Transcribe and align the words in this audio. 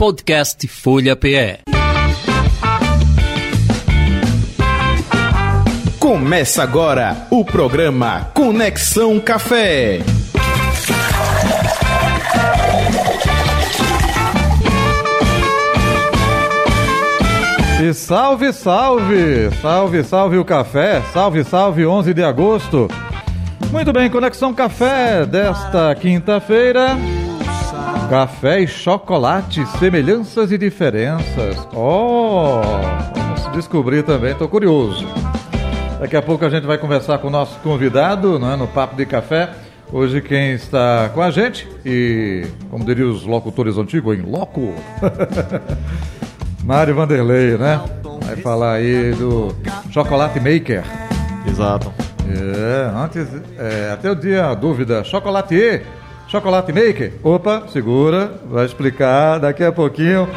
Podcast 0.00 0.66
Folha 0.66 1.14
PE. 1.14 1.58
Começa 5.98 6.62
agora 6.62 7.26
o 7.30 7.44
programa 7.44 8.30
Conexão 8.32 9.20
Café. 9.20 9.98
E 17.82 17.92
salve, 17.92 18.54
salve! 18.54 19.50
Salve, 19.60 20.02
salve 20.02 20.38
o 20.38 20.44
café! 20.46 21.02
Salve, 21.12 21.44
salve 21.44 21.84
11 21.84 22.14
de 22.14 22.24
agosto! 22.24 22.88
Muito 23.70 23.92
bem, 23.92 24.08
Conexão 24.08 24.54
Café 24.54 25.26
desta 25.26 25.94
quinta-feira. 25.94 26.96
Café 28.10 28.62
e 28.62 28.66
chocolate, 28.66 29.64
semelhanças 29.78 30.50
e 30.50 30.58
diferenças. 30.58 31.56
Oh, 31.72 32.60
vamos 33.14 33.52
descobrir 33.52 34.02
também, 34.02 34.32
estou 34.32 34.48
curioso. 34.48 35.06
Daqui 36.00 36.16
a 36.16 36.20
pouco 36.20 36.44
a 36.44 36.50
gente 36.50 36.66
vai 36.66 36.76
conversar 36.76 37.18
com 37.18 37.28
o 37.28 37.30
nosso 37.30 37.56
convidado 37.60 38.36
né, 38.36 38.56
no 38.56 38.66
Papo 38.66 38.96
de 38.96 39.06
Café. 39.06 39.50
Hoje 39.92 40.20
quem 40.20 40.54
está 40.54 41.08
com 41.14 41.22
a 41.22 41.30
gente 41.30 41.68
e, 41.86 42.48
como 42.68 42.84
diriam 42.84 43.12
os 43.12 43.24
locutores 43.24 43.78
antigos, 43.78 44.18
em 44.18 44.22
loco, 44.22 44.74
Mário 46.64 46.96
Vanderlei, 46.96 47.56
né? 47.56 47.80
Vai 48.26 48.34
falar 48.38 48.72
aí 48.72 49.12
do 49.12 49.54
Chocolate 49.92 50.40
Maker. 50.40 50.82
Exato. 51.46 51.92
É, 52.28 52.90
antes, 52.92 53.28
é, 53.56 53.92
até 53.92 54.10
o 54.10 54.16
dia 54.16 54.46
a 54.46 54.54
dúvida, 54.54 55.04
chocolatier, 55.04 55.84
chocolate 56.30 56.72
maker? 56.72 57.12
Opa, 57.24 57.64
segura, 57.68 58.32
vai 58.48 58.64
explicar 58.64 59.38
daqui 59.38 59.64
a 59.64 59.72
pouquinho. 59.72 60.28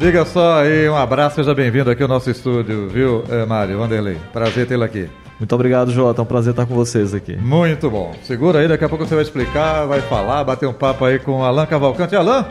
Diga 0.00 0.24
só 0.24 0.60
aí, 0.60 0.88
um 0.88 0.96
abraço, 0.96 1.36
seja 1.36 1.54
bem-vindo 1.54 1.88
aqui 1.88 2.02
ao 2.02 2.08
nosso 2.08 2.28
estúdio, 2.28 2.88
viu, 2.88 3.22
é, 3.30 3.46
Mário 3.46 3.78
Vanderlei? 3.78 4.16
Prazer 4.32 4.66
tê-lo 4.66 4.82
aqui. 4.82 5.08
Muito 5.38 5.54
obrigado, 5.54 5.92
Jota. 5.92 6.20
É 6.20 6.24
um 6.24 6.26
prazer 6.26 6.50
estar 6.50 6.66
com 6.66 6.74
vocês 6.74 7.14
aqui. 7.14 7.36
Muito 7.36 7.90
bom. 7.90 8.12
Segura 8.22 8.58
aí, 8.58 8.66
daqui 8.68 8.84
a 8.84 8.88
pouco 8.88 9.06
você 9.06 9.14
vai 9.14 9.22
explicar, 9.22 9.86
vai 9.86 10.00
falar, 10.00 10.42
bater 10.42 10.66
um 10.66 10.72
papo 10.72 11.04
aí 11.04 11.18
com 11.18 11.40
o 11.40 11.44
Alan 11.44 11.66
Cavalcante. 11.66 12.16
Alan, 12.16 12.46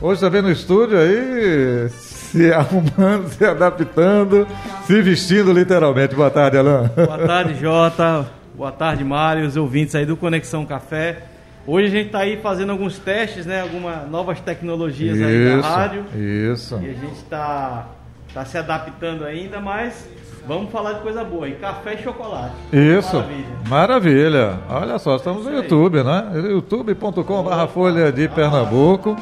hoje 0.00 0.20
você 0.20 0.30
vem 0.30 0.42
no 0.42 0.50
estúdio 0.50 0.96
aí, 0.96 1.88
se 1.90 2.52
arrumando, 2.54 3.28
se 3.30 3.44
adaptando, 3.44 4.46
se 4.86 5.02
vestindo 5.02 5.52
literalmente. 5.52 6.14
Boa 6.14 6.30
tarde, 6.30 6.56
Alan. 6.56 6.88
Boa 6.94 7.18
tarde, 7.18 7.54
Jota. 7.60 8.26
Boa 8.54 8.72
tarde, 8.72 9.02
Mário, 9.02 9.44
os 9.44 9.56
ouvintes 9.56 9.94
aí 9.94 10.06
do 10.06 10.16
Conexão 10.16 10.64
Café. 10.64 11.22
Hoje 11.70 11.88
a 11.88 11.90
gente 11.90 12.06
está 12.06 12.20
aí 12.20 12.38
fazendo 12.38 12.72
alguns 12.72 12.98
testes, 12.98 13.44
né? 13.44 13.60
Algumas 13.60 14.08
novas 14.10 14.40
tecnologias 14.40 15.18
isso, 15.18 15.26
aí 15.26 15.60
da 15.60 15.68
rádio. 15.68 16.06
Isso. 16.16 16.80
E 16.80 16.88
a 16.88 16.94
gente 16.94 17.16
está 17.16 17.88
tá 18.32 18.42
se 18.46 18.56
adaptando 18.56 19.22
ainda, 19.22 19.60
mas 19.60 20.08
vamos 20.46 20.72
falar 20.72 20.94
de 20.94 21.00
coisa 21.00 21.22
boa. 21.22 21.46
E 21.46 21.56
café 21.56 21.92
e 21.92 22.02
chocolate. 22.02 22.54
Isso. 22.72 23.16
Maravilha. 23.16 23.46
Maravilha. 23.68 24.58
Olha 24.70 24.98
só, 24.98 25.16
estamos 25.16 25.44
no 25.44 25.52
YouTube, 25.52 26.02
né? 26.02 26.30
youtube.com.br 26.36 27.66
Folha 27.74 28.10
de 28.10 28.28
Pernambuco. 28.28 29.14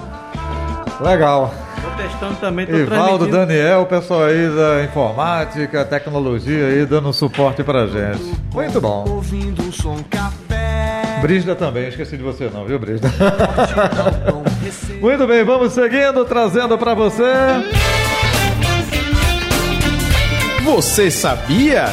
Legal. 1.01 1.53
Tô 1.83 2.01
testando 2.01 2.37
também, 2.37 2.65
tô 2.65 2.77
Ivaldo. 2.77 3.27
Daniel, 3.27 3.81
o 3.81 3.87
pessoal 3.87 4.23
aí 4.23 4.49
da 4.49 4.85
informática, 4.85 5.85
tecnologia 5.85 6.69
aí 6.69 6.87
dando 6.87 7.13
suporte 7.13 7.65
pra 7.65 7.89
gente. 7.89 8.23
Muito 8.55 8.81
bom. 8.81 9.05
Ouvindo 9.09 9.65
um 9.65 9.73
som 9.73 9.97
café. 10.09 10.46
Brígida 11.27 11.57
também, 11.57 11.89
esqueci 11.89 12.17
de 12.17 12.23
você 12.23 12.49
não, 12.49 12.65
viu, 12.65 12.79
Brígida? 12.79 13.09
Muito 15.03 15.27
bem, 15.27 15.43
vamos 15.43 15.73
seguindo, 15.73 16.25
trazendo 16.25 16.79
pra 16.79 16.95
você. 16.95 17.25
Você 20.65 21.11
sabia? 21.11 21.87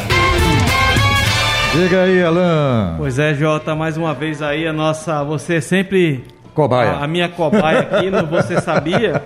Diga 1.75 2.03
aí, 2.03 2.21
Alan. 2.21 2.93
Pois 2.99 3.17
é, 3.17 3.33
Jota, 3.33 3.73
mais 3.73 3.97
uma 3.97 4.13
vez 4.13 4.39
aí 4.39 4.67
a 4.67 4.73
nossa. 4.73 5.23
Você 5.23 5.59
sempre. 5.59 6.23
Cobaia. 6.53 6.91
A, 6.91 7.05
a 7.05 7.07
minha 7.07 7.27
cobaia 7.27 7.79
aqui 7.79 8.11
no 8.11 8.27
Você 8.27 8.61
Sabia. 8.61 9.23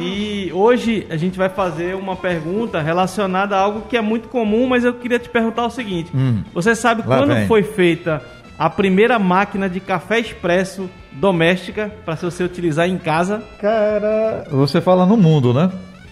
E 0.00 0.50
hoje 0.52 1.06
a 1.08 1.16
gente 1.16 1.38
vai 1.38 1.48
fazer 1.48 1.94
uma 1.94 2.16
pergunta 2.16 2.80
relacionada 2.80 3.54
a 3.56 3.60
algo 3.60 3.82
que 3.88 3.96
é 3.96 4.00
muito 4.00 4.26
comum, 4.28 4.66
mas 4.66 4.82
eu 4.84 4.94
queria 4.94 5.20
te 5.20 5.28
perguntar 5.28 5.64
o 5.64 5.70
seguinte: 5.70 6.10
Hum. 6.12 6.42
Você 6.52 6.74
sabe 6.74 7.04
Lá 7.06 7.18
quando 7.18 7.34
vem. 7.34 7.46
foi 7.46 7.62
feita 7.62 8.20
a 8.58 8.70
primeira 8.70 9.18
máquina 9.18 9.68
de 9.68 9.80
café 9.80 10.20
expresso 10.20 10.88
doméstica 11.12 11.90
para 12.04 12.16
você 12.16 12.42
utilizar 12.44 12.88
em 12.88 12.96
casa? 12.98 13.42
Cara, 13.60 14.44
você 14.50 14.80
fala 14.80 15.04
no 15.06 15.16
mundo, 15.16 15.52
né? 15.52 15.70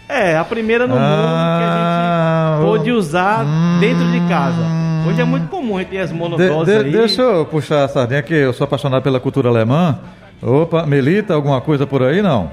É, 0.08 0.36
a 0.36 0.44
primeira 0.44 0.86
no 0.88 0.96
Ah, 0.98 0.98
mundo 0.98 1.58
que 1.58 1.64
a 1.64 2.58
gente 2.58 2.66
pôde 2.66 2.92
usar 2.92 3.44
dentro 3.78 4.04
de 4.10 4.20
casa. 4.28 4.62
Hoje 5.08 5.20
é 5.20 5.24
muito 5.24 5.46
comum, 5.48 5.76
a 5.76 5.80
gente 5.80 5.90
tem 5.90 6.00
as 6.00 6.10
De- 6.10 6.16
monodoses 6.16 6.74
de- 6.78 6.84
aí. 6.86 6.90
deixa 6.92 7.22
eu 7.22 7.46
puxar 7.46 7.84
a 7.84 7.88
sardinha 7.88 8.22
que 8.22 8.34
eu 8.34 8.52
sou 8.52 8.64
apaixonado 8.64 9.02
pela 9.02 9.20
cultura 9.20 9.48
alemã. 9.48 9.98
Opa, 10.42 10.84
Melita, 10.84 11.34
alguma 11.34 11.60
coisa 11.60 11.86
por 11.86 12.02
aí? 12.02 12.20
Não. 12.20 12.50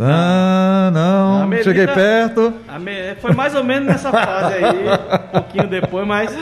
Ah, 0.00 0.90
não. 0.92 1.46
Melita- 1.46 1.68
Cheguei 1.70 1.86
perto. 1.86 2.52
Me- 2.80 3.14
Foi 3.20 3.32
mais 3.34 3.54
ou 3.54 3.62
menos 3.62 3.86
nessa 3.86 4.10
fase 4.10 4.54
aí, 4.54 4.64
um 4.64 5.30
pouquinho 5.32 5.66
depois, 5.68 6.06
mas 6.06 6.34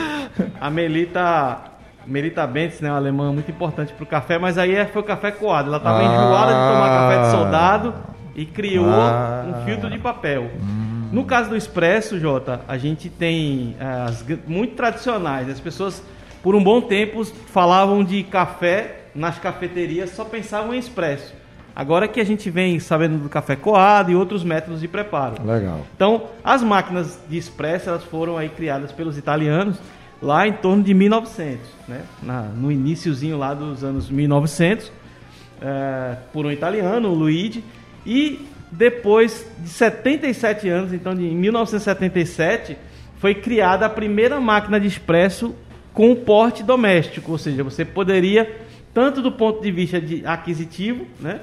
a 0.59 0.69
Melita, 0.69 1.57
Melita 2.05 2.45
Bentes, 2.47 2.81
né, 2.81 2.89
uma 2.89 2.97
alemã 2.97 3.31
muito 3.31 3.49
importante 3.51 3.93
pro 3.93 4.05
café, 4.05 4.37
mas 4.39 4.57
aí 4.57 4.75
é- 4.75 4.85
foi 4.85 5.01
o 5.01 5.05
café 5.05 5.31
coado. 5.31 5.67
Ela 5.67 5.77
estava 5.77 5.99
Ah. 5.99 6.03
enjoada 6.03 6.51
de 6.53 6.73
tomar 6.73 6.89
café 6.89 7.21
de 7.21 7.31
soldado 7.31 7.93
e 8.35 8.45
criou 8.45 8.89
Ah. 8.89 9.45
um 9.47 9.65
filtro 9.65 9.89
de 9.89 9.97
papel. 9.99 10.49
No 11.11 11.25
caso 11.25 11.49
do 11.49 11.57
expresso, 11.57 12.17
Jota, 12.19 12.61
a 12.67 12.77
gente 12.77 13.09
tem 13.09 13.75
eh, 13.79 13.83
as 14.07 14.25
muito 14.47 14.75
tradicionais. 14.75 15.49
As 15.49 15.59
pessoas, 15.59 16.01
por 16.41 16.55
um 16.55 16.63
bom 16.63 16.79
tempo, 16.81 17.23
falavam 17.25 18.03
de 18.03 18.23
café 18.23 19.01
nas 19.13 19.37
cafeterias, 19.37 20.11
só 20.11 20.23
pensavam 20.23 20.73
em 20.73 20.79
expresso. 20.79 21.33
Agora 21.75 22.07
que 22.07 22.19
a 22.19 22.25
gente 22.25 22.49
vem 22.49 22.79
sabendo 22.79 23.17
do 23.17 23.29
café 23.29 23.55
coado 23.55 24.11
e 24.11 24.15
outros 24.15 24.43
métodos 24.43 24.81
de 24.81 24.87
preparo. 24.87 25.35
Legal. 25.45 25.81
Então, 25.95 26.23
as 26.43 26.61
máquinas 26.63 27.19
de 27.29 27.37
expresso 27.37 27.89
elas 27.89 28.03
foram 28.03 28.37
aí 28.37 28.49
criadas 28.49 28.91
pelos 28.91 29.17
italianos 29.17 29.77
lá 30.21 30.47
em 30.47 30.53
torno 30.53 30.83
de 30.83 30.93
1900, 30.93 31.59
né? 31.87 32.01
Na- 32.21 32.43
no 32.43 32.71
iníciozinho 32.71 33.37
lá 33.37 33.53
dos 33.53 33.83
anos 33.83 34.09
1900, 34.09 34.91
eh, 35.61 36.15
por 36.31 36.45
um 36.45 36.51
italiano, 36.51 37.09
o 37.09 37.13
Luigi, 37.13 37.63
e 38.05 38.45
depois 38.71 39.45
de 39.59 39.69
77 39.69 40.69
anos, 40.69 40.93
então 40.93 41.13
de 41.15 41.23
1977, 41.23 42.77
foi 43.17 43.35
criada 43.35 43.85
a 43.85 43.89
primeira 43.89 44.39
máquina 44.39 44.79
de 44.79 44.87
expresso 44.87 45.53
com 45.93 46.15
porte 46.15 46.63
doméstico, 46.63 47.31
ou 47.33 47.37
seja, 47.37 47.63
você 47.63 47.83
poderia 47.83 48.49
tanto 48.93 49.21
do 49.21 49.31
ponto 49.31 49.61
de 49.61 49.71
vista 49.71 49.99
de 50.01 50.25
aquisitivo, 50.25 51.05
né? 51.19 51.41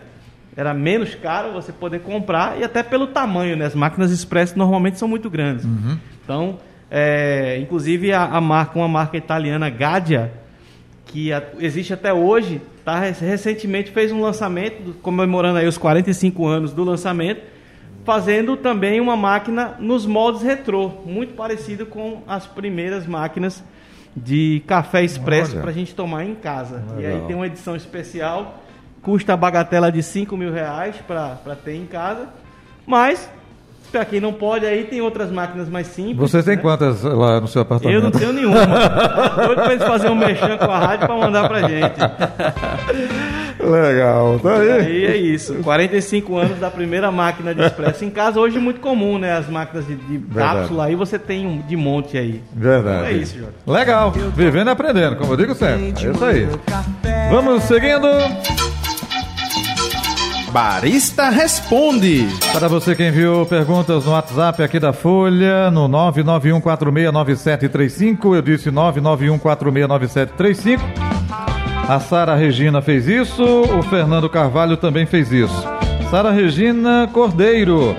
Era 0.56 0.74
menos 0.74 1.14
caro 1.14 1.52
você 1.52 1.70
poder 1.72 2.00
comprar 2.00 2.58
e 2.58 2.64
até 2.64 2.82
pelo 2.82 3.06
tamanho, 3.08 3.56
né? 3.56 3.66
As 3.66 3.74
máquinas 3.74 4.10
expresso 4.10 4.58
normalmente 4.58 4.98
são 4.98 5.06
muito 5.06 5.30
grandes. 5.30 5.64
Então, 6.24 6.58
é, 6.90 7.58
inclusive 7.60 8.12
a, 8.12 8.24
a 8.24 8.40
marca, 8.40 8.78
uma 8.78 8.88
marca 8.88 9.16
italiana, 9.16 9.68
Gadia, 9.70 10.32
que 11.06 11.32
a- 11.32 11.42
existe 11.58 11.92
até 11.92 12.12
hoje, 12.12 12.60
tá, 12.84 12.98
rec- 12.98 13.20
recentemente 13.20 13.90
fez 13.90 14.10
um 14.12 14.20
lançamento, 14.20 14.82
do- 14.82 14.92
comemorando 14.94 15.58
aí 15.58 15.66
os 15.66 15.78
45 15.78 16.46
anos 16.46 16.72
do 16.72 16.84
lançamento, 16.84 17.42
fazendo 18.04 18.56
também 18.56 19.00
uma 19.00 19.16
máquina 19.16 19.74
nos 19.78 20.06
moldes 20.06 20.42
retrô, 20.42 20.90
muito 21.04 21.34
parecido 21.34 21.84
com 21.86 22.22
as 22.26 22.46
primeiras 22.46 23.06
máquinas 23.06 23.62
de 24.16 24.62
café 24.66 25.04
expresso 25.04 25.56
para 25.58 25.70
a 25.70 25.74
gente 25.74 25.94
tomar 25.94 26.24
em 26.24 26.34
casa. 26.34 26.82
E 26.98 27.04
aí 27.04 27.12
Legal. 27.12 27.26
tem 27.26 27.36
uma 27.36 27.46
edição 27.46 27.76
especial, 27.76 28.62
custa 29.02 29.34
a 29.34 29.36
bagatela 29.36 29.92
de 29.92 30.02
5 30.02 30.36
mil 30.36 30.50
reais 30.52 30.96
para 31.06 31.36
ter 31.62 31.74
em 31.74 31.84
casa, 31.86 32.28
mas 32.86 33.30
para 33.90 34.04
quem 34.04 34.20
não 34.20 34.32
pode, 34.32 34.66
aí 34.66 34.84
tem 34.84 35.00
outras 35.00 35.30
máquinas 35.30 35.68
mais 35.68 35.86
simples. 35.88 36.16
Vocês 36.18 36.44
têm 36.44 36.56
né? 36.56 36.62
quantas 36.62 37.02
lá 37.02 37.40
no 37.40 37.48
seu 37.48 37.62
apartamento? 37.62 37.96
Eu 37.96 38.02
não 38.02 38.10
tenho 38.10 38.32
nenhuma. 38.32 38.66
Doido 38.66 39.62
pra 39.62 39.72
eles 39.72 39.86
fazerem 39.86 40.16
um 40.16 40.18
mexão 40.18 40.58
com 40.58 40.70
a 40.70 40.78
rádio 40.78 41.06
pra 41.06 41.16
mandar 41.16 41.48
pra 41.48 41.68
gente. 41.68 41.98
Legal. 43.60 44.38
Tá 44.38 44.56
aí. 44.58 44.70
Aí 44.70 45.06
é 45.06 45.16
isso. 45.16 45.54
45 45.56 46.36
anos 46.36 46.58
da 46.58 46.70
primeira 46.70 47.10
máquina 47.10 47.54
de 47.54 47.62
expresso 47.62 48.04
em 48.04 48.10
casa. 48.10 48.40
Hoje 48.40 48.56
é 48.56 48.60
muito 48.60 48.80
comum, 48.80 49.18
né? 49.18 49.32
As 49.32 49.48
máquinas 49.48 49.86
de, 49.86 49.96
de 49.96 50.18
cápsula 50.34 50.86
aí 50.86 50.94
você 50.94 51.18
tem 51.18 51.46
um 51.46 51.60
de 51.60 51.76
monte 51.76 52.16
aí. 52.16 52.42
Verdade. 52.52 53.08
É 53.08 53.12
isso, 53.12 53.38
Jota. 53.38 53.54
Legal. 53.66 54.12
Vivendo 54.34 54.68
e 54.68 54.70
aprendendo, 54.70 55.16
como 55.16 55.32
eu 55.32 55.36
digo 55.36 55.54
sempre. 55.54 55.86
É 55.86 56.10
isso 56.10 56.24
aí. 56.24 56.48
Vamos 57.30 57.64
seguindo. 57.64 58.08
Barista 60.52 61.28
Responde. 61.28 62.26
Para 62.52 62.68
você 62.68 62.94
que 62.94 63.06
enviou 63.06 63.44
perguntas 63.44 64.06
no 64.06 64.12
WhatsApp 64.12 64.62
aqui 64.62 64.80
da 64.80 64.92
Folha, 64.92 65.70
no 65.70 65.88
991469735, 65.88 68.34
eu 68.34 68.42
disse 68.42 68.70
991469735. 68.70 70.80
A 71.88 72.00
Sara 72.00 72.34
Regina 72.34 72.80
fez 72.80 73.06
isso, 73.06 73.44
o 73.44 73.82
Fernando 73.82 74.28
Carvalho 74.28 74.76
também 74.76 75.06
fez 75.06 75.32
isso. 75.32 75.64
Sara 76.10 76.30
Regina 76.30 77.08
Cordeiro. 77.12 77.94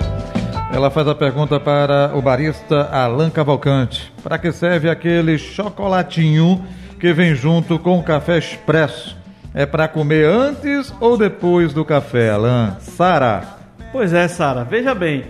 Ela 0.72 0.90
faz 0.90 1.08
a 1.08 1.14
pergunta 1.14 1.58
para 1.58 2.12
o 2.14 2.22
barista 2.22 2.88
Alan 2.92 3.30
Cavalcante. 3.30 4.12
Para 4.22 4.38
que 4.38 4.52
serve 4.52 4.88
aquele 4.88 5.36
chocolatinho 5.38 6.64
que 6.98 7.12
vem 7.12 7.34
junto 7.34 7.78
com 7.78 7.98
o 7.98 8.02
café 8.02 8.38
expresso? 8.38 9.19
É 9.52 9.66
para 9.66 9.88
comer 9.88 10.26
antes 10.26 10.94
ou 11.00 11.16
depois 11.16 11.72
do 11.72 11.84
café, 11.84 12.30
Alan? 12.30 12.76
Sara. 12.80 13.42
Pois 13.90 14.12
é, 14.12 14.28
Sara. 14.28 14.62
Veja 14.62 14.94
bem, 14.94 15.24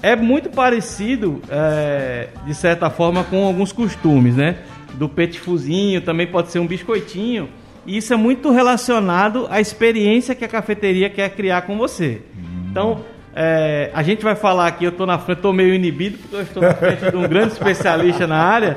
é 0.00 0.14
muito 0.14 0.48
parecido, 0.48 1.42
é, 1.50 2.28
de 2.46 2.54
certa 2.54 2.88
forma, 2.88 3.24
com 3.24 3.44
alguns 3.44 3.72
costumes, 3.72 4.36
né? 4.36 4.58
Do 4.94 5.08
petifuzinho, 5.08 6.00
também 6.00 6.26
pode 6.26 6.52
ser 6.52 6.60
um 6.60 6.66
biscoitinho. 6.66 7.48
E 7.84 7.96
isso 7.96 8.14
é 8.14 8.16
muito 8.16 8.52
relacionado 8.52 9.48
à 9.50 9.60
experiência 9.60 10.34
que 10.34 10.44
a 10.44 10.48
cafeteria 10.48 11.10
quer 11.10 11.30
criar 11.30 11.62
com 11.62 11.76
você. 11.76 12.22
Então, 12.70 13.00
é, 13.34 13.90
a 13.92 14.02
gente 14.04 14.22
vai 14.22 14.36
falar 14.36 14.68
aqui, 14.68 14.84
eu 14.84 14.90
estou 14.90 15.06
na 15.06 15.18
frente, 15.18 15.38
estou 15.38 15.52
meio 15.52 15.74
inibido, 15.74 16.18
porque 16.18 16.36
eu 16.36 16.42
estou 16.42 16.62
na 16.62 16.74
frente 16.74 17.10
de 17.10 17.16
um 17.16 17.26
grande 17.26 17.54
especialista 17.54 18.26
na 18.26 18.36
área, 18.36 18.76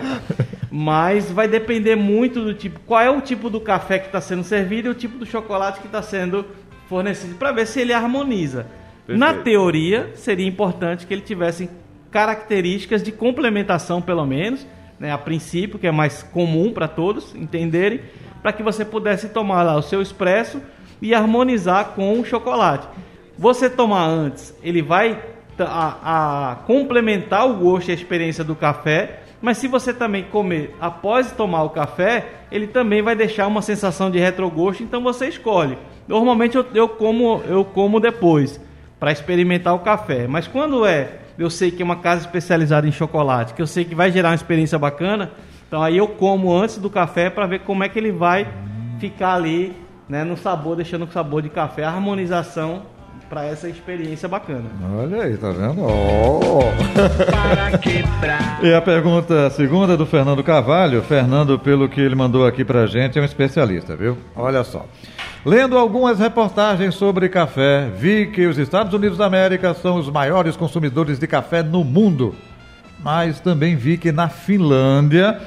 mas 0.71 1.31
vai 1.31 1.47
depender 1.47 1.95
muito 1.95 2.43
do 2.43 2.53
tipo, 2.53 2.79
qual 2.81 3.01
é 3.01 3.09
o 3.09 3.21
tipo 3.21 3.49
do 3.49 3.59
café 3.59 3.99
que 3.99 4.07
está 4.07 4.19
sendo 4.19 4.43
servido 4.43 4.87
e 4.87 4.91
o 4.91 4.95
tipo 4.95 5.17
do 5.17 5.25
chocolate 5.25 5.79
que 5.79 5.87
está 5.87 6.01
sendo 6.01 6.45
fornecido, 6.87 7.35
para 7.35 7.51
ver 7.51 7.67
se 7.67 7.81
ele 7.81 7.93
harmoniza. 7.93 8.65
Na 9.07 9.33
teoria, 9.33 10.11
seria 10.15 10.45
importante 10.45 11.07
que 11.07 11.13
ele 11.13 11.21
tivesse 11.21 11.69
características 12.11 13.01
de 13.01 13.11
complementação, 13.11 14.01
pelo 14.01 14.25
menos, 14.25 14.65
né, 14.99 15.11
a 15.11 15.17
princípio, 15.17 15.79
que 15.79 15.87
é 15.87 15.91
mais 15.91 16.23
comum 16.23 16.73
para 16.73 16.87
todos 16.87 17.33
entenderem, 17.35 18.01
para 18.41 18.51
que 18.51 18.63
você 18.63 18.83
pudesse 18.83 19.29
tomar 19.29 19.63
lá 19.63 19.75
o 19.75 19.81
seu 19.81 20.01
expresso 20.01 20.61
e 21.01 21.13
harmonizar 21.13 21.89
com 21.89 22.19
o 22.19 22.25
chocolate. 22.25 22.87
Você 23.37 23.69
tomar 23.69 24.05
antes, 24.05 24.53
ele 24.63 24.81
vai 24.81 25.21
a, 25.59 26.51
a 26.51 26.55
complementar 26.55 27.47
o 27.47 27.55
gosto 27.55 27.89
e 27.89 27.91
a 27.91 27.95
experiência 27.95 28.43
do 28.43 28.55
café, 28.55 29.21
mas 29.41 29.57
se 29.57 29.67
você 29.67 29.93
também 29.93 30.23
comer 30.23 30.75
após 30.79 31.31
tomar 31.31 31.63
o 31.63 31.69
café, 31.69 32.25
ele 32.51 32.67
também 32.67 33.01
vai 33.01 33.15
deixar 33.15 33.47
uma 33.47 33.61
sensação 33.61 34.09
de 34.09 34.17
retrogosto, 34.17 34.83
então 34.83 35.01
você 35.01 35.27
escolhe. 35.27 35.77
Normalmente 36.07 36.57
eu, 36.57 36.65
eu 36.73 36.89
como 36.89 37.41
eu 37.47 37.63
como 37.63 37.99
depois 37.99 38.59
para 38.99 39.11
experimentar 39.11 39.75
o 39.75 39.79
café, 39.79 40.27
mas 40.27 40.47
quando 40.47 40.85
é, 40.85 41.19
eu 41.37 41.49
sei 41.49 41.69
que 41.69 41.81
é 41.81 41.85
uma 41.85 41.97
casa 41.97 42.21
especializada 42.21 42.87
em 42.87 42.91
chocolate, 42.91 43.53
que 43.53 43.61
eu 43.61 43.67
sei 43.67 43.85
que 43.85 43.93
vai 43.93 44.11
gerar 44.11 44.29
uma 44.29 44.35
experiência 44.35 44.79
bacana, 44.79 45.31
então 45.67 45.83
aí 45.83 45.97
eu 45.97 46.07
como 46.07 46.51
antes 46.51 46.77
do 46.77 46.89
café 46.89 47.29
para 47.29 47.45
ver 47.45 47.59
como 47.59 47.83
é 47.83 47.89
que 47.89 47.99
ele 47.99 48.11
vai 48.11 48.47
ficar 48.99 49.35
ali, 49.35 49.75
né, 50.09 50.23
no 50.23 50.35
sabor, 50.35 50.75
deixando 50.75 51.05
o 51.05 51.11
sabor 51.11 51.43
de 51.43 51.49
café, 51.49 51.83
a 51.83 51.89
harmonização 51.89 52.83
para 53.29 53.45
essa 53.45 53.67
experiência 53.69 54.27
bacana. 54.27 54.65
Olha 54.99 55.23
aí, 55.23 55.37
tá 55.37 55.51
vendo? 55.51 55.81
Oh. 55.81 56.59
e 58.65 58.73
a 58.73 58.81
pergunta 58.81 59.49
segunda 59.49 59.95
do 59.97 60.05
Fernando 60.05 60.43
Carvalho. 60.43 61.01
Fernando, 61.01 61.59
pelo 61.59 61.89
que 61.89 62.01
ele 62.01 62.15
mandou 62.15 62.45
aqui 62.45 62.63
pra 62.63 62.87
gente, 62.87 63.19
é 63.19 63.21
um 63.21 63.25
especialista, 63.25 63.95
viu? 63.95 64.17
Olha 64.35 64.63
só. 64.63 64.85
Lendo 65.45 65.77
algumas 65.77 66.19
reportagens 66.19 66.95
sobre 66.95 67.29
café, 67.29 67.89
vi 67.95 68.27
que 68.27 68.47
os 68.47 68.57
Estados 68.57 68.93
Unidos 68.93 69.17
da 69.17 69.25
América 69.25 69.73
são 69.73 69.97
os 69.97 70.09
maiores 70.09 70.57
consumidores 70.57 71.19
de 71.19 71.27
café 71.27 71.63
no 71.63 71.83
mundo. 71.83 72.35
Mas 73.03 73.39
também 73.39 73.75
vi 73.75 73.97
que 73.97 74.11
na 74.11 74.27
Finlândia 74.27 75.39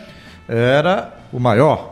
era 0.49 1.13
o 1.33 1.39
maior. 1.39 1.90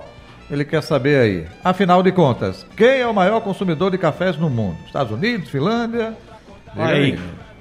Ele 0.50 0.64
quer 0.64 0.82
saber 0.82 1.18
aí, 1.20 1.46
afinal 1.62 2.02
de 2.02 2.10
contas, 2.10 2.66
quem 2.76 3.00
é 3.00 3.06
o 3.06 3.12
maior 3.12 3.40
consumidor 3.40 3.90
de 3.90 3.98
cafés 3.98 4.36
no 4.38 4.48
mundo? 4.48 4.76
Estados 4.86 5.12
Unidos, 5.12 5.50
Finlândia? 5.50 6.14
Diga 6.72 6.86
Aí, 6.86 7.18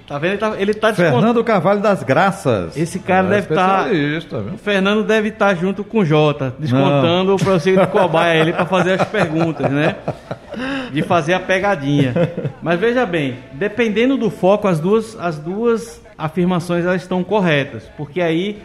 tá 0.08 0.18
vendo? 0.18 0.32
Ele 0.32 0.38
tá, 0.38 0.56
ele 0.58 0.74
tá 0.74 0.88
descontando. 0.92 1.16
Fernando 1.18 1.44
Carvalho 1.44 1.82
das 1.82 2.02
Graças. 2.04 2.78
Esse 2.78 3.00
cara 3.00 3.28
É 3.28 3.30
deve 3.42 3.54
estar. 3.54 3.90
viu? 3.90 4.54
O 4.54 4.58
Fernando 4.58 5.04
deve 5.04 5.30
estar 5.30 5.54
junto 5.56 5.84
com 5.84 6.00
o 6.00 6.06
Jota, 6.06 6.54
descontando 6.58 7.36
o 7.36 7.38
processo 7.38 7.78
de 7.78 7.88
cobaia 7.88 8.40
ele 8.40 8.54
para 8.54 8.66
fazer 8.66 9.02
as 9.02 9.08
perguntas, 9.10 9.70
né? 9.70 9.98
De 10.94 11.02
fazer 11.02 11.34
a 11.34 11.40
pegadinha. 11.42 12.14
Mas 12.62 12.80
veja 12.80 13.06
bem, 13.06 13.36
dependendo 13.52 14.16
do 14.18 14.30
foco, 14.30 14.66
as 14.68 14.80
duas, 14.80 15.18
as 15.20 15.38
duas 15.38 16.02
afirmações 16.18 16.86
elas 16.86 17.02
estão 17.02 17.22
corretas, 17.24 17.84
porque 17.98 18.22
aí, 18.22 18.60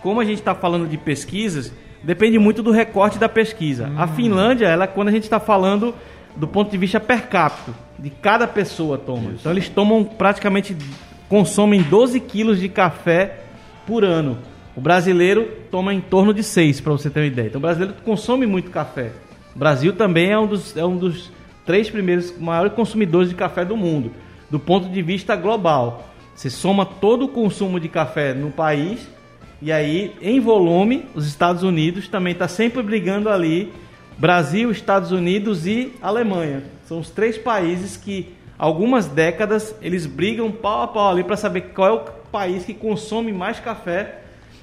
como 0.00 0.20
a 0.20 0.24
gente 0.24 0.38
está 0.38 0.54
falando 0.54 0.88
de 0.88 0.96
pesquisas, 0.96 1.72
depende 2.04 2.38
muito 2.38 2.62
do 2.62 2.70
recorte 2.70 3.18
da 3.18 3.28
pesquisa. 3.28 3.90
A 3.96 4.06
Finlândia, 4.06 4.66
ela 4.66 4.86
quando 4.86 5.08
a 5.08 5.12
gente 5.12 5.24
está 5.24 5.40
falando 5.40 5.94
do 6.36 6.46
ponto 6.46 6.70
de 6.70 6.76
vista 6.76 7.00
per 7.00 7.28
capita, 7.28 7.72
de 7.98 8.10
cada 8.10 8.46
pessoa 8.46 8.98
toma. 8.98 9.32
Então 9.32 9.52
eles 9.52 9.68
tomam 9.68 10.04
praticamente 10.04 10.76
consomem 11.28 11.82
12 11.82 12.20
quilos 12.20 12.60
de 12.60 12.68
café 12.68 13.40
por 13.86 14.04
ano. 14.04 14.38
O 14.76 14.80
brasileiro 14.80 15.48
toma 15.70 15.94
em 15.94 16.00
torno 16.00 16.34
de 16.34 16.42
6, 16.42 16.80
para 16.80 16.92
você 16.92 17.08
ter 17.08 17.20
uma 17.20 17.26
ideia. 17.26 17.46
Então 17.46 17.58
o 17.58 17.62
brasileiro 17.62 17.94
consome 18.04 18.46
muito 18.46 18.70
café. 18.70 19.12
O 19.54 19.58
Brasil 19.58 19.92
também 19.92 20.30
é 20.30 20.38
um 20.38 20.46
dos, 20.46 20.76
é 20.76 20.84
um 20.84 20.96
dos 20.96 21.30
três 21.64 21.88
primeiros 21.88 22.36
maiores 22.38 22.72
consumidores 22.72 23.28
de 23.28 23.34
café 23.34 23.64
do 23.64 23.76
mundo, 23.76 24.10
do 24.50 24.58
ponto 24.58 24.88
de 24.88 25.00
vista 25.00 25.36
global. 25.36 26.08
Você 26.34 26.50
soma 26.50 26.84
todo 26.84 27.26
o 27.26 27.28
consumo 27.28 27.78
de 27.78 27.88
café 27.88 28.34
no 28.34 28.50
país 28.50 29.08
e 29.64 29.72
aí, 29.72 30.12
em 30.20 30.40
volume, 30.40 31.06
os 31.14 31.26
Estados 31.26 31.62
Unidos 31.62 32.06
também 32.06 32.34
está 32.34 32.46
sempre 32.46 32.82
brigando 32.82 33.30
ali. 33.30 33.72
Brasil, 34.18 34.70
Estados 34.70 35.10
Unidos 35.10 35.66
e 35.66 35.90
Alemanha. 36.02 36.64
São 36.84 36.98
os 37.00 37.08
três 37.08 37.38
países 37.38 37.96
que, 37.96 38.28
algumas 38.58 39.06
décadas, 39.06 39.74
eles 39.80 40.04
brigam 40.04 40.52
pau 40.52 40.82
a 40.82 40.86
pau 40.86 41.10
ali 41.10 41.24
para 41.24 41.38
saber 41.38 41.62
qual 41.74 41.88
é 41.88 41.92
o 41.92 42.00
país 42.30 42.66
que 42.66 42.74
consome 42.74 43.32
mais 43.32 43.58
café 43.58 44.18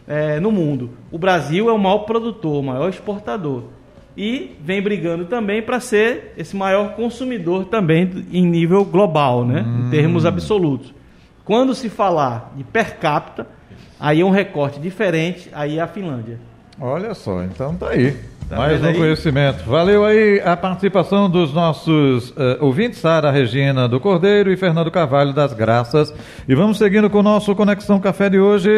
eh, 0.07 0.39
no 0.39 0.51
mundo. 0.51 0.91
O 1.11 1.17
Brasil 1.17 1.67
é 1.67 1.73
o 1.73 1.79
maior 1.79 2.05
produtor, 2.05 2.59
o 2.59 2.63
maior 2.63 2.87
exportador. 2.87 3.63
E 4.15 4.55
vem 4.63 4.83
brigando 4.83 5.25
também 5.25 5.63
para 5.63 5.79
ser 5.79 6.31
esse 6.37 6.55
maior 6.55 6.93
consumidor 6.93 7.65
também 7.65 8.07
em 8.31 8.45
nível 8.45 8.85
global, 8.85 9.43
né? 9.45 9.65
em 9.79 9.89
termos 9.89 10.27
absolutos. 10.27 10.93
Quando 11.43 11.73
se 11.73 11.89
falar 11.89 12.53
de 12.55 12.63
per 12.63 12.99
capita, 12.99 13.47
aí 14.01 14.21
é 14.21 14.25
um 14.25 14.31
recorte 14.31 14.79
diferente, 14.79 15.47
aí 15.53 15.79
a 15.79 15.85
Finlândia. 15.87 16.37
Olha 16.79 17.13
só, 17.13 17.43
então 17.43 17.75
tá 17.75 17.89
aí. 17.89 18.17
Tá 18.49 18.57
Mais 18.57 18.83
um 18.83 18.87
aí? 18.87 18.97
conhecimento. 18.97 19.63
Valeu 19.65 20.03
aí 20.03 20.41
a 20.43 20.57
participação 20.57 21.29
dos 21.29 21.53
nossos 21.53 22.33
eh, 22.35 22.57
ouvintes, 22.59 22.99
Sara 22.99 23.31
Regina 23.31 23.87
do 23.87 23.97
Cordeiro 23.97 24.51
e 24.51 24.57
Fernando 24.57 24.91
Carvalho 24.91 25.31
das 25.31 25.53
Graças. 25.53 26.13
E 26.49 26.53
vamos 26.53 26.77
seguindo 26.77 27.09
com 27.09 27.19
o 27.19 27.23
nosso 27.23 27.55
Conexão 27.55 27.97
Café 27.97 28.29
de 28.29 28.39
hoje. 28.39 28.69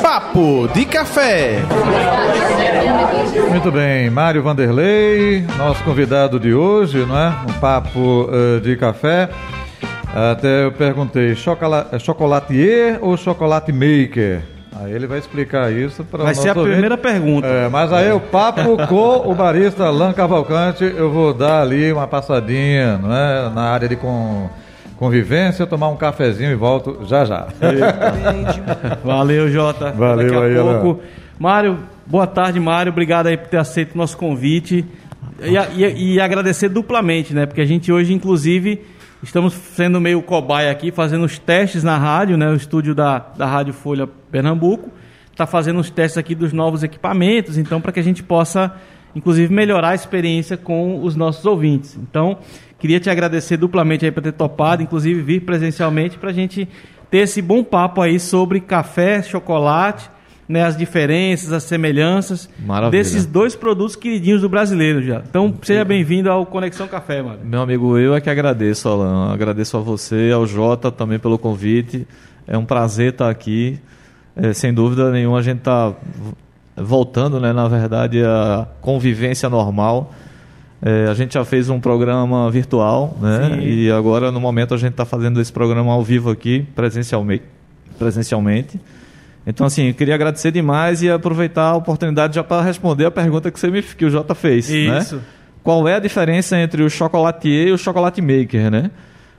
Papo 0.00 0.68
de 0.72 0.84
Café. 0.84 1.58
Muito 3.50 3.72
bem, 3.72 4.08
Mário 4.08 4.42
Vanderlei, 4.42 5.44
nosso 5.58 5.82
convidado 5.82 6.38
de 6.38 6.54
hoje, 6.54 7.04
não 7.04 7.18
é? 7.18 7.28
Um 7.48 7.52
papo 7.60 8.28
eh, 8.30 8.60
de 8.60 8.76
café. 8.76 9.28
Até 10.32 10.64
eu 10.64 10.72
perguntei, 10.72 11.32
é 11.92 11.98
chocolatier 11.98 12.98
ou 13.02 13.16
chocolate 13.16 13.70
maker? 13.72 14.40
Aí 14.78 14.92
ele 14.92 15.06
vai 15.06 15.18
explicar 15.18 15.72
isso 15.72 16.04
para 16.04 16.24
Vai 16.24 16.34
ser 16.34 16.50
a 16.50 16.54
primeira 16.54 16.96
pergunta. 16.98 17.46
É, 17.46 17.68
mas 17.68 17.92
aí 17.92 18.12
o 18.12 18.20
papo 18.20 18.76
com 18.88 19.30
o 19.30 19.34
barista 19.34 19.84
Alan 19.84 20.12
Cavalcante, 20.12 20.84
eu 20.84 21.10
vou 21.10 21.32
dar 21.32 21.62
ali 21.62 21.90
uma 21.92 22.06
passadinha, 22.06 22.98
não 22.98 23.10
é? 23.14 23.50
Na 23.54 23.62
área 23.70 23.88
de 23.88 23.96
con- 23.96 24.48
convivência, 24.98 25.66
tomar 25.66 25.88
um 25.88 25.96
cafezinho 25.96 26.50
e 26.50 26.54
volto 26.54 27.00
já 27.06 27.24
já. 27.24 27.46
Valeu, 29.04 29.48
Jota. 29.50 29.92
Valeu 29.92 30.30
Daqui 30.30 30.56
a 30.56 30.62
aí, 30.70 30.80
pouco. 30.80 31.02
Mário, 31.38 31.78
boa 32.06 32.26
tarde, 32.26 32.58
Mário. 32.60 32.92
Obrigado 32.92 33.26
aí 33.26 33.36
por 33.36 33.48
ter 33.48 33.58
aceito 33.58 33.94
o 33.94 33.98
nosso 33.98 34.16
convite. 34.16 34.84
E, 35.42 35.82
e- 35.82 36.14
e 36.14 36.20
agradecer 36.20 36.68
duplamente, 36.68 37.34
né? 37.34 37.46
Porque 37.46 37.60
a 37.60 37.66
gente 37.66 37.92
hoje, 37.92 38.12
inclusive, 38.12 38.82
estamos 39.22 39.54
sendo 39.54 40.00
meio 40.00 40.22
cobaia 40.22 40.70
aqui, 40.70 40.90
fazendo 40.90 41.24
os 41.24 41.38
testes 41.38 41.82
na 41.82 41.96
rádio, 41.96 42.36
né? 42.36 42.48
O 42.48 42.54
estúdio 42.54 42.94
da, 42.94 43.18
da 43.18 43.46
Rádio 43.46 43.72
Folha 43.72 44.06
Pernambuco. 44.30 44.90
Está 45.30 45.46
fazendo 45.46 45.80
os 45.80 45.90
testes 45.90 46.16
aqui 46.16 46.34
dos 46.34 46.52
novos 46.52 46.82
equipamentos, 46.82 47.58
então, 47.58 47.80
para 47.80 47.92
que 47.92 48.00
a 48.00 48.02
gente 48.02 48.22
possa, 48.22 48.74
inclusive, 49.14 49.52
melhorar 49.52 49.90
a 49.90 49.94
experiência 49.94 50.56
com 50.56 51.02
os 51.02 51.14
nossos 51.14 51.44
ouvintes. 51.44 51.96
Então, 51.96 52.38
queria 52.78 52.98
te 52.98 53.10
agradecer 53.10 53.56
duplamente 53.56 54.04
aí 54.04 54.10
por 54.10 54.22
ter 54.22 54.32
topado, 54.32 54.82
inclusive 54.82 55.20
vir 55.20 55.40
presencialmente 55.40 56.16
para 56.16 56.30
a 56.30 56.32
gente 56.32 56.66
ter 57.10 57.18
esse 57.18 57.42
bom 57.42 57.62
papo 57.62 58.00
aí 58.00 58.18
sobre 58.18 58.60
café, 58.60 59.22
chocolate, 59.22 60.10
né, 60.48 60.62
as 60.62 60.76
diferenças, 60.76 61.52
as 61.52 61.64
semelhanças 61.64 62.48
Maravilha. 62.64 63.02
desses 63.02 63.26
dois 63.26 63.54
produtos 63.56 63.96
queridinhos 63.96 64.42
do 64.42 64.48
brasileiro 64.48 65.02
já. 65.02 65.22
Então, 65.28 65.52
seja 65.62 65.84
bem-vindo 65.84 66.30
ao 66.30 66.46
Conexão 66.46 66.86
Café, 66.86 67.22
mano. 67.22 67.40
Meu 67.44 67.60
amigo, 67.60 67.98
eu 67.98 68.14
é 68.14 68.20
que 68.20 68.30
agradeço, 68.30 68.88
Alan. 68.88 69.32
Agradeço 69.32 69.76
a 69.76 69.80
você, 69.80 70.30
ao 70.32 70.46
Jota 70.46 70.90
também 70.90 71.18
pelo 71.18 71.38
convite. 71.38 72.06
É 72.46 72.56
um 72.56 72.64
prazer 72.64 73.12
estar 73.12 73.28
aqui. 73.28 73.78
É, 74.36 74.52
sem 74.52 74.72
dúvida 74.72 75.10
nenhuma, 75.10 75.38
a 75.38 75.42
gente 75.42 75.58
está 75.58 75.94
voltando, 76.76 77.40
né, 77.40 77.52
na 77.52 77.66
verdade, 77.66 78.22
à 78.22 78.68
convivência 78.80 79.48
normal. 79.48 80.12
É, 80.82 81.06
a 81.08 81.14
gente 81.14 81.34
já 81.34 81.44
fez 81.44 81.70
um 81.70 81.80
programa 81.80 82.50
virtual, 82.50 83.16
né? 83.20 83.50
Sim. 83.54 83.66
E 83.66 83.90
agora, 83.90 84.30
no 84.30 84.38
momento, 84.38 84.74
a 84.74 84.76
gente 84.76 84.90
está 84.90 85.06
fazendo 85.06 85.40
esse 85.40 85.50
programa 85.50 85.90
ao 85.92 86.04
vivo 86.04 86.30
aqui, 86.30 86.66
presencialmente. 86.74 87.44
presencialmente. 87.98 88.78
Então, 89.46 89.66
assim, 89.66 89.88
eu 89.88 89.94
queria 89.94 90.14
agradecer 90.14 90.50
demais 90.50 91.02
e 91.02 91.10
aproveitar 91.10 91.68
a 91.68 91.76
oportunidade 91.76 92.34
já 92.34 92.42
para 92.42 92.62
responder 92.62 93.04
a 93.06 93.10
pergunta 93.10 93.50
que, 93.50 93.60
você 93.60 93.70
me, 93.70 93.80
que 93.80 94.04
o 94.04 94.10
Jota 94.10 94.34
fez. 94.34 94.68
né? 94.68 94.98
Isso. 94.98 95.22
Qual 95.62 95.86
é 95.86 95.94
a 95.94 95.98
diferença 96.00 96.58
entre 96.58 96.82
o 96.82 96.90
chocolatier 96.90 97.68
e 97.68 97.72
o 97.72 97.78
chocolate 97.78 98.20
maker, 98.20 98.70
né? 98.70 98.90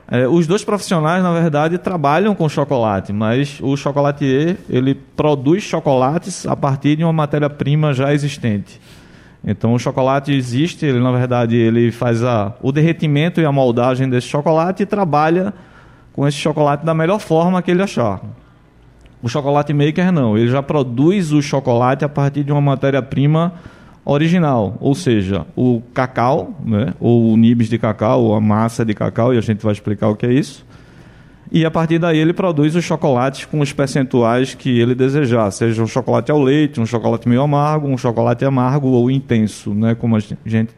É, 0.09 0.25
os 0.25 0.47
dois 0.47 0.63
profissionais, 0.63 1.21
na 1.21 1.33
verdade, 1.33 1.77
trabalham 1.77 2.33
com 2.33 2.47
chocolate, 2.47 3.11
mas 3.11 3.59
o 3.61 3.75
chocolatier, 3.75 4.55
ele 4.69 4.95
produz 4.95 5.63
chocolates 5.63 6.47
a 6.47 6.55
partir 6.55 6.95
de 6.95 7.03
uma 7.03 7.11
matéria-prima 7.11 7.93
já 7.93 8.13
existente. 8.13 8.79
Então, 9.43 9.73
o 9.73 9.79
chocolate 9.79 10.31
existe, 10.31 10.85
ele, 10.85 10.99
na 10.99 11.11
verdade, 11.11 11.57
ele 11.57 11.91
faz 11.91 12.23
a, 12.23 12.53
o 12.61 12.71
derretimento 12.71 13.41
e 13.41 13.45
a 13.45 13.51
moldagem 13.51 14.09
desse 14.09 14.27
chocolate 14.27 14.83
e 14.83 14.85
trabalha 14.85 15.53
com 16.13 16.25
esse 16.25 16.37
chocolate 16.37 16.85
da 16.85 16.93
melhor 16.93 17.19
forma 17.19 17.61
que 17.61 17.69
ele 17.69 17.83
achar. 17.83 18.21
O 19.21 19.27
chocolate 19.27 19.73
maker 19.73 20.11
não, 20.11 20.37
ele 20.37 20.47
já 20.47 20.61
produz 20.61 21.31
o 21.31 21.41
chocolate 21.41 22.05
a 22.05 22.09
partir 22.09 22.43
de 22.43 22.51
uma 22.51 22.61
matéria-prima 22.61 23.53
original, 24.05 24.77
ou 24.79 24.95
seja, 24.95 25.45
o 25.55 25.81
cacau, 25.93 26.55
né, 26.63 26.93
ou 26.99 27.33
o 27.33 27.35
nibs 27.37 27.67
de 27.67 27.77
cacau, 27.77 28.23
ou 28.23 28.35
a 28.35 28.39
massa 28.39 28.85
de 28.85 28.93
cacau, 28.93 29.33
e 29.33 29.37
a 29.37 29.41
gente 29.41 29.61
vai 29.61 29.73
explicar 29.73 30.07
o 30.07 30.15
que 30.15 30.25
é 30.25 30.31
isso. 30.31 30.65
E 31.51 31.65
a 31.65 31.71
partir 31.71 31.97
daí 31.99 32.17
ele 32.17 32.31
produz 32.33 32.75
os 32.75 32.83
chocolates 32.83 33.45
com 33.45 33.59
os 33.59 33.73
percentuais 33.73 34.53
que 34.53 34.79
ele 34.79 34.93
desejar, 34.95 35.49
seja 35.51 35.81
um 35.81 35.87
chocolate 35.87 36.31
ao 36.31 36.41
leite, 36.41 36.79
um 36.79 36.85
chocolate 36.85 37.27
meio 37.27 37.41
amargo, 37.41 37.87
um 37.87 37.97
chocolate 37.97 38.45
amargo 38.45 38.87
ou 38.87 39.11
intenso, 39.11 39.73
né, 39.73 39.95
como 39.95 40.15
a 40.15 40.19
gente 40.19 40.69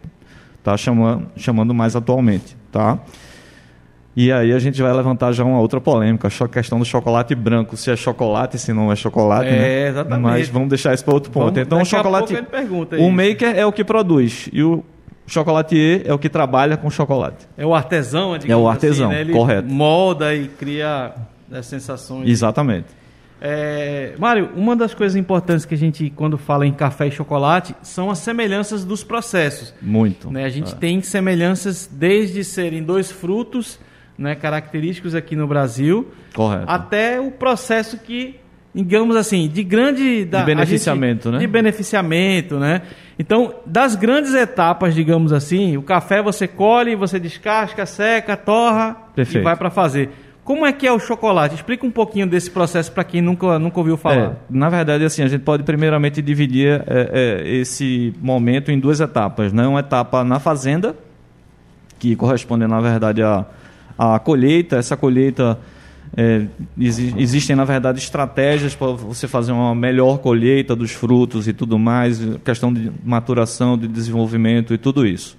está 0.58 0.76
chamando, 0.76 1.28
chamando 1.36 1.74
mais 1.74 1.96
atualmente, 1.96 2.56
tá? 2.72 2.98
E 4.22 4.34
aí 4.34 4.52
a 4.52 4.60
gente 4.60 4.82
vai 4.82 4.92
levantar 4.92 5.32
já 5.32 5.46
uma 5.46 5.62
outra 5.62 5.80
polêmica, 5.80 6.28
a 6.28 6.48
questão 6.50 6.78
do 6.78 6.84
chocolate 6.84 7.34
branco, 7.34 7.78
se 7.78 7.90
é 7.90 7.96
chocolate, 7.96 8.58
se 8.60 8.74
não 8.74 8.92
é 8.92 8.96
chocolate, 8.98 9.48
É, 9.48 9.52
né? 9.52 9.88
exatamente. 9.88 10.22
Mas 10.22 10.50
vamos 10.50 10.68
deixar 10.68 10.94
isso 10.94 11.06
para 11.06 11.14
outro 11.14 11.32
ponto. 11.32 11.46
Vamos- 11.54 11.60
então 11.60 11.82
o 11.82 11.86
chocolate, 11.86 12.34
o 12.36 12.96
isso. 12.98 13.10
maker 13.12 13.58
é 13.58 13.66
o 13.66 13.72
que 13.72 13.82
produz 13.82 14.50
e 14.52 14.62
o 14.62 14.84
chocolatier 15.26 16.02
é 16.04 16.14
o 16.14 16.20
que 16.20 16.28
trabalha 16.28 16.76
com 16.76 16.90
chocolate. 16.90 17.48
É 17.58 17.66
o 17.66 17.74
artesão, 17.74 18.38
digamos 18.38 18.52
É 18.52 18.56
o 18.58 18.68
artesão, 18.68 19.08
assim, 19.08 19.16
né? 19.16 19.22
Ele 19.22 19.32
correto. 19.32 19.70
molda 19.70 20.36
e 20.36 20.50
cria 20.50 21.14
as 21.50 21.66
sensações. 21.68 22.28
Exatamente. 22.28 22.88
É, 23.42 24.16
Mário, 24.20 24.50
uma 24.54 24.76
das 24.76 24.94
coisas 24.94 25.16
importantes 25.16 25.64
que 25.66 25.74
a 25.76 25.78
gente, 25.78 26.10
quando 26.14 26.38
fala 26.38 26.68
em 26.68 26.74
café 26.74 27.08
e 27.08 27.12
chocolate, 27.12 27.74
são 27.82 28.10
as 28.12 28.20
semelhanças 28.20 28.84
dos 28.84 29.02
processos. 29.02 29.74
Muito. 29.82 30.30
Né? 30.30 30.44
A 30.44 30.50
gente 30.50 30.74
É. 30.74 30.76
tem 30.76 31.02
semelhanças 31.02 31.90
desde 31.90 32.44
serem 32.44 32.84
dois 32.84 33.10
frutos 33.10 33.80
né, 34.20 34.36
característicos 34.36 35.16
aqui 35.16 35.36
no 35.36 35.48
Brasil, 35.48 36.08
Correto. 36.36 36.66
até 36.68 37.20
o 37.20 37.32
processo 37.32 37.98
que, 37.98 38.36
digamos 38.76 39.16
assim, 39.16 39.48
de 39.48 39.64
grande... 39.64 40.26
Da, 40.26 40.40
De 40.42 40.46
beneficiamento, 40.46 41.30
a 41.30 41.32
gente- 41.32 41.40
né? 41.42 41.48
De 41.48 41.48
beneficiamento, 41.52 42.60
né? 42.60 42.82
Então, 43.18 43.54
das 43.66 43.96
grandes 43.96 44.34
etapas, 44.34 44.94
digamos 44.94 45.32
assim, 45.34 45.78
o 45.78 45.82
café 45.82 46.22
você 46.22 46.48
colhe, 46.48 46.96
você 46.96 47.20
descasca, 47.20 47.86
seca, 47.86 48.36
torra 48.38 48.96
e 49.12 49.16
Perfeito. 49.16 49.44
vai 49.44 49.56
para 49.56 49.70
fazer. 49.70 50.10
Como 50.44 50.66
é 50.66 50.74
que 50.74 50.88
é 50.88 50.92
o 50.92 50.98
chocolate? 51.00 51.54
Explica 51.56 51.86
um 51.86 51.92
pouquinho 51.92 52.26
desse 52.26 52.50
processo 52.50 52.92
para 52.92 53.04
quem 53.04 53.22
nunca, 53.22 53.60
nunca 53.60 53.78
ouviu 53.80 53.96
falar. 53.98 54.18
É, 54.18 54.32
na 54.50 54.68
verdade, 54.68 55.04
assim, 55.06 55.22
a 55.22 55.28
gente 55.28 55.42
pode 55.44 55.62
primeiramente 55.64 56.22
dividir 56.24 56.82
é, 56.88 57.44
é, 57.46 57.48
esse 57.58 58.14
momento 58.20 58.72
em 58.72 58.80
duas 58.80 59.00
etapas. 59.00 59.54
Né? 59.54 59.68
Uma 59.68 59.82
etapa 59.82 60.24
na 60.24 60.40
fazenda, 60.40 60.96
que 62.00 62.16
corresponde, 62.16 62.66
na 62.66 62.80
verdade, 62.82 63.22
à, 63.22 63.46
à 64.00 64.18
colheita. 64.18 64.78
Essa 64.78 64.96
colheita, 64.98 65.60
é, 66.18 66.46
exi- 66.80 67.14
existem, 67.18 67.56
na 67.56 67.66
verdade, 67.66 68.00
estratégias 68.00 68.74
para 68.74 68.88
você 68.94 69.28
fazer 69.28 69.52
uma 69.52 69.76
melhor 69.76 70.18
colheita 70.20 70.76
dos 70.76 70.92
frutos 70.92 71.48
e 71.48 71.54
tudo 71.54 71.78
mais, 71.78 72.20
questão 72.46 72.74
de 72.74 72.92
maturação, 73.04 73.78
de 73.78 73.88
desenvolvimento 73.88 74.74
e 74.74 74.78
tudo 74.78 75.06
isso. 75.06 75.38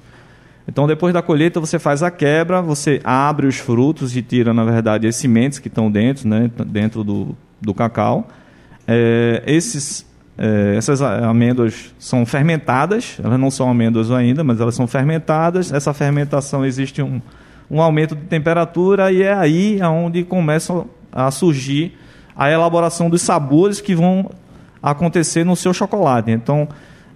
Então, 0.69 0.87
depois 0.87 1.13
da 1.13 1.21
colheita, 1.23 1.59
você 1.59 1.79
faz 1.81 2.03
a 2.03 2.11
quebra, 2.13 2.63
você 2.63 3.01
abre 3.03 3.47
os 3.47 3.57
frutos 3.57 4.15
e 4.17 4.23
tira, 4.23 4.55
na 4.55 4.63
verdade, 4.63 5.09
as 5.09 5.17
sementes 5.17 5.59
que 5.59 5.67
estão 5.67 5.91
dentro, 5.91 6.29
né, 6.29 6.49
dentro 6.67 7.03
do, 7.03 7.35
do 7.61 7.75
cacau. 7.75 8.29
É, 8.87 9.43
esses, 9.47 10.07
é, 10.39 10.75
essas 10.77 11.03
a- 11.03 11.29
amêndoas 11.29 11.93
são 11.99 12.25
fermentadas, 12.25 13.19
elas 13.23 13.41
não 13.41 13.51
são 13.51 13.69
amêndoas 13.69 14.13
ainda, 14.13 14.45
mas 14.45 14.61
elas 14.61 14.75
são 14.77 14.87
fermentadas. 14.87 15.73
Essa 15.73 15.93
fermentação 15.93 16.65
existe 16.65 17.03
um, 17.03 17.21
um 17.71 17.81
aumento 17.81 18.17
de 18.17 18.23
temperatura 18.23 19.13
e 19.13 19.23
é 19.23 19.33
aí 19.33 19.79
onde 19.83 20.25
começa 20.25 20.85
a 21.13 21.31
surgir 21.31 21.97
a 22.37 22.51
elaboração 22.51 23.09
dos 23.11 23.23
sabores 23.23 23.81
que 23.81 23.95
vão 23.95 24.31
acontecer 24.83 25.45
no 25.45 25.55
seu 25.55 25.73
chocolate. 25.75 26.31
Então, 26.31 26.67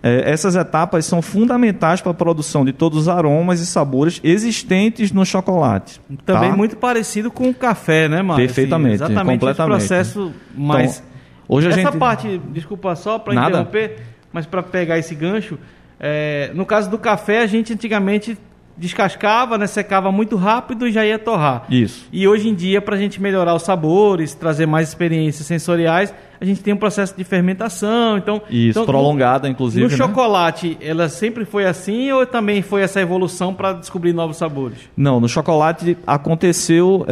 é, 0.02 0.30
essas 0.30 0.54
etapas 0.54 1.06
são 1.06 1.22
fundamentais 1.22 2.00
para 2.02 2.10
a 2.10 2.14
produção 2.14 2.64
de 2.64 2.72
todos 2.72 2.98
os 2.98 3.08
aromas 3.08 3.58
e 3.60 3.66
sabores 3.66 4.20
existentes 4.22 5.10
no 5.10 5.24
chocolate. 5.24 6.00
Também 6.26 6.50
tá? 6.50 6.56
muito 6.56 6.76
parecido 6.76 7.30
com 7.30 7.48
o 7.48 7.54
café, 7.54 8.06
né, 8.06 8.20
Mário? 8.20 8.44
Perfeitamente, 8.44 9.02
Assim, 9.02 9.12
exatamente 9.12 9.40
completamente. 9.40 9.82
esse 9.82 9.88
processo 9.94 10.32
mais... 10.54 10.98
Então, 10.98 11.14
hoje 11.56 11.66
a 11.68 11.70
Essa 11.70 11.80
gente- 11.80 11.96
parte, 11.98 12.38
desculpa 12.52 12.94
só 12.96 13.18
para 13.18 13.34
interromper, 13.34 13.96
mas 14.30 14.44
para 14.44 14.62
pegar 14.62 14.98
esse 14.98 15.14
gancho, 15.14 15.58
é, 15.98 16.50
no 16.54 16.66
caso 16.66 16.90
do 16.90 16.98
café, 16.98 17.40
a 17.40 17.46
gente 17.46 17.72
antigamente 17.72 18.36
descascava, 18.76 19.56
né, 19.56 19.66
secava 19.66 20.10
muito 20.10 20.36
rápido 20.36 20.86
e 20.86 20.92
já 20.92 21.04
ia 21.04 21.18
torrar. 21.18 21.64
Isso. 21.70 22.08
E 22.12 22.26
hoje 22.26 22.48
em 22.48 22.54
dia, 22.54 22.80
para 22.80 22.96
a 22.96 22.98
gente 22.98 23.20
melhorar 23.20 23.54
os 23.54 23.62
sabores, 23.62 24.34
trazer 24.34 24.66
mais 24.66 24.88
experiências 24.88 25.46
sensoriais, 25.46 26.12
a 26.40 26.44
gente 26.44 26.62
tem 26.62 26.74
um 26.74 26.76
processo 26.76 27.16
de 27.16 27.24
fermentação. 27.24 28.18
Então, 28.18 28.42
Isso, 28.50 28.70
então, 28.70 28.84
prolongada, 28.84 29.48
inclusive. 29.48 29.84
No 29.84 29.90
né? 29.90 29.96
chocolate, 29.96 30.76
ela 30.80 31.08
sempre 31.08 31.44
foi 31.44 31.64
assim 31.64 32.10
ou 32.12 32.26
também 32.26 32.62
foi 32.62 32.82
essa 32.82 33.00
evolução 33.00 33.54
para 33.54 33.72
descobrir 33.72 34.12
novos 34.12 34.36
sabores? 34.36 34.78
Não, 34.96 35.20
no 35.20 35.28
chocolate 35.28 35.96
aconteceu, 36.06 37.06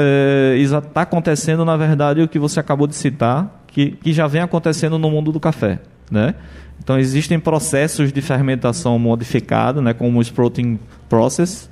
está 0.57 1.03
acontecendo, 1.03 1.65
na 1.65 1.77
verdade, 1.77 2.21
o 2.21 2.29
que 2.29 2.39
você 2.39 2.61
acabou 2.61 2.87
de 2.87 2.95
citar, 2.95 3.65
que, 3.67 3.93
que 3.93 4.13
já 4.13 4.27
vem 4.27 4.43
acontecendo 4.43 4.99
no 4.99 5.11
mundo 5.11 5.33
do 5.33 5.41
café. 5.41 5.79
Né? 6.11 6.35
Então, 6.83 6.99
existem 6.99 7.39
processos 7.39 8.13
de 8.13 8.21
fermentação 8.21 8.99
modificada, 8.99 9.81
né, 9.81 9.93
como 9.95 10.19
o 10.19 10.23
sprouting 10.23 10.79
process, 11.09 11.71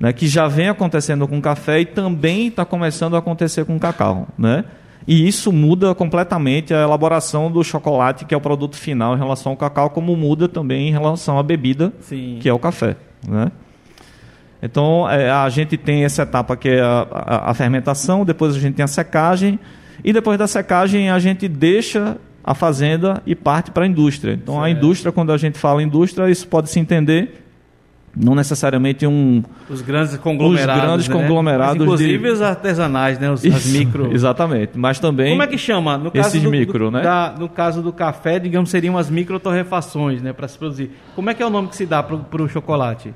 né, 0.00 0.12
que 0.12 0.26
já 0.26 0.48
vem 0.48 0.68
acontecendo 0.68 1.28
com 1.28 1.40
café 1.40 1.80
e 1.80 1.84
também 1.84 2.46
está 2.48 2.64
começando 2.64 3.14
a 3.14 3.18
acontecer 3.18 3.64
com 3.66 3.78
cacau. 3.78 4.26
Né? 4.38 4.64
E 5.06 5.26
isso 5.28 5.52
muda 5.52 5.94
completamente 5.94 6.72
a 6.72 6.82
elaboração 6.82 7.50
do 7.50 7.62
chocolate, 7.62 8.24
que 8.24 8.32
é 8.32 8.36
o 8.36 8.40
produto 8.40 8.76
final, 8.76 9.14
em 9.14 9.18
relação 9.18 9.52
ao 9.52 9.56
cacau, 9.56 9.90
como 9.90 10.16
muda 10.16 10.48
também 10.48 10.88
em 10.88 10.92
relação 10.92 11.38
à 11.38 11.42
bebida, 11.42 11.92
Sim. 12.00 12.38
que 12.40 12.48
é 12.48 12.52
o 12.52 12.58
café. 12.58 12.96
Né? 13.26 13.50
Então, 14.62 15.08
é, 15.08 15.30
a 15.30 15.48
gente 15.48 15.76
tem 15.76 16.04
essa 16.04 16.22
etapa 16.22 16.56
que 16.56 16.68
é 16.68 16.80
a, 16.80 17.06
a- 17.10 17.50
a 17.50 17.54
fermentação, 17.54 18.24
depois 18.24 18.56
a 18.56 18.58
gente 18.58 18.74
tem 18.74 18.84
a 18.84 18.88
secagem, 18.88 19.58
e 20.02 20.12
depois 20.12 20.38
da 20.38 20.46
secagem 20.46 21.10
a 21.10 21.18
gente 21.18 21.46
deixa 21.48 22.16
a 22.50 22.54
fazenda 22.54 23.22
e 23.26 23.34
parte 23.34 23.70
para 23.70 23.84
a 23.84 23.86
indústria. 23.86 24.32
Então, 24.32 24.62
a 24.62 24.70
indústria, 24.70 25.12
quando 25.12 25.32
a 25.32 25.36
gente 25.36 25.58
fala 25.58 25.82
indústria, 25.82 26.30
isso 26.30 26.48
pode 26.48 26.70
se 26.70 26.80
entender 26.80 27.44
não 28.16 28.34
necessariamente 28.34 29.06
um... 29.06 29.44
Os 29.68 29.82
grandes 29.82 30.16
conglomerados. 30.16 30.82
grandes 30.82 31.08
né? 31.08 31.14
conglomerados 31.14 31.74
Mas, 31.76 31.82
inclusive 31.82 32.18
de- 32.18 32.28
os 32.30 32.40
artesanais, 32.40 33.18
né? 33.18 33.30
Os, 33.30 33.44
as 33.44 33.66
Isso, 33.66 33.78
micro. 33.78 34.10
Exatamente, 34.16 34.70
mas 34.76 34.98
também... 34.98 35.32
Como 35.32 35.42
é 35.42 35.46
que 35.46 35.58
chama? 35.58 35.98
No 35.98 36.10
caso 36.10 36.28
Esses 36.28 36.42
do, 36.42 36.50
micro, 36.50 36.86
do- 36.86 36.90
né? 36.90 37.02
da- 37.02 37.34
no 37.38 37.50
caso 37.50 37.82
do 37.82 37.92
café, 37.92 38.38
digamos, 38.38 38.70
seriam 38.70 38.96
as 38.96 39.10
microtorrefações, 39.10 40.22
né? 40.22 40.32
Para 40.32 40.48
se 40.48 40.56
produzir. 40.58 40.90
Como 41.14 41.28
é 41.28 41.34
que 41.34 41.42
é 41.42 41.46
o 41.46 41.50
nome 41.50 41.68
que 41.68 41.76
se 41.76 41.84
dá 41.84 42.02
para 42.02 42.42
o 42.42 42.48
chocolate? 42.48 43.12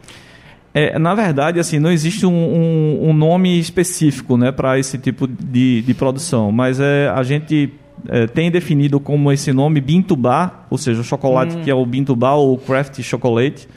É, 0.75 0.99
na 0.99 1.15
verdade, 1.15 1.59
assim, 1.59 1.79
não 1.79 1.91
existe 1.91 2.27
um, 2.27 2.31
um- 2.33 3.09
um 3.09 3.13
nome 3.15 3.59
específico 3.59 4.37
né, 4.37 4.53
para 4.53 4.79
esse 4.79 4.99
tipo 4.99 5.27
de, 5.27 5.81
de 5.83 5.95
produção, 5.95 6.53
mas 6.53 6.79
é, 6.79 7.09
a 7.09 7.23
gente 7.23 7.73
é, 8.09 8.27
tem 8.27 8.51
definido 8.51 8.99
como 8.99 9.31
esse 9.31 9.53
nome 9.53 9.81
Bintubá, 9.81 10.65
ou 10.71 10.79
seja, 10.79 11.01
o 11.01 11.05
chocolate 11.05 11.57
que 11.59 11.71
é 11.71 11.75
o 11.75 11.85
Bintubá 11.87 12.33
ou 12.35 12.59
Craft 12.59 13.01
Chocolate, 13.03 13.69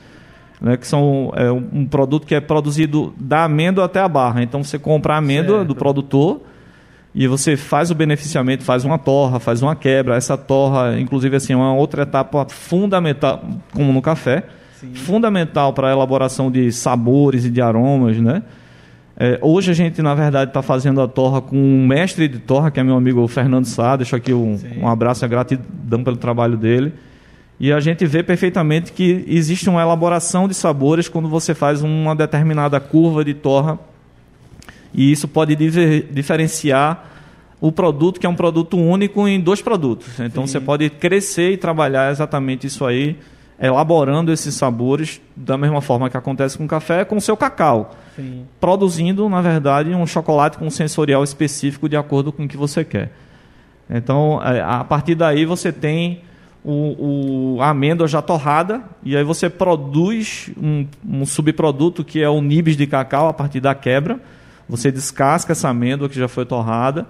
né, 0.62 0.78
que 0.78 0.88
são 0.88 1.32
é, 1.36 1.52
um, 1.52 1.86
produto 1.86 2.26
que 2.26 2.34
é 2.34 2.40
produzido 2.40 3.14
da 3.20 3.44
amêndoa 3.44 3.86
até 3.86 4.00
a 4.00 4.08
barra. 4.08 4.42
Então 4.42 4.64
você 4.64 4.80
compra 4.80 5.16
a 5.16 5.18
amêndoa 5.18 5.58
Certo. 5.58 5.68
do 5.68 5.76
produtor 5.76 6.42
e 7.14 7.28
você 7.28 7.56
faz 7.56 7.92
o 7.92 7.96
beneficiamento, 7.96 8.64
faz 8.64 8.84
uma 8.84 8.98
torra, 8.98 9.40
faz 9.40 9.62
uma 9.62 9.76
quebra. 9.76 10.16
Essa 10.16 10.38
torra, 10.38 11.00
inclusive, 11.00 11.36
assim, 11.36 11.54
é 11.54 11.56
uma 11.56 11.74
outra 11.74 12.04
etapa 12.04 12.46
fundamental, 12.50 13.44
como 13.74 13.94
no 13.94 14.02
café, 14.02 14.44
fundamental 14.94 15.72
para 15.72 15.90
a 15.90 15.92
elaboração 15.92 16.52
de 16.52 16.72
sabores 16.72 17.46
e 17.46 17.50
de 17.50 17.62
aromas, 17.62 18.18
né? 18.18 18.44
É, 19.18 19.40
hoje 19.42 19.72
a 19.72 19.74
gente, 19.74 20.02
na 20.02 20.14
verdade, 20.14 20.50
está 20.50 20.62
fazendo 20.62 21.02
a 21.02 21.08
torra 21.08 21.42
com 21.42 21.56
um 21.56 21.88
mestre 21.88 22.28
de 22.28 22.40
torra, 22.40 22.70
que 22.70 22.80
é 22.80 22.84
meu 22.84 22.96
amigo 22.98 23.26
Fernando 23.28 23.66
Sá. 23.66 23.96
Deixo 23.96 24.16
aqui 24.16 24.34
um, 24.34 24.60
um 24.78 24.88
abraço 24.88 25.24
e 25.24 25.28
gratidão 25.28 26.04
pelo 26.04 26.18
trabalho 26.18 26.58
dele. 26.58 26.94
E 27.58 27.72
a 27.72 27.80
gente 27.80 28.06
vê 28.06 28.22
perfeitamente 28.22 28.92
que 28.92 29.24
existe 29.28 29.70
uma 29.70 29.82
elaboração 29.82 30.48
de 30.48 30.54
sabores 30.54 31.08
quando 31.08 31.30
você 31.30 31.56
faz 31.56 31.82
uma 31.82 32.14
determinada 32.14 32.78
curva 32.82 33.24
de 33.24 33.34
torra. 33.34 33.80
E 34.94 35.12
isso 35.12 35.28
pode 35.28 35.56
diver- 35.56 36.08
diferenciar 36.12 37.12
o 37.62 37.72
produto, 37.72 38.20
que 38.20 38.26
é 38.26 38.30
um 38.30 38.36
produto 38.36 38.78
único, 38.78 39.26
em 39.28 39.40
dois 39.40 39.62
produtos. 39.62 40.20
Então 40.20 40.46
você 40.46 40.60
pode 40.60 40.90
crescer 40.90 41.52
e 41.54 41.58
trabalhar 41.58 42.12
exatamente 42.12 42.68
isso 42.68 42.86
aí, 42.86 43.18
elaborando 43.60 44.32
esses 44.32 44.54
sabores 44.56 45.22
da 45.36 45.58
mesma 45.58 45.82
forma 45.82 46.10
que 46.10 46.18
acontece 46.18 46.58
com 46.58 46.66
o 46.66 46.68
café, 46.68 47.06
com 47.06 47.18
o 47.18 47.22
seu 47.22 47.38
cacau. 47.38 47.96
Sim. 48.16 48.46
Produzindo, 48.60 49.28
na 49.30 49.42
verdade, 49.42 49.94
um 49.94 50.06
chocolate 50.06 50.58
com 50.58 50.70
sensorial 50.70 51.24
específico 51.24 51.88
de 51.88 51.96
acordo 51.96 52.32
com 52.32 52.44
o 52.44 52.48
que 52.48 52.58
você 52.58 52.84
quer. 52.84 53.12
Então, 53.90 54.42
é, 54.44 54.62
a 54.62 54.84
partir 54.84 55.16
daí 55.16 55.46
você 55.46 55.72
tem 55.72 56.22
o, 56.64 57.56
o- 57.58 57.62
a 57.62 57.70
amêndoa 57.70 58.08
já 58.08 58.22
torrada 58.22 58.82
e 59.04 59.16
aí 59.16 59.24
você 59.24 59.50
produz 59.50 60.50
um, 60.62 60.88
um 61.08 61.26
subproduto 61.26 62.04
que 62.04 62.22
é 62.22 62.28
o 62.30 62.42
nibs 62.42 62.76
de 62.76 62.88
cacau 62.88 63.28
a 63.28 63.34
partir 63.34 63.60
da 63.60 63.76
quebra. 63.76 64.20
Você 64.68 64.92
descasca 64.92 65.52
essa 65.52 65.70
amêndoa 65.70 66.10
que 66.10 66.16
já 66.20 66.28
foi 66.28 66.44
torrada, 66.46 67.06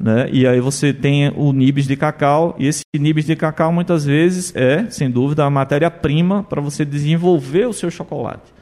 né? 0.00 0.28
E 0.32 0.46
aí 0.46 0.60
você 0.60 0.92
tem 0.92 1.32
o 1.36 1.52
nibs 1.52 1.86
de 1.86 1.96
cacau 1.96 2.54
e 2.58 2.66
esse 2.66 2.82
nibs 2.94 3.24
de 3.24 3.36
cacau 3.36 3.72
muitas 3.72 4.04
vezes 4.04 4.54
é, 4.56 4.86
sem 4.90 5.10
dúvida, 5.10 5.44
a 5.44 5.50
matéria-prima 5.50 6.42
para 6.42 6.60
você 6.60 6.84
desenvolver 6.84 7.66
o 7.66 7.72
seu 7.72 7.90
chocolate. 7.90 8.52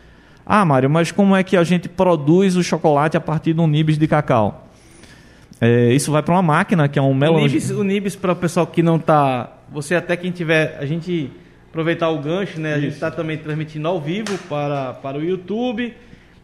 Ah, 0.44 0.64
Mário, 0.64 0.90
mas 0.90 1.12
como 1.12 1.36
é 1.36 1.42
que 1.42 1.56
a 1.56 1.64
gente 1.64 1.88
produz 1.88 2.56
o 2.56 2.62
chocolate 2.62 3.16
a 3.16 3.20
partir 3.20 3.52
do 3.52 3.66
nibs 3.66 3.96
de 3.96 4.06
cacau? 4.06 4.68
É, 5.60 5.92
isso 5.92 6.10
vai 6.10 6.22
para 6.22 6.34
uma 6.34 6.42
máquina 6.42 6.88
que 6.88 6.98
é 6.98 7.02
um 7.02 7.12
O 7.12 7.14
melange. 7.14 7.54
Nibs, 7.54 7.70
o 7.70 7.84
Nibs 7.84 8.16
para 8.16 8.32
o 8.32 8.36
pessoal 8.36 8.66
que 8.66 8.82
não 8.82 8.98
tá, 8.98 9.52
você 9.70 9.94
até 9.94 10.16
quem 10.16 10.32
tiver, 10.32 10.76
a 10.80 10.84
gente 10.84 11.30
aproveitar 11.70 12.10
o 12.10 12.18
gancho, 12.18 12.60
né? 12.60 12.74
A 12.74 12.80
gente 12.80 12.94
está 12.94 13.10
também 13.10 13.38
transmitindo 13.38 13.88
ao 13.88 14.00
vivo 14.00 14.36
para, 14.48 14.92
para 14.94 15.18
o 15.18 15.22
YouTube. 15.22 15.94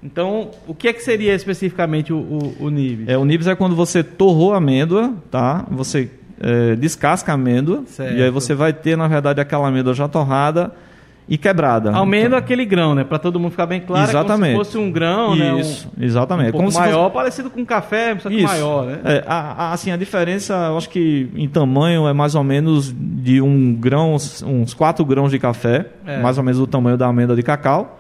Então, 0.02 0.50
o 0.66 0.74
que 0.74 0.86
é 0.88 0.92
que 0.92 1.02
seria 1.02 1.34
especificamente 1.34 2.12
o, 2.12 2.18
o, 2.18 2.56
o 2.66 2.70
Nibs? 2.70 3.08
É, 3.08 3.18
o 3.18 3.24
nibs 3.24 3.46
é 3.48 3.54
quando 3.56 3.74
você 3.74 4.02
torrou 4.02 4.54
a 4.54 4.58
amêndoa, 4.58 5.12
tá? 5.30 5.66
Você 5.72 6.10
é, 6.40 6.76
descasca 6.76 7.32
a 7.32 7.34
amêndoa 7.34 7.82
Certo. 7.86 8.16
e 8.16 8.22
aí 8.22 8.30
você 8.30 8.54
vai 8.54 8.72
ter, 8.72 8.96
na 8.96 9.08
verdade, 9.08 9.40
aquela 9.40 9.66
amêndoa 9.66 9.92
já 9.94 10.06
torrada 10.06 10.70
e 11.28 11.36
quebrada. 11.36 11.90
Amêndoa 11.90 12.36
é 12.36 12.38
aquele 12.38 12.64
grão, 12.64 12.94
né? 12.94 13.02
Para 13.02 13.18
todo 13.18 13.40
mundo 13.40 13.50
ficar 13.50 13.66
bem 13.66 13.80
claro, 13.80 14.08
Exatamente. 14.08 14.50
é 14.50 14.52
como 14.52 14.64
se 14.64 14.70
fosse 14.72 14.78
um 14.82 14.90
grão, 14.92 15.34
né? 15.34 15.52
Um, 15.52 15.58
Isso, 15.58 15.90
exatamente. 16.00 16.48
um 16.50 16.52
pouco 16.52 16.58
Como 16.58 16.70
se 16.70 16.78
fosse- 16.78 16.90
maior, 16.90 17.10
parecido 17.10 17.50
com 17.50 17.66
café, 17.66 18.16
só 18.20 18.28
que 18.30 18.36
Isso. 18.36 18.46
maior, 18.46 18.86
né? 18.86 19.00
É, 19.04 19.24
a- 19.26 19.52
a- 19.64 19.72
assim, 19.72 19.90
a 19.90 19.96
diferença, 19.96 20.54
eu 20.70 20.78
acho 20.78 20.88
que 20.88 21.28
em 21.34 21.48
tamanho 21.48 22.06
é 22.06 22.12
mais 22.12 22.36
ou 22.36 22.44
menos 22.44 22.94
de 22.96 23.42
um 23.42 23.74
grão, 23.74 24.14
uns 24.14 24.72
4 24.74 25.04
grãos 25.04 25.32
de 25.32 25.40
café, 25.40 25.86
É. 26.06 26.22
mais 26.22 26.38
ou 26.38 26.44
menos 26.44 26.60
o 26.60 26.68
tamanho 26.68 26.96
da 26.96 27.08
amêndoa 27.08 27.34
de 27.34 27.42
cacau. 27.42 27.96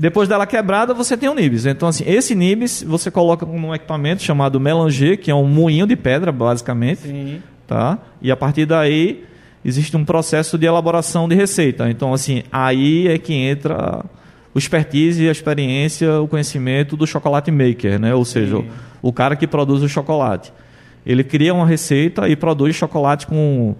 Depois 0.00 0.28
dela 0.28 0.46
quebrada, 0.46 0.94
você 0.94 1.16
tem 1.16 1.28
o 1.28 1.34
nibs. 1.34 1.66
Então, 1.66 1.88
assim, 1.88 2.04
esse 2.06 2.32
nibs 2.32 2.84
você 2.84 3.10
coloca 3.10 3.44
num 3.44 3.74
equipamento 3.74 4.22
chamado 4.22 4.60
melanger, 4.60 5.18
que 5.18 5.28
é 5.28 5.34
um 5.34 5.48
moinho 5.48 5.88
de 5.88 5.96
pedra, 5.96 6.30
basicamente 6.30 7.00
Sim. 7.00 7.42
tá? 7.66 7.98
E 8.22 8.30
a 8.30 8.36
partir 8.36 8.64
daí 8.64 9.24
existe 9.64 9.96
um 9.96 10.04
processo 10.04 10.56
de 10.56 10.66
elaboração 10.66 11.28
de 11.28 11.34
receita. 11.34 11.90
Então, 11.90 12.14
assim, 12.14 12.44
aí 12.52 13.08
é 13.08 13.18
que 13.18 13.34
entra 13.34 14.04
o 14.54 14.58
expertise, 14.58 15.28
a 15.28 15.32
experiência, 15.32 16.20
o 16.20 16.28
conhecimento 16.28 16.96
do 16.96 17.04
chocolate 17.04 17.50
maker, 17.50 17.98
né? 17.98 18.14
Ou 18.14 18.24
seja, 18.24 18.58
o, 18.58 18.66
o 19.02 19.12
cara 19.12 19.34
que 19.34 19.48
produz 19.48 19.82
o 19.82 19.88
chocolate. 19.88 20.52
Ele 21.04 21.24
cria 21.24 21.52
uma 21.52 21.66
receita 21.66 22.28
e 22.28 22.36
produz 22.36 22.76
chocolate 22.76 23.26
com 23.26 23.74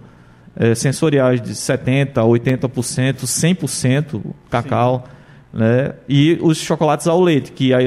eh, 0.57 0.75
sensoriais 0.75 1.41
de 1.41 1.53
70%, 1.53 2.15
80%, 2.15 3.23
100% 3.23 4.21
cacau. 4.51 5.05
Né? 5.53 5.95
E 6.09 6.39
os 6.43 6.59
chocolates 6.59 7.07
ao 7.07 7.21
leite, 7.21 7.53
que 7.53 7.73
aí 7.73 7.87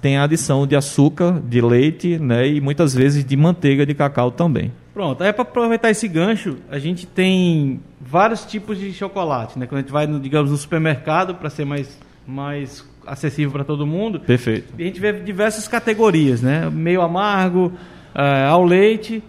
tem 0.00 0.16
a 0.16 0.24
adição 0.24 0.66
de 0.66 0.74
açúcar, 0.74 1.40
de 1.46 1.60
leite 1.60 2.18
né? 2.18 2.48
e 2.48 2.60
muitas 2.60 2.94
vezes 2.94 3.24
de 3.24 3.36
manteiga 3.36 3.84
de 3.84 3.94
cacau 3.94 4.30
também. 4.30 4.72
Pronto, 4.94 5.22
aí 5.22 5.32
para 5.32 5.42
aproveitar 5.42 5.90
esse 5.90 6.06
gancho, 6.06 6.56
a 6.70 6.78
gente 6.78 7.04
tem 7.04 7.80
vários 8.00 8.44
tipos 8.44 8.78
de 8.78 8.92
chocolate, 8.92 9.58
né? 9.58 9.66
Quando 9.66 9.80
a 9.80 9.82
gente 9.82 9.90
vai, 9.90 10.06
no, 10.06 10.20
digamos, 10.20 10.52
no 10.52 10.56
supermercado 10.56 11.34
para 11.34 11.50
ser 11.50 11.64
mais, 11.64 11.98
mais 12.24 12.88
acessível 13.04 13.50
para 13.50 13.64
todo 13.64 13.84
mundo, 13.84 14.20
Perfeito. 14.20 14.72
a 14.78 14.80
gente 14.80 15.00
vê 15.00 15.12
diversas 15.12 15.66
categorias, 15.66 16.40
né? 16.40 16.70
Meio 16.70 17.02
amargo, 17.02 17.72
eh, 18.14 18.46
ao 18.46 18.64
leite 18.64 19.20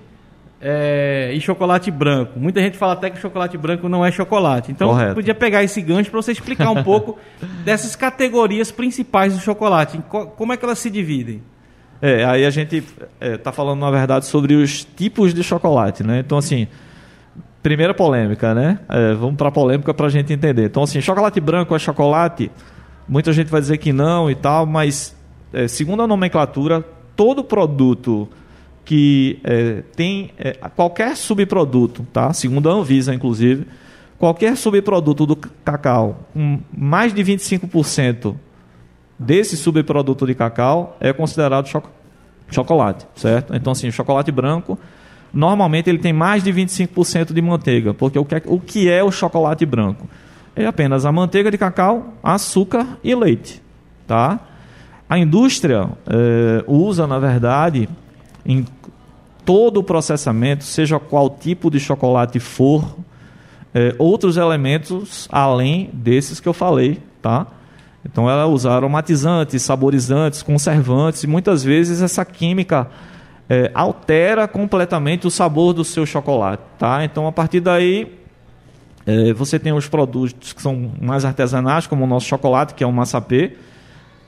eh, 0.67 1.32
e 1.36 1.39
chocolate 1.39 1.91
branco. 1.91 2.39
Muita 2.39 2.60
gente 2.60 2.75
fala 2.75 2.93
até 2.93 3.12
que 3.12 3.19
chocolate 3.19 3.56
branco 3.56 3.88
não 3.88 4.04
é 4.04 4.12
chocolate. 4.12 4.71
Então, 4.71 4.89
Correto. 4.89 5.13
podia 5.13 5.36
pegar 5.36 5.63
esse 5.63 5.80
gancho 5.80 6.10
para 6.10 6.19
você 6.19 6.32
explicar 6.32 6.71
um 6.71 6.82
pouco 6.82 7.19
dessas 7.63 7.95
categorias 7.95 8.71
principais 8.71 9.36
do 9.36 9.39
chocolate. 9.39 10.01
Como 10.10 10.51
é 10.51 10.58
que 10.58 10.65
elas 10.65 10.80
se 10.80 10.89
dividem? 10.89 11.43
É, 12.01 12.25
aí 12.25 12.43
a 12.43 12.49
gente 12.49 12.84
está 13.21 13.51
falando, 13.51 13.80
na 13.80 13.91
verdade, 13.91 14.25
sobre 14.25 14.56
os 14.56 14.84
tipos 14.84 15.36
de 15.36 15.43
chocolate, 15.43 16.04
né? 16.04 16.23
Então, 16.25 16.39
assim, 16.39 16.67
primeira 17.62 17.93
polêmica, 17.93 18.56
né? 18.56 18.80
É, 18.89 19.13
vamos 19.13 19.36
para 19.36 19.49
a 19.49 19.51
polêmica 19.51 19.93
para 19.93 20.08
a 20.08 20.10
gente 20.10 20.34
entender. 20.34 20.65
Então, 20.65 20.82
assim, 20.82 20.99
chocolate 20.99 21.39
branco 21.39 21.75
é 21.75 21.80
chocolate? 21.80 22.49
Muita 23.08 23.32
gente 23.32 23.51
vai 23.51 23.62
dizer 23.62 23.78
que 23.78 23.93
não 23.93 24.32
e 24.32 24.36
tal, 24.36 24.65
mas, 24.65 25.15
é, 25.54 25.67
segundo 25.67 26.01
a 26.01 26.08
nomenclatura, 26.08 26.84
todo 27.15 27.43
produto 27.43 28.28
que 28.86 29.39
é, 29.43 29.82
tem 29.95 30.32
é, 30.38 30.54
qualquer 30.76 31.17
subproduto, 31.17 32.06
tá? 32.13 32.32
Segundo 32.32 32.69
a 32.69 32.74
Anvisa, 32.74 33.13
inclusive, 33.13 33.65
qualquer 34.17 34.56
subproduto 34.56 35.26
do 35.26 35.36
cacau 35.36 36.30
mais 36.71 37.13
de 37.13 37.24
25% 37.24 38.36
desse 39.17 39.58
subproduto 39.58 40.28
de 40.28 40.36
cacau 40.36 40.95
é 41.00 41.12
considerado 41.12 41.67
choco- 41.67 41.89
chocolate, 42.50 43.08
certo? 43.15 43.56
Então, 43.56 43.71
assim, 43.71 43.88
o 43.88 43.91
chocolate 43.91 44.32
branco, 44.32 44.78
normalmente 45.34 45.89
ele 45.89 45.98
tem 45.98 46.13
mais 46.13 46.43
de 46.43 46.54
25% 46.54 47.34
de 47.34 47.41
manteiga, 47.41 47.93
porque 47.93 48.19
o 48.19 48.24
que, 48.24 48.36
é, 48.36 48.41
o 48.45 48.60
que 48.60 48.89
é 48.89 49.04
o 49.04 49.12
chocolate 49.12 49.65
branco? 49.65 50.08
É 50.56 50.65
apenas 50.65 51.06
a 51.06 51.12
manteiga 51.12 51.50
de 51.50 51.58
cacau, 51.58 52.13
açúcar 52.24 52.98
e 53.04 53.13
leite, 53.15 53.62
tá? 54.08 54.39
A 55.10 55.19
indústria 55.19 55.89
eh, 56.08 56.63
usa, 56.65 57.06
na 57.06 57.19
verdade, 57.19 57.89
em 58.45 58.65
todo 59.43 59.77
o 59.77 59.84
processamento, 59.84 60.63
seja 60.63 60.99
qual 60.99 61.29
tipo 61.29 61.69
de 61.69 61.79
chocolate 61.79 62.39
for, 62.39 62.97
eh, 63.73 63.95
outros 63.99 64.38
elementos 64.38 65.27
além 65.31 65.89
desses 65.93 66.39
que 66.39 66.47
eu 66.47 66.53
falei, 66.53 66.99
tá? 67.21 67.47
Então 68.03 68.29
ela 68.29 68.45
usa 68.45 68.71
aromatizantes, 68.71 69.62
saborizantes, 69.62 70.43
conservantes 70.43 71.23
e 71.23 71.27
muitas 71.27 71.63
vezes 71.63 72.01
essa 72.01 72.23
química 72.23 72.88
eh, 73.49 73.71
altera 73.73 74.47
completamente 74.47 75.27
o 75.27 75.31
sabor 75.31 75.73
do 75.73 75.84
seu 75.84 76.05
chocolate, 76.05 76.63
tá? 76.77 77.03
Então 77.03 77.27
a 77.27 77.31
partir 77.31 77.60
daí 77.60 78.15
eh, 79.05 79.34
você 79.34 79.60
tem 79.60 79.73
os 79.73 79.88
produtos 79.88 80.53
que 80.53 80.62
são 80.62 80.91
mais 81.01 81.25
artesanais, 81.25 81.86
como 81.86 82.03
o 82.05 82.08
nosso 82.08 82.27
chocolate, 82.27 82.73
que 82.73 82.84
é 82.84 82.88
o 82.88 82.91
massapê, 82.91 83.58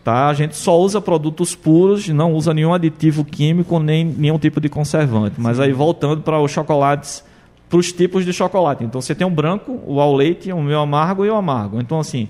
Tá? 0.08 0.30
A 0.30 0.34
gente 0.34 0.56
só 0.56 0.80
usa 0.80 1.02
produtos 1.02 1.54
puros, 1.54 2.08
não 2.08 2.32
usa 2.32 2.54
nenhum 2.54 2.74
aditivo 2.74 3.26
químico, 3.26 3.78
nem 3.78 4.06
nenhum 4.06 4.40
tipo 4.40 4.62
de 4.62 4.70
conservante. 4.70 5.36
Mas 5.38 5.60
aí 5.60 5.74
voltando 5.74 6.22
para 6.22 6.40
os 6.40 6.50
chocolates, 6.50 7.22
para 7.68 7.78
os 7.78 7.92
tipos 7.92 8.24
de 8.24 8.32
chocolate. 8.32 8.86
Então 8.86 9.02
você 9.02 9.14
tem 9.14 9.28
o 9.28 9.30
branco, 9.30 9.82
o 9.86 10.00
ao 10.00 10.16
leite, 10.16 10.50
o 10.54 10.62
meio 10.62 10.80
amargo 10.80 11.26
e 11.26 11.30
o 11.30 11.36
amargo. 11.36 11.82
Então 11.82 12.00
assim, 12.00 12.30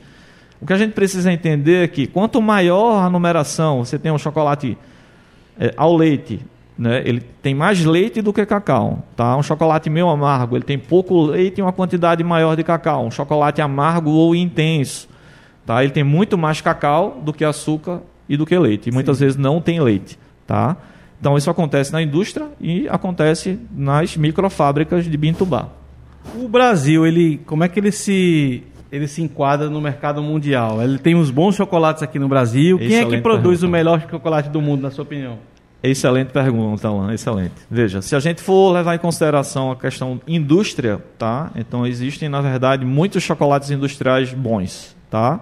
o 0.60 0.66
que 0.66 0.74
a 0.74 0.76
gente 0.76 0.94
precisa 0.94 1.32
entender 1.32 1.84
é 1.84 1.88
que 1.88 2.08
quanto 2.08 2.42
maior 2.42 3.06
a 3.06 3.12
numeração, 3.12 3.86
você 3.86 4.00
tem 4.00 4.12
um 4.12 4.18
chocolate 4.18 4.76
é, 5.60 5.72
ao 5.78 5.96
leite, 5.96 6.42
né? 6.76 7.04
Ele 7.06 7.22
tem 7.44 7.54
mais 7.54 7.86
leite 7.86 8.24
do 8.24 8.34
que 8.34 8.44
cacau, 8.44 9.04
tá? 9.16 9.38
Um 9.38 9.44
chocolate 9.44 9.88
meio 9.88 10.10
amargo, 10.10 10.58
ele 10.58 10.66
tem 10.66 10.80
pouco 10.80 11.28
leite 11.28 11.60
e 11.60 11.62
uma 11.62 11.72
quantidade 11.72 12.24
maior 12.24 12.56
de 12.56 12.63
cacau. 12.63 13.06
Um 13.06 13.12
chocolate 13.12 13.62
amargo 13.62 14.10
ou 14.10 14.34
intenso, 14.34 15.08
tá? 15.67 15.84
Ele 15.84 15.91
tem 15.91 16.03
muito 16.03 16.38
mais 16.38 16.62
cacau 16.62 17.21
do 17.21 17.34
que 17.34 17.43
açúcar 17.43 18.01
e 18.27 18.38
do 18.38 18.45
que 18.45 18.58
leite. 18.58 18.89
E 18.89 18.91
muitas 18.91 19.19
vezes 19.19 19.36
não 19.36 19.62
tem 19.62 19.82
leite, 19.82 20.17
tá? 20.47 20.77
Então 21.19 21.38
isso 21.38 21.49
acontece 21.49 21.91
na 21.91 22.01
indústria 22.01 22.47
e 22.60 22.88
acontece 22.88 23.60
nas 23.75 24.15
microfábricas 24.15 25.06
de 25.06 25.17
Bintubá. 25.17 25.69
O 26.36 26.47
Brasil, 26.47 27.06
ele, 27.06 27.39
como 27.45 27.63
é 27.63 27.67
que 27.67 27.80
ele 27.80 27.91
se 27.91 28.63
ele 28.89 29.08
se 29.08 29.21
enquadra 29.21 29.69
no 29.69 29.82
mercado 29.82 30.23
mundial? 30.23 30.82
Ele 30.82 30.97
tem 30.97 31.13
uns 31.13 31.30
bons 31.30 31.56
chocolates 31.56 32.01
aqui 32.01 32.17
no 32.17 32.30
Brasil. 32.30 32.77
Quem 32.77 32.88
é 32.88 32.89
que 32.89 32.95
Excelente 32.95 33.21
produz 33.21 33.60
pergunta. 33.60 33.67
o 33.67 33.69
melhor 33.69 34.08
chocolate 34.10 34.49
do 34.49 34.62
mundo, 34.62 34.82
na 34.82 34.91
sua 34.91 35.03
opinião? 35.03 35.38
Excelente 35.84 36.30
pergunta, 36.30 36.88
Alan, 36.88 37.13
excelente. 37.13 37.53
Veja, 37.69 38.01
se 38.01 38.15
a 38.15 38.19
gente 38.19 38.41
for 38.41 38.71
levar 38.71 38.95
em 38.95 38.97
consideração 38.97 39.71
a 39.71 39.75
questão 39.75 40.21
indústria, 40.25 41.03
tá? 41.17 41.51
Então 41.56 41.86
existem, 41.86 42.30
na 42.30 42.39
verdade, 42.39 42.86
muitos 42.86 43.21
chocolates 43.21 43.69
industriais 43.69 44.34
bons, 44.34 44.95
tá? 45.10 45.41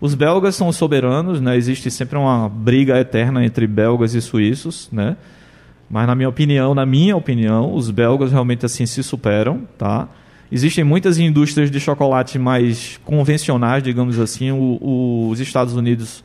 Os 0.00 0.14
belgas 0.14 0.54
são 0.54 0.68
os 0.68 0.76
soberanos, 0.76 1.40
né? 1.40 1.56
Existe 1.56 1.90
sempre 1.90 2.18
uma 2.18 2.48
briga 2.48 2.98
eterna 2.98 3.44
entre 3.44 3.66
belgas 3.66 4.14
e 4.14 4.20
suíços, 4.20 4.88
né? 4.92 5.16
Mas 5.88 6.06
na 6.06 6.14
minha 6.14 6.28
opinião, 6.28 6.74
na 6.74 6.84
minha 6.84 7.16
opinião, 7.16 7.72
os 7.74 7.90
belgas 7.90 8.30
realmente 8.32 8.66
assim 8.66 8.84
se 8.86 9.02
superam, 9.02 9.62
tá? 9.78 10.08
Existem 10.52 10.84
muitas 10.84 11.18
indústrias 11.18 11.70
de 11.70 11.80
chocolate 11.80 12.38
mais 12.38 13.00
convencionais, 13.04 13.82
digamos 13.82 14.18
assim. 14.20 14.50
O- 14.52 14.78
o- 14.80 15.28
os 15.30 15.40
Estados 15.40 15.74
Unidos. 15.74 16.22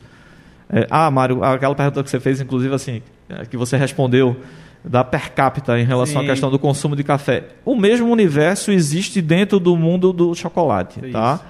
É, 0.70 0.86
ah, 0.90 1.10
Mário, 1.10 1.42
aquela 1.42 1.74
pergunta 1.74 2.02
que 2.02 2.10
você 2.10 2.20
fez, 2.20 2.40
inclusive, 2.40 2.74
assim, 2.74 3.02
é, 3.28 3.44
que 3.46 3.56
você 3.56 3.76
respondeu 3.76 4.36
da 4.84 5.04
per 5.04 5.32
capita 5.32 5.78
em 5.78 5.84
relação 5.84 6.20
Sim. 6.22 6.26
à 6.26 6.30
questão 6.30 6.50
do 6.50 6.58
consumo 6.58 6.96
de 6.96 7.04
café. 7.04 7.44
O 7.64 7.74
mesmo 7.76 8.08
universo 8.10 8.70
existe 8.72 9.20
dentro 9.22 9.58
do 9.60 9.76
mundo 9.76 10.12
do 10.12 10.34
chocolate, 10.34 10.98
Isso. 11.00 11.12
tá? 11.12 11.40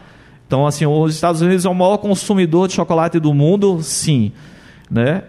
Então, 0.53 0.67
assim, 0.67 0.85
os 0.85 1.15
Estados 1.15 1.41
Unidos 1.41 1.65
é 1.65 1.69
o 1.71 1.75
maior 1.75 1.97
consumidor 1.97 2.69
de 2.69 2.75
chocolate 2.75 3.19
do 3.19 3.33
mundo, 3.33 3.83
sim, 3.83 4.33
né? 4.91 5.23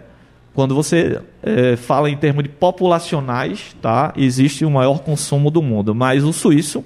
Quando 0.52 0.74
você 0.74 1.18
eh, 1.42 1.76
fala 1.76 2.10
em 2.10 2.16
termos 2.18 2.42
de 2.42 2.50
populacionais, 2.50 3.74
tá? 3.80 4.12
Existe 4.18 4.66
o 4.66 4.70
maior 4.70 4.98
consumo 4.98 5.50
do 5.50 5.62
mundo, 5.62 5.94
mas 5.94 6.24
o 6.24 6.30
suíço 6.30 6.84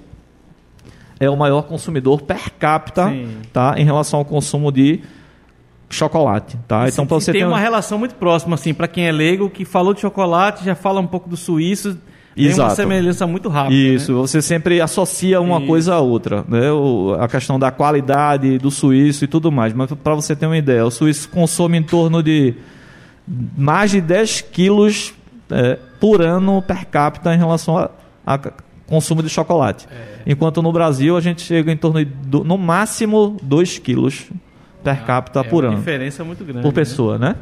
é 1.19 1.29
o 1.29 1.35
maior 1.35 1.63
consumidor 1.63 2.21
per 2.21 2.49
capita, 2.57 3.09
Sim. 3.09 3.27
tá? 3.51 3.75
Em 3.77 3.83
relação 3.83 4.19
ao 4.19 4.25
consumo 4.25 4.71
de 4.71 5.01
chocolate, 5.89 6.57
tá? 6.65 6.87
Então, 6.87 7.05
para 7.05 7.19
você 7.19 7.33
tem 7.33 7.41
ter 7.41 7.45
uma 7.45 7.57
um- 7.57 7.59
relação 7.59 7.99
muito 7.99 8.15
próxima, 8.15 8.55
assim, 8.55 8.73
para 8.73 8.87
quem 8.87 9.05
é 9.05 9.11
leigo, 9.11 9.49
que 9.49 9.65
falou 9.65 9.93
de 9.93 9.99
chocolate, 9.99 10.63
já 10.63 10.75
fala 10.75 11.01
um 11.01 11.07
pouco 11.07 11.27
do 11.29 11.35
suíço. 11.35 11.97
Tem 12.39 12.47
uma 12.47 12.51
Exato. 12.53 12.75
semelhança 12.75 13.27
muito 13.27 13.49
rápida. 13.49 13.75
Isso, 13.75 14.13
né? 14.13 14.17
você 14.19 14.41
sempre 14.41 14.79
associa 14.81 15.41
uma 15.41 15.57
Isso. 15.57 15.67
coisa 15.67 15.95
a 15.95 15.99
outra, 15.99 16.45
né? 16.47 16.71
O- 16.71 17.15
a 17.19 17.27
questão 17.27 17.59
da 17.59 17.69
qualidade 17.71 18.57
do 18.57 18.71
suíço 18.71 19.25
e 19.25 19.27
tudo 19.27 19.51
mais. 19.51 19.73
Mas 19.73 19.91
para 20.03 20.15
você 20.15 20.35
ter 20.35 20.45
uma 20.45 20.57
ideia, 20.57 20.85
o 20.85 20.91
suíço 20.91 21.27
consome 21.29 21.77
em 21.77 21.83
torno 21.83 22.23
de 22.23 22.53
mais 23.57 23.91
de 23.91 24.01
10 24.01 24.41
quilos 24.41 25.13
é, 25.51 25.77
por 25.99 26.21
ano 26.21 26.61
per 26.61 26.85
capita 26.87 27.33
em 27.33 27.37
relação 27.37 27.77
a, 27.77 27.89
consumo 28.87 29.21
de 29.21 29.29
chocolate. 29.29 29.87
Enquanto 30.25 30.61
no 30.61 30.71
Brasil 30.71 31.15
a 31.17 31.21
gente 31.21 31.41
chega 31.41 31.71
em 31.71 31.77
torno 31.77 31.99
de, 32.03 32.05
do- 32.05 32.43
no 32.43 32.57
máximo 32.57 33.37
2 33.43 33.77
quilos 33.79 34.25
per 34.83 35.03
capita 35.05 35.41
é 35.41 35.43
por 35.43 35.65
ano 35.65 35.75
diferença 35.77 36.23
muito 36.23 36.43
grande. 36.43 36.61
por 36.61 36.69
né? 36.69 36.73
pessoa, 36.73 37.17
né? 37.17 37.35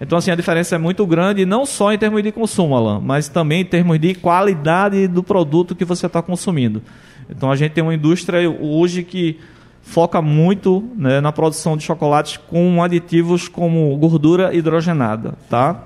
Então, 0.00 0.18
assim, 0.18 0.30
a 0.30 0.36
diferença 0.36 0.76
é 0.76 0.78
muito 0.78 1.04
grande, 1.06 1.44
não 1.44 1.66
só 1.66 1.92
em 1.92 1.98
termos 1.98 2.22
de 2.22 2.30
consumo, 2.30 2.76
Alan, 2.76 3.00
mas 3.00 3.28
também 3.28 3.62
em 3.62 3.64
termos 3.64 3.98
de 3.98 4.14
qualidade 4.14 5.08
do 5.08 5.22
produto 5.22 5.74
que 5.74 5.84
você 5.84 6.06
está 6.06 6.22
consumindo. 6.22 6.82
Então, 7.28 7.50
a 7.50 7.56
gente 7.56 7.72
tem 7.72 7.82
uma 7.82 7.94
indústria 7.94 8.48
hoje 8.48 9.02
que 9.02 9.38
foca 9.82 10.22
muito 10.22 10.88
né, 10.96 11.20
na 11.20 11.32
produção 11.32 11.76
de 11.76 11.82
chocolates 11.82 12.36
com 12.36 12.82
aditivos 12.82 13.48
como 13.48 13.96
gordura 13.96 14.54
hidrogenada, 14.54 15.34
tá? 15.48 15.84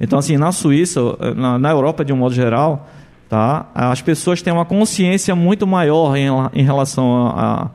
Então, 0.00 0.18
assim, 0.18 0.36
na 0.36 0.50
Suíça, 0.50 1.00
na, 1.36 1.58
na 1.58 1.70
Europa 1.70 2.04
de 2.04 2.12
um 2.12 2.16
modo 2.16 2.34
geral, 2.34 2.88
tá? 3.28 3.66
As 3.74 4.02
pessoas 4.02 4.42
têm 4.42 4.52
uma 4.52 4.64
consciência 4.64 5.34
muito 5.34 5.66
maior 5.66 6.16
em, 6.16 6.26
em 6.54 6.62
relação 6.62 7.28
a, 7.28 7.70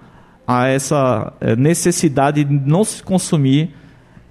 a, 0.45 0.67
essa 0.67 1.33
eh, 1.39 1.55
necessidade 1.55 2.43
de 2.43 2.53
não 2.53 2.83
se 2.83 3.01
consumir 3.01 3.73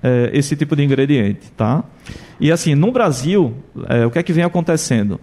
eh, 0.03 0.31
esse 0.33 0.57
tipo 0.57 0.75
de 0.75 0.83
ingrediente, 0.83 1.51
tá? 1.55 1.85
E 2.41 2.51
assim, 2.51 2.75
no 2.75 2.91
Brasil, 2.91 3.55
eh, 3.87 4.07
o 4.07 4.11
que 4.11 4.19
é 4.19 4.23
que 4.23 4.33
vem 4.33 4.43
acontecendo? 4.43 5.21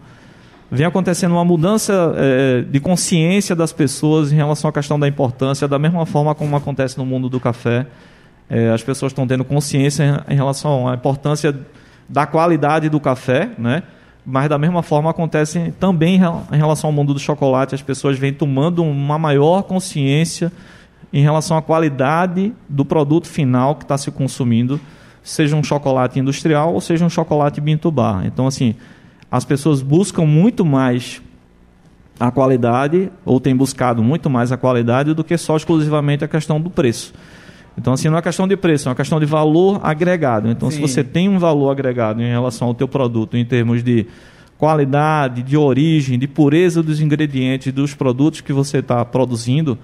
Vem 0.70 0.86
acontecendo 0.86 1.32
uma 1.32 1.44
mudança 1.44 2.14
eh, 2.16 2.62
de 2.70 2.80
consciência 2.80 3.56
das 3.56 3.74
pessoas 3.74 4.32
em 4.32 4.36
relação 4.36 4.70
à 4.70 4.74
questão 4.74 5.00
da 5.00 5.08
importância, 5.08 5.68
da 5.68 5.80
mesma 5.80 6.06
forma 6.06 6.36
como 6.36 6.56
acontece 6.56 6.96
no 6.96 7.06
mundo 7.06 7.28
do 7.28 7.40
café. 7.40 7.88
As 8.74 8.82
pessoas 8.82 9.12
estão 9.12 9.28
tendo 9.28 9.44
consciência 9.44 10.24
em, 10.30 10.34
relação 10.34 10.88
à 10.88 10.94
importância 10.94 11.54
da 12.08 12.26
qualidade 12.26 12.88
do 12.88 12.98
café, 12.98 13.50
né? 13.58 13.84
Mas 14.26 14.48
da 14.48 14.58
mesma 14.58 14.82
forma 14.82 15.10
acontece 15.10 15.74
também 15.78 16.16
em 16.16 16.58
relação 16.58 16.90
ao 16.90 16.94
mundo 16.94 17.14
do 17.14 17.20
chocolate, 17.20 17.76
as 17.76 17.82
pessoas 17.82 18.18
vêm 18.18 18.32
tomando 18.32 18.82
uma 18.84 19.18
maior 19.20 19.64
consciência 19.64 20.50
em 21.18 21.22
relação 21.24 21.58
à 21.58 21.64
qualidade 21.64 22.54
do 22.70 22.86
produto 22.86 23.28
final 23.28 23.74
que 23.74 23.84
está 23.84 23.98
se 23.98 24.12
consumindo, 24.12 24.80
seja 25.24 25.56
um 25.56 25.64
chocolate 25.64 26.20
industrial 26.20 26.76
ou 26.76 26.80
seja 26.80 27.04
um 27.04 27.10
chocolate 27.10 27.60
Bintubar. 27.60 28.24
Então, 28.28 28.46
assim, 28.46 28.76
as 29.32 29.44
pessoas 29.44 29.82
buscam 29.82 30.28
muito 30.28 30.64
mais 30.64 31.20
a 32.20 32.30
qualidade, 32.30 33.12
ou 33.26 33.40
têm 33.40 33.56
buscado 33.56 34.04
muito 34.04 34.30
mais 34.30 34.52
a 34.52 34.58
qualidade 34.58 35.16
do 35.16 35.24
que 35.24 35.36
só 35.40 35.58
exclusivamente 35.58 36.24
a 36.24 36.28
questão 36.28 36.62
do 36.62 36.70
preço. 36.70 37.16
Então, 37.76 37.94
assim, 37.94 38.10
não 38.10 38.18
é 38.20 38.22
questão 38.22 38.48
de 38.48 38.56
preço, 38.56 38.88
é 38.88 38.92
uma 38.92 38.96
questão 38.96 39.20
de 39.20 39.26
valor 39.26 39.80
agregado. 39.82 40.52
Então, 40.52 40.70
se 40.70 40.76
Sim. 40.76 40.82
você 40.84 41.04
tem 41.04 41.28
um 41.28 41.40
valor 41.40 41.72
agregado 41.72 42.22
em 42.22 42.30
relação 42.30 42.68
ao 42.68 42.76
teu 42.76 42.88
produto, 42.88 43.36
em 43.36 43.44
termos 43.44 43.84
de 43.84 44.06
qualidade, 44.56 45.42
de 45.42 45.58
origem, 45.58 46.20
de 46.20 46.28
pureza 46.28 46.84
dos 46.84 47.02
ingredientes, 47.02 47.74
dos 47.74 47.96
produtos 47.96 48.40
que 48.40 48.54
você 48.54 48.78
está 48.78 49.04
produzindo, 49.04 49.80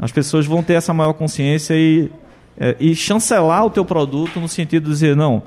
as 0.00 0.10
pessoas 0.10 0.46
vão 0.46 0.62
ter 0.62 0.74
essa 0.74 0.94
maior 0.94 1.12
consciência 1.12 1.74
e, 1.74 2.10
é, 2.58 2.74
e 2.80 2.94
chancelar 2.96 3.66
o 3.66 3.70
teu 3.70 3.84
produto 3.84 4.40
no 4.40 4.48
sentido 4.48 4.84
de 4.84 4.90
dizer, 4.90 5.14
não, 5.14 5.42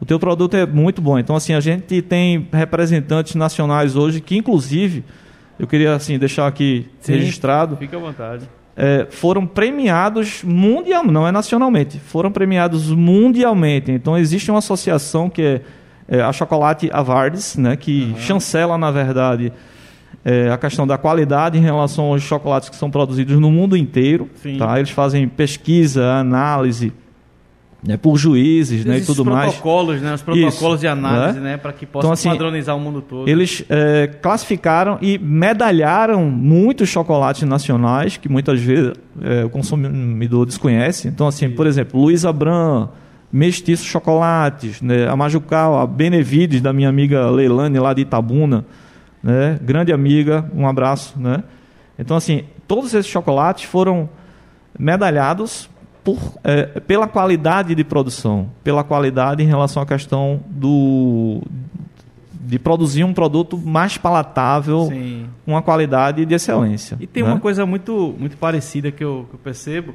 o 0.00 0.06
teu 0.06 0.18
produto 0.18 0.56
é 0.56 0.64
muito 0.64 1.02
bom. 1.02 1.18
Então, 1.18 1.34
assim, 1.34 1.54
a 1.54 1.60
gente 1.60 2.00
tem 2.02 2.46
representantes 2.52 3.34
nacionais 3.34 3.96
hoje 3.96 4.20
que, 4.20 4.36
inclusive, 4.36 5.04
eu 5.58 5.66
queria 5.66 5.94
assim 5.94 6.18
deixar 6.18 6.46
aqui 6.46 6.86
Sim. 7.00 7.14
registrado, 7.14 7.76
Fica 7.76 7.96
à 7.96 8.00
vontade. 8.00 8.48
é, 8.76 9.06
foram 9.10 9.46
premiados 9.46 10.42
mundialmente, 10.44 11.12
não 11.12 11.26
é 11.26 11.32
nacionalmente, 11.32 11.98
foram 11.98 12.30
premiados 12.30 12.90
mundialmente. 12.90 13.90
Então 13.90 14.16
existe 14.18 14.50
uma 14.50 14.58
associação 14.58 15.30
que 15.30 15.42
é, 15.42 15.60
é 16.08 16.20
a 16.20 16.32
Chocolate 16.32 16.90
Awards, 16.92 17.56
né, 17.56 17.74
que 17.74 18.14
chancela, 18.18 18.76
na 18.76 18.90
verdade, 18.90 19.50
é, 20.24 20.50
a 20.50 20.58
questão 20.58 20.86
da 20.86 20.98
qualidade 20.98 21.56
em 21.56 21.60
relação 21.60 22.06
aos 22.06 22.22
chocolates 22.22 22.68
que 22.68 22.76
são 22.76 22.90
produzidos 22.90 23.38
no 23.38 23.50
mundo 23.50 23.76
inteiro. 23.76 24.28
Sim. 24.42 24.58
Tá? 24.58 24.78
Eles 24.78 24.90
fazem 24.90 25.28
pesquisa, 25.28 26.14
análise 26.14 26.92
né, 27.86 27.96
por 27.96 28.16
juízes 28.16 28.84
né, 28.84 28.98
e 28.98 29.04
tudo 29.04 29.24
mais. 29.24 29.52
protocolos, 29.52 30.00
né? 30.02 30.14
Os 30.14 30.22
protocolos 30.22 30.54
Isso, 30.54 30.78
de 30.78 30.88
análise, 30.88 31.38
né? 31.38 31.52
né? 31.52 31.56
Para 31.56 31.72
que 31.72 31.86
possa 31.86 32.04
Então, 32.04 32.12
assim, 32.12 32.28
padronizar 32.28 32.76
o 32.76 32.80
mundo 32.80 33.00
todo. 33.00 33.28
Eles 33.28 33.64
é, 33.68 34.08
classificaram 34.20 34.98
e 35.00 35.18
medalharam 35.18 36.24
muitos 36.28 36.88
chocolates 36.88 37.42
nacionais 37.42 38.16
que 38.16 38.28
muitas 38.28 38.60
vezes 38.60 38.92
é, 39.22 39.44
o 39.44 39.50
consumidor 39.50 40.44
desconhece. 40.46 41.06
Então, 41.06 41.28
assim, 41.28 41.48
por 41.50 41.66
exemplo, 41.66 42.00
Luiz 42.00 42.24
Abram, 42.24 42.88
Mestiço 43.32 43.84
Chocolates, 43.84 44.80
né, 44.82 45.08
a 45.08 45.14
Majucal, 45.14 45.78
a 45.78 45.86
Benevides, 45.86 46.60
da 46.60 46.72
minha 46.72 46.88
amiga 46.88 47.30
Leilane, 47.30 47.78
lá 47.78 47.94
de 47.94 48.02
Itabuna, 48.02 48.64
né, 49.26 49.58
grande 49.60 49.92
amiga, 49.92 50.48
um 50.54 50.68
abraço. 50.68 51.18
Né? 51.18 51.42
Então, 51.98 52.16
assim, 52.16 52.44
todos 52.68 52.94
esses 52.94 53.10
chocolates 53.10 53.64
foram 53.64 54.08
medalhados 54.78 55.68
por, 56.04 56.16
é, 56.44 56.78
pela 56.80 57.08
qualidade 57.08 57.74
de 57.74 57.82
produção, 57.82 58.48
pela 58.62 58.84
qualidade 58.84 59.42
em 59.42 59.46
relação 59.46 59.82
à 59.82 59.86
questão 59.86 60.40
do 60.46 61.42
de 62.32 62.60
produzir 62.60 63.02
um 63.02 63.12
produto 63.12 63.58
mais 63.58 63.98
palatável, 63.98 64.86
Sim. 64.86 65.26
com 65.44 65.50
uma 65.50 65.62
qualidade 65.62 66.24
de 66.24 66.32
excelência. 66.32 66.96
E 67.00 67.04
tem 67.04 67.24
né? 67.24 67.28
uma 67.28 67.40
coisa 67.40 67.66
muito, 67.66 68.14
muito 68.16 68.36
parecida 68.36 68.92
que 68.92 69.02
eu, 69.02 69.26
que 69.28 69.34
eu 69.34 69.40
percebo, 69.40 69.92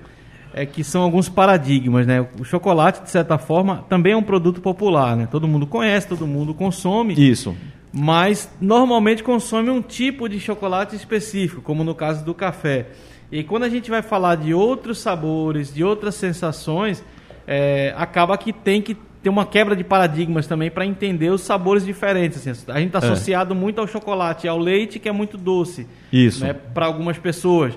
é 0.54 0.66
que 0.66 0.84
são 0.84 1.02
alguns 1.02 1.30
paradigmas, 1.30 2.06
né? 2.06 2.28
O 2.38 2.44
chocolate, 2.44 3.04
de 3.04 3.10
certa 3.10 3.38
forma, 3.38 3.86
também 3.88 4.12
é 4.12 4.18
um 4.18 4.22
produto 4.22 4.60
popular, 4.60 5.16
né? 5.16 5.30
Todo 5.32 5.48
mundo 5.48 5.66
conhece, 5.66 6.10
todo 6.10 6.28
mundo 6.28 6.54
consome, 6.54 7.14
Isso. 7.14 7.56
Mas 7.94 8.50
normalmente 8.60 9.24
consome 9.24 9.70
um 9.70 9.82
tipo 9.82 10.28
de 10.30 10.40
chocolate 10.40 10.96
específico, 10.96 11.62
como 11.62 11.84
no 11.84 11.94
caso 11.94 12.24
do 12.24 12.34
café. 12.34 12.88
E 13.32 13.44
quando 13.44 13.64
a 13.64 13.70
gente 13.70 13.90
vai 13.90 14.02
falar 14.02 14.36
de 14.36 14.54
outros 14.54 15.00
sabores, 15.00 15.74
de 15.74 15.84
outras 15.84 16.16
sensações, 16.16 17.04
é, 17.48 17.94
acaba 17.98 18.38
que 18.38 18.52
tem 18.54 18.82
que 18.82 18.96
ter 19.24 19.30
uma 19.30 19.46
quebra 19.46 19.76
de 19.76 19.84
paradigmas 19.84 20.48
também 20.48 20.72
para 20.72 20.86
entender 20.86 21.30
os 21.30 21.42
sabores 21.42 21.86
diferentes. 21.86 22.46
assim. 22.48 22.72
a 22.72 22.80
gente 22.80 22.88
está 22.96 23.00
É. 23.00 23.12
associado 23.12 23.54
muito 23.54 23.80
ao 23.80 23.88
chocolate 23.88 24.48
e 24.48 24.50
ao 24.50 24.58
leite, 24.58 24.98
que 25.00 25.08
é 25.08 25.12
muito 25.12 25.38
doce 25.38 25.88
Isso. 26.12 26.44
né, 26.44 26.54
para 26.54 26.86
algumas 26.88 27.18
pessoas. 27.18 27.74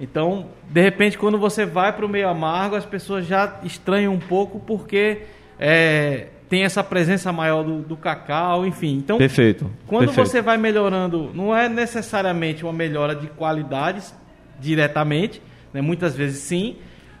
Então, 0.00 0.46
de 0.68 0.80
repente, 0.80 1.16
quando 1.18 1.38
você 1.38 1.64
vai 1.66 1.92
para 1.92 2.04
o 2.04 2.08
meio 2.08 2.28
amargo, 2.28 2.76
as 2.76 2.84
pessoas 2.86 3.26
já 3.26 3.60
estranham 3.64 4.12
um 4.14 4.18
pouco 4.18 4.60
porque 4.60 5.22
é, 5.58 6.28
tem 6.48 6.64
essa 6.64 6.82
presença 6.82 7.32
maior 7.32 7.62
do, 7.62 7.80
do 7.80 7.96
cacau, 7.96 8.66
enfim. 8.66 8.96
Então, 8.96 9.18
Perfeito. 9.18 9.70
quando 9.86 10.06
Perfeito. 10.06 10.28
você 10.28 10.42
vai 10.42 10.56
melhorando, 10.56 11.30
não 11.34 11.54
é 11.54 11.68
necessariamente 11.68 12.64
uma 12.64 12.72
melhora 12.72 13.14
de 13.14 13.26
qualidades 13.28 14.14
diretamente, 14.58 15.42
né, 15.72 15.80
muitas 15.80 16.16
vezes 16.16 16.40
sim, 16.40 16.76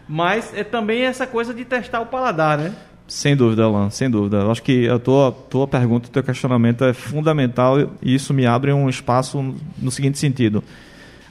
mas 0.08 0.52
é 0.56 0.64
também 0.64 1.02
essa 1.02 1.26
coisa 1.26 1.52
de 1.52 1.64
testar 1.64 2.00
o 2.00 2.06
paladar, 2.06 2.58
né? 2.58 2.74
Sem 3.06 3.36
dúvida, 3.36 3.64
Alan, 3.64 3.88
sem 3.90 4.10
dúvida. 4.10 4.38
Eu 4.38 4.50
acho 4.50 4.62
que 4.62 4.88
a 4.88 4.98
tua, 4.98 5.32
tua 5.32 5.66
pergunta, 5.66 6.08
o 6.08 6.10
teu 6.10 6.22
questionamento 6.22 6.84
é 6.84 6.92
fundamental 6.92 7.78
e 8.02 8.14
isso 8.14 8.34
me 8.34 8.44
abre 8.44 8.72
um 8.72 8.88
espaço 8.88 9.54
no 9.78 9.90
seguinte 9.90 10.18
sentido. 10.18 10.62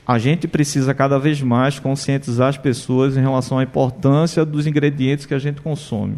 A 0.05 0.17
gente 0.17 0.47
precisa 0.47 0.93
cada 0.93 1.19
vez 1.19 1.41
mais 1.41 1.79
conscientizar 1.79 2.49
as 2.49 2.57
pessoas 2.57 3.17
em 3.17 3.21
relação 3.21 3.60
à 3.60 3.63
importância 3.63 4.45
dos 4.45 4.65
ingredientes 4.65 5.25
que 5.25 5.33
a 5.33 5.39
gente 5.39 5.62
consome. 5.62 6.17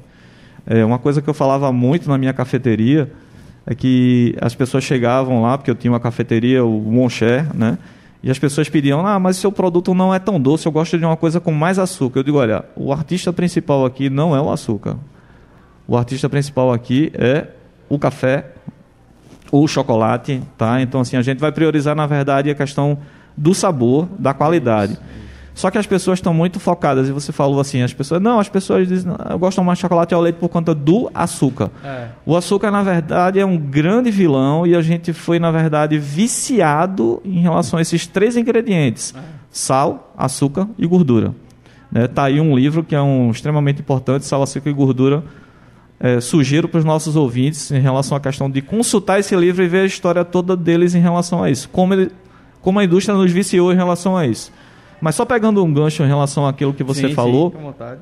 É, 0.69 0.85
uma 0.85 0.99
coisa 0.99 1.19
que 1.19 1.27
eu 1.27 1.33
falava 1.33 1.71
muito 1.71 2.07
na 2.07 2.15
minha 2.15 2.31
cafeteria 2.31 3.11
é 3.65 3.73
que 3.73 4.35
as 4.39 4.53
pessoas 4.53 4.83
chegavam 4.83 5.41
lá, 5.41 5.57
porque 5.57 5.71
eu 5.71 5.75
tinha 5.75 5.91
uma 5.91 5.99
cafeteria, 5.99 6.63
o 6.63 6.79
Moncher, 6.79 7.47
né? 7.57 7.79
E 8.21 8.29
as 8.29 8.37
pessoas 8.37 8.69
pediam, 8.69 9.05
ah, 9.05 9.17
mas 9.17 9.37
seu 9.37 9.51
produto 9.51 9.93
não 9.95 10.13
é 10.13 10.19
tão 10.19 10.39
doce, 10.39 10.67
eu 10.67 10.71
gosto 10.71 10.97
de 10.97 11.03
uma 11.03 11.17
coisa 11.17 11.39
com 11.39 11.51
mais 11.51 11.79
açúcar. 11.79 12.19
Eu 12.19 12.23
digo, 12.23 12.37
olha, 12.37 12.65
o 12.75 12.93
artista 12.93 13.33
principal 13.33 13.83
aqui 13.83 14.09
não 14.09 14.35
é 14.35 14.41
o 14.41 14.51
açúcar. 14.51 14.97
O 15.87 15.97
artista 15.97 16.29
principal 16.29 16.71
aqui 16.71 17.11
é 17.15 17.47
o 17.87 17.97
café, 17.97 18.51
o 19.51 19.67
chocolate, 19.67 20.41
tá? 20.55 20.81
Então, 20.81 21.01
assim, 21.01 21.17
a 21.17 21.21
gente 21.23 21.39
vai 21.39 21.51
priorizar, 21.51 21.95
na 21.95 22.05
verdade, 22.05 22.51
a 22.51 22.55
questão 22.55 22.99
do 23.35 23.55
sabor, 23.55 24.07
da 24.19 24.33
qualidade. 24.35 24.99
Só 25.53 25.69
que 25.69 25.77
as 25.77 25.85
pessoas 25.85 26.19
estão 26.19 26.33
muito 26.33 26.59
focadas, 26.59 27.09
e 27.09 27.11
você 27.11 27.31
falou 27.31 27.59
assim, 27.59 27.81
as 27.81 27.93
pessoas, 27.93 28.21
não, 28.21 28.39
as 28.39 28.47
pessoas 28.47 28.87
dizem, 28.87 29.11
"Não, 29.11 29.31
eu 29.31 29.39
gosto 29.39 29.61
mais 29.63 29.77
de 29.77 29.81
chocolate 29.81 30.13
ao 30.13 30.21
leite 30.21 30.35
por 30.35 30.47
conta 30.49 30.73
do 30.73 31.09
açúcar. 31.13 31.69
É. 31.83 32.07
O 32.25 32.35
açúcar, 32.35 32.71
na 32.71 32.81
verdade, 32.81 33.39
é 33.39 33.45
um 33.45 33.57
grande 33.57 34.09
vilão 34.09 34.65
e 34.65 34.75
a 34.75 34.81
gente 34.81 35.11
foi, 35.11 35.39
na 35.39 35.51
verdade, 35.51 35.97
viciado 35.97 37.21
em 37.25 37.41
relação 37.41 37.79
a 37.79 37.81
esses 37.81 38.07
três 38.07 38.37
ingredientes: 38.37 39.13
sal, 39.51 40.13
açúcar 40.17 40.67
e 40.77 40.85
gordura. 40.87 41.33
Né? 41.91 42.07
Tá 42.07 42.25
aí 42.25 42.39
um 42.39 42.55
livro 42.55 42.83
que 42.83 42.95
é 42.95 43.01
um 43.01 43.31
extremamente 43.31 43.81
importante, 43.81 44.25
sal, 44.25 44.41
açúcar 44.43 44.69
e 44.69 44.73
gordura. 44.73 45.23
É, 46.01 46.21
sugiro 46.21 46.69
para 46.69 46.77
os 46.77 46.85
nossos 46.85 47.17
ouvintes 47.17 47.71
em 47.71 47.81
relação 47.81 48.15
à 48.15 48.21
questão 48.21 48.49
de 48.49 48.61
consultar 48.61 49.19
esse 49.19 49.35
livro 49.35 49.61
e 49.61 49.67
ver 49.67 49.81
a 49.81 49.85
história 49.85 50.23
toda 50.23 50.55
deles 50.55 50.95
em 50.95 50.99
relação 51.01 51.43
a 51.43 51.51
isso. 51.51 51.67
Como, 51.67 51.93
ele, 51.93 52.09
como 52.61 52.79
a 52.79 52.85
indústria 52.85 53.17
nos 53.17 53.29
viciou 53.29 53.73
em 53.73 53.75
relação 53.75 54.15
a 54.15 54.25
isso. 54.25 54.49
Mas 55.01 55.15
só 55.15 55.25
pegando 55.25 55.63
um 55.63 55.73
gancho 55.73 56.03
em 56.03 56.07
relação 56.07 56.45
àquilo 56.47 56.73
que 56.73 56.83
você 56.83 57.07
Sim, 57.07 57.13
falou, 57.13 57.49
Sim, 57.51 57.57
com 57.57 57.63
vontade. 57.63 58.01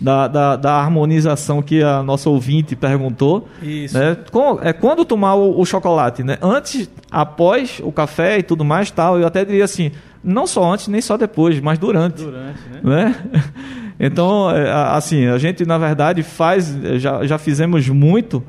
da, 0.00 0.28
da, 0.28 0.56
da 0.56 0.72
harmonização 0.74 1.60
que 1.60 1.82
a 1.82 2.02
nossa 2.02 2.30
ouvinte 2.30 2.74
perguntou. 2.76 3.48
Isso. 3.62 3.98
Né? 3.98 4.16
Com- 4.30 4.58
é 4.62 4.72
quando 4.72 5.04
tomar 5.04 5.34
o, 5.34 5.60
o 5.60 5.64
chocolate, 5.64 6.22
né? 6.22 6.38
Antes, 6.40 6.88
após 7.10 7.80
o 7.82 7.90
café 7.92 8.38
e 8.38 8.42
tudo 8.42 8.64
mais, 8.64 8.90
tal. 8.90 9.18
Eu 9.18 9.26
até 9.26 9.44
diria 9.44 9.64
assim, 9.64 9.90
não 10.22 10.46
só 10.46 10.72
antes 10.72 10.88
nem 10.88 11.00
só 11.00 11.16
depois, 11.16 11.60
mas 11.60 11.78
durante, 11.78 12.22
Durante, 12.22 12.58
né? 12.82 13.04
né? 13.04 13.14
Então, 14.02 14.50
é, 14.50 14.72
assim, 14.96 15.26
a 15.26 15.36
gente 15.36 15.66
na 15.66 15.76
verdade 15.76 16.22
faz, 16.22 16.74
é, 16.82 16.98
já, 16.98 17.22
já 17.26 17.36
fizemos 17.36 17.86
muito 17.86 18.42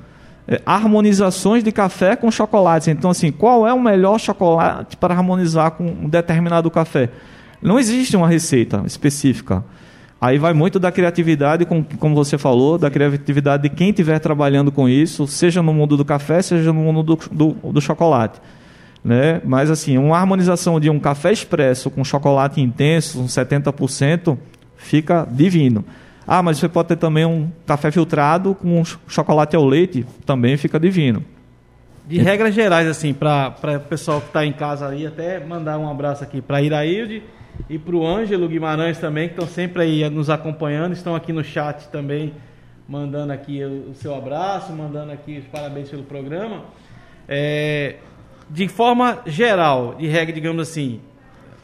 é, 0.48 0.62
harmonizações 0.66 1.62
de 1.62 1.74
café 1.74 2.16
com 2.16 2.32
chocolates. 2.32 2.88
Então, 2.88 3.12
assim, 3.12 3.34
qual 3.34 3.68
é 3.68 3.74
o 3.74 3.80
melhor 3.80 4.18
chocolate 4.18 4.96
para 4.96 5.14
harmonizar 5.14 5.72
com 5.72 5.84
um 5.84 6.08
determinado 6.08 6.72
café? 6.72 7.10
Não 7.62 7.80
existe 7.80 8.16
uma 8.18 8.28
receita 8.28 8.82
específica. 8.86 9.64
Aí 10.20 10.38
vai 10.38 10.54
muito 10.54 10.80
da 10.80 10.92
criatividade, 10.92 11.66
com- 11.66 11.84
como 11.84 12.14
você 12.16 12.38
falou, 12.38 12.78
da 12.78 12.90
criatividade 12.92 13.64
de 13.64 13.70
quem 13.70 13.90
estiver 13.90 14.20
trabalhando 14.20 14.72
com 14.72 14.88
isso, 14.88 15.26
seja 15.28 15.62
no 15.64 15.74
mundo 15.74 15.98
do 15.98 16.06
café, 16.06 16.42
seja 16.42 16.72
no 16.72 16.80
mundo 16.82 17.02
do, 17.04 17.20
do, 17.32 17.72
do 17.72 17.82
chocolate. 17.82 18.40
Né? 19.04 19.42
Mas 19.44 19.72
assim, 19.72 19.98
uma 19.98 20.18
harmonização 20.18 20.80
de 20.80 20.90
um 20.90 21.00
café 21.00 21.32
expresso 21.32 21.90
com 21.90 22.04
chocolate 22.04 22.62
intenso, 22.62 23.20
uns 23.20 23.32
70%, 23.34 24.38
fica 24.78 25.28
divino. 25.32 25.84
Ah, 26.28 26.44
mas 26.44 26.60
você 26.60 26.70
pode 26.70 26.90
ter 26.90 26.98
também 26.98 27.26
um 27.26 27.50
café 27.66 27.90
filtrado 27.90 28.54
com 28.54 28.86
ch- 28.86 29.00
chocolate 29.08 29.56
ao 29.56 29.66
leite, 29.66 30.06
também 30.24 30.56
fica 30.56 30.80
divino. 30.80 31.26
De 32.08 32.20
regras 32.20 32.54
gerais, 32.54 32.88
assim, 32.88 33.12
para 33.12 33.56
o 33.76 33.80
pessoal 33.90 34.22
que 34.22 34.28
está 34.28 34.46
em 34.46 34.54
casa 34.54 34.88
aí, 34.88 35.06
até 35.08 35.44
mandar 35.44 35.80
um 35.80 35.90
abraço 35.90 36.24
aqui 36.24 36.40
para 36.42 36.62
Irailde 36.62 37.24
e 37.70 37.78
para 37.78 37.96
o 37.96 38.06
Ângelo 38.06 38.48
Guimarães 38.48 38.98
também, 38.98 39.28
que 39.28 39.34
estão 39.34 39.48
sempre 39.48 39.84
aí 39.84 40.10
nos 40.10 40.30
acompanhando, 40.30 40.94
estão 40.94 41.16
aqui 41.16 41.32
no 41.34 41.44
chat 41.44 41.88
também, 41.90 42.34
mandando 42.88 43.32
aqui 43.32 43.64
o, 43.64 43.94
seu 43.96 44.16
abraço, 44.16 44.72
mandando 44.74 45.12
aqui 45.12 45.40
os 45.40 45.46
parabéns 45.46 45.90
pelo 45.90 46.04
programa. 46.04 46.66
É, 47.28 47.96
de 48.50 48.68
forma 48.68 49.20
geral, 49.26 49.96
de 49.96 50.08
regra, 50.08 50.34
digamos 50.34 50.68
assim, 50.68 51.00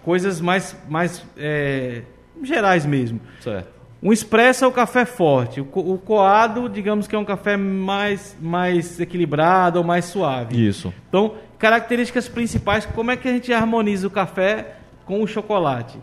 coisas 0.04 0.40
mais, 0.40 0.76
mais 0.88 1.26
é, 1.38 2.04
gerais 2.44 2.86
mesmo. 2.86 3.20
Certo. 3.42 3.78
Um 4.02 4.14
expresso 4.14 4.64
é 4.64 4.68
o 4.68 4.72
café 4.72 5.06
forte. 5.06 5.60
O 5.60 5.98
coado, 5.98 6.70
digamos 6.70 7.08
que 7.08 7.16
é 7.16 7.20
um 7.20 7.26
café 7.26 7.58
mais, 7.58 8.38
mais 8.40 9.00
equilibrado 9.00 9.80
ou 9.80 9.84
mais 9.84 10.06
suave. 10.06 10.68
Isso. 10.68 10.94
Então, 11.10 11.34
características 11.58 12.30
principais, 12.30 12.86
como 12.86 13.10
é 13.10 13.18
que 13.18 13.28
a 13.28 13.32
gente 13.32 13.52
harmoniza 13.52 14.06
o 14.08 14.12
café 14.12 14.76
com 15.08 15.24
o 15.24 15.28
chocolate? 15.28 15.98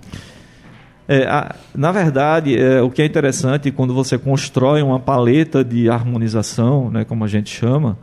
É, 1.07 1.25
a- 1.27 1.55
na 1.75 1.93
verdade, 1.93 2.59
é, 2.59 2.81
o 2.81 2.91
que 2.91 3.03
é 3.03 3.05
interessante 3.05 3.71
quando 3.71 3.93
você 3.93 4.17
constrói 4.17 4.81
uma 4.83 4.99
paleta 4.99 5.63
de 5.63 5.89
harmonização, 5.91 6.91
né, 6.91 7.05
como 7.05 7.23
a 7.25 7.29
gente 7.29 7.51
chama, 7.55 7.99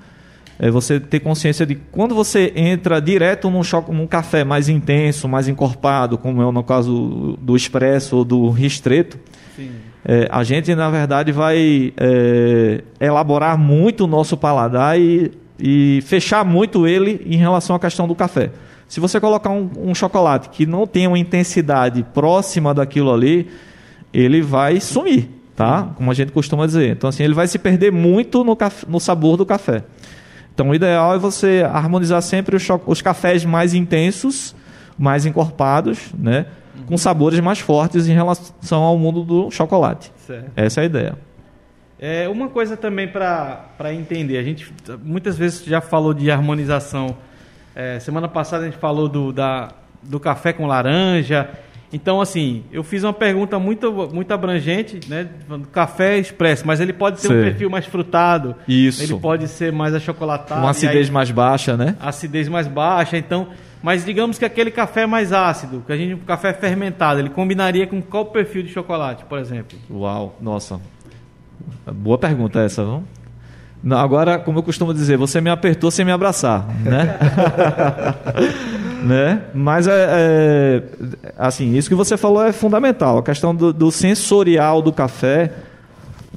é 0.60 0.70
você 0.70 1.00
ter 1.00 1.20
consciência 1.20 1.66
de 1.66 1.74
quando 1.74 2.14
você 2.14 2.54
entra 2.56 3.02
direto 3.02 3.50
num, 3.50 3.64
cho- 3.64 3.84
num 3.90 4.06
café 4.06 4.44
mais 4.44 4.70
intenso, 4.70 5.28
mais 5.28 5.48
encorpado, 5.48 6.16
como 6.20 6.40
é 6.48 6.52
no 6.52 6.64
caso 6.64 7.36
do 7.42 7.56
expresso 7.56 8.18
ou 8.18 8.24
do 8.24 8.50
ristreto, 8.52 9.18
Sim. 9.56 9.72
é, 10.06 10.28
a 10.32 10.44
gente, 10.44 10.76
na 10.76 10.92
verdade, 10.92 11.32
vai 11.32 11.92
é, 11.98 12.84
elaborar 13.00 13.58
muito 13.58 14.04
o 14.04 14.08
nosso 14.08 14.38
paladar 14.38 15.00
e, 15.00 15.32
e 15.60 16.04
fechar 16.06 16.46
muito 16.46 16.86
ele 16.88 17.20
em 17.26 17.38
relação 17.38 17.76
à 17.76 17.80
questão 17.80 18.08
do 18.08 18.14
café. 18.14 18.52
Se 18.92 19.00
você 19.00 19.22
colocar 19.22 19.50
um, 19.52 19.70
um 19.78 19.96
chocolate 19.96 20.50
que 20.50 20.66
não 20.66 20.86
tem 20.86 21.08
uma 21.08 21.18
intensidade 21.18 22.04
próxima 22.14 22.74
daquilo 22.74 23.10
ali, 23.10 23.48
ele 24.14 24.42
vai 24.42 24.82
sumir, 24.82 25.30
tá? 25.56 25.94
Como 25.96 26.12
a 26.12 26.14
gente 26.14 26.34
costuma 26.34 26.66
dizer. 26.66 26.92
Então, 26.92 27.10
assim, 27.10 27.24
ele 27.24 27.34
vai 27.34 27.48
se 27.48 27.58
perder 27.58 27.90
muito 27.90 28.44
no, 28.44 28.54
caf- 28.54 28.86
no 28.90 29.00
sabor 29.00 29.38
do 29.38 29.46
café. 29.46 29.86
Então, 30.54 30.72
o 30.72 30.76
ideal 30.76 31.16
é 31.16 31.18
você 31.18 31.66
harmonizar 31.72 32.22
sempre 32.22 32.54
os, 32.54 32.68
os 32.86 33.02
cafés 33.02 33.46
mais 33.46 33.74
intensos, 33.74 34.54
mais 35.00 35.26
encorpados, 35.26 36.12
né? 36.14 36.48
Com 36.86 36.98
sabores 36.98 37.40
mais 37.40 37.60
fortes 37.60 38.10
em 38.10 38.14
relação 38.14 38.84
ao 38.84 38.98
mundo 38.98 39.24
do 39.24 39.50
chocolate. 39.52 40.12
Certo. 40.28 40.52
Essa 40.54 40.82
é 40.82 40.84
a 40.84 40.86
ideia. 40.86 41.18
É, 41.98 42.28
uma 42.28 42.50
coisa 42.50 42.76
também 42.76 43.08
para 43.08 43.94
entender, 43.94 44.38
a 44.38 44.44
gente 44.44 44.70
muitas 45.02 45.38
vezes 45.38 45.64
já 45.64 45.80
falou 45.80 46.14
de 46.14 46.30
harmonização. 46.30 47.16
É, 47.76 48.00
semana 48.00 48.28
passada 48.28 48.64
a 48.64 48.66
gente 48.66 48.78
falou 48.78 49.08
do, 49.08 49.32
da, 49.32 49.70
do 50.04 50.20
café 50.20 50.54
com 50.54 50.66
laranja. 50.68 51.50
Então, 51.94 52.22
assim, 52.22 52.64
eu 52.72 52.84
fiz 52.84 53.04
uma 53.04 53.12
pergunta 53.12 53.60
muito, 53.60 53.92
muito 54.14 54.32
abrangente, 54.34 55.00
né? 55.10 55.28
Café 55.74 56.18
expresso, 56.18 56.66
mas 56.66 56.80
ele 56.80 56.94
pode 56.94 57.22
ter 57.22 57.28
um 57.28 57.32
Sei. 57.32 57.44
perfil 57.44 57.70
mais 57.70 57.86
frutado. 57.86 58.56
Isso. 58.66 59.04
Ele 59.04 59.20
pode 59.20 59.48
ser 59.50 59.74
mais 59.74 59.94
achocolatado. 59.94 60.62
Uma 60.62 60.70
acidez 60.70 61.08
aí- 61.08 61.14
mais 61.14 61.32
baixa, 61.32 61.76
né? 61.76 61.98
acidez 62.00 62.48
mais 62.48 62.66
baixa, 62.66 63.18
então, 63.18 63.48
mas 63.84 64.06
digamos 64.06 64.38
que 64.38 64.46
aquele 64.46 64.72
café 64.72 65.06
mais 65.06 65.34
ácido, 65.34 65.84
que 65.86 65.92
a 65.92 65.98
gente 65.98 66.14
um 66.14 66.20
café 66.20 66.54
fermentado, 66.54 67.20
ele 67.20 67.30
combinaria 67.30 67.86
com 67.86 68.02
qual 68.02 68.26
perfil 68.28 68.64
de 68.64 68.70
chocolate, 68.70 69.26
por 69.26 69.38
exemplo? 69.38 69.78
Uau, 69.90 70.38
nossa. 70.40 70.80
Boa 71.94 72.18
pergunta 72.18 72.62
essa, 72.62 72.86
não? 72.86 73.04
Agora, 73.90 74.38
como 74.38 74.60
eu 74.60 74.64
costumo 74.64 74.94
dizer, 74.94 75.18
você 75.18 75.42
me 75.42 75.50
apertou 75.50 75.90
sem 75.90 76.06
me 76.06 76.12
abraçar, 76.12 76.68
né? 76.84 77.18
né? 79.04 79.42
Mas 79.56 79.88
é, 79.88 80.08
é, 80.10 80.84
assim, 81.38 81.76
isso 81.76 81.90
que 81.90 81.96
você 81.96 82.16
falou 82.16 82.44
é 82.46 82.52
fundamental. 82.52 83.18
A 83.18 83.24
questão 83.24 83.56
do, 83.56 83.74
do 83.74 83.92
sensorial 83.92 84.82
do 84.82 84.94
café 84.94 85.52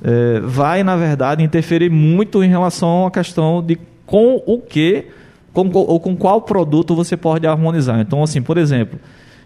é, 0.02 0.40
vai, 0.40 0.83
na 0.83 0.96
verdade, 0.96 1.42
interferir 1.42 1.90
muito 1.90 2.42
em 2.42 2.48
relação 2.48 3.07
à 3.07 3.11
questão 3.11 3.62
de 3.62 3.78
com 4.07 4.42
o 4.46 4.59
que 4.59 5.07
com, 5.52 5.70
ou 5.72 6.00
com 6.00 6.16
qual 6.16 6.42
produto 6.42 6.94
você 6.94 7.16
pode 7.16 7.46
harmonizar. 7.46 8.00
Então, 8.00 8.22
assim, 8.22 8.42
por 8.42 8.59
exemplo, 8.59 8.98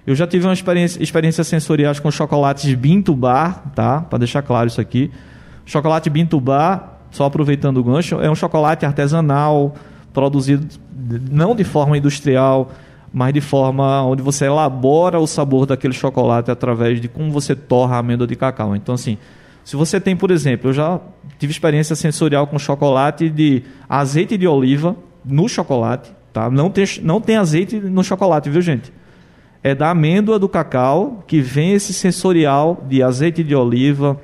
eu 0.07 0.15
já 0.15 0.27
tive 0.27 0.47
uma 0.47 0.55
experiência, 0.55 1.03
experiências 1.03 1.47
sensoriais 1.47 2.01
com 2.01 2.11
chocolates 2.11 2.73
Bintubar, 2.75 3.63
tá? 3.75 4.01
Para 4.01 4.19
deixar 4.19 4.43
claro 4.43 4.67
isso 4.67 4.81
aqui. 4.81 5.11
Chocolate 5.67 6.09
Bintubar, 6.09 6.98
só 7.19 7.25
aproveitando 7.25 7.79
o 7.79 7.83
gancho, 7.83 8.21
é 8.21 8.31
um 8.31 8.35
chocolate 8.37 8.87
artesanal, 8.87 9.75
produzido 10.13 10.69
não 11.29 11.53
de 11.53 11.65
forma 11.65 11.99
industrial, 11.99 12.71
mas 13.13 13.35
de 13.35 13.41
forma 13.41 14.05
onde 14.05 14.23
você 14.23 14.45
elabora 14.45 15.19
o 15.19 15.27
sabor 15.27 15.67
daquele 15.67 15.95
chocolate 15.95 16.49
através 16.49 17.01
de 17.01 17.09
como 17.09 17.33
você 17.33 17.57
torra 17.57 17.97
a 17.97 17.99
amêndoa 17.99 18.25
de 18.25 18.37
cacau. 18.37 18.77
Então, 18.77 18.95
assim, 18.95 19.19
se 19.65 19.75
você 19.75 20.01
tem, 20.01 20.15
por 20.15 20.31
exemplo, 20.31 20.71
eu 20.71 20.73
já 20.73 21.01
tive 21.41 21.51
experiência 21.51 21.97
sensorial 21.97 22.47
com 22.47 22.57
chocolate 22.57 23.29
de 23.29 23.65
azeite 23.89 24.39
de 24.39 24.47
oliva 24.47 24.95
no 25.25 25.49
chocolate, 25.49 26.13
tá? 26.33 26.49
Não 26.49 26.71
tem, 26.71 26.85
não 27.03 27.21
tem 27.21 27.37
azeite 27.37 27.81
no 27.81 28.05
chocolate, 28.05 28.49
viu, 28.49 28.63
gente? 28.63 28.93
É 29.61 29.75
da 29.75 29.91
amêndoa 29.91 30.39
do 30.39 30.49
cacau 30.49 31.25
que 31.27 31.41
vem 31.41 31.73
esse 31.73 31.93
sensorial 31.93 32.85
de 32.89 33.03
azeite 33.03 33.43
de 33.43 33.57
oliva, 33.57 34.21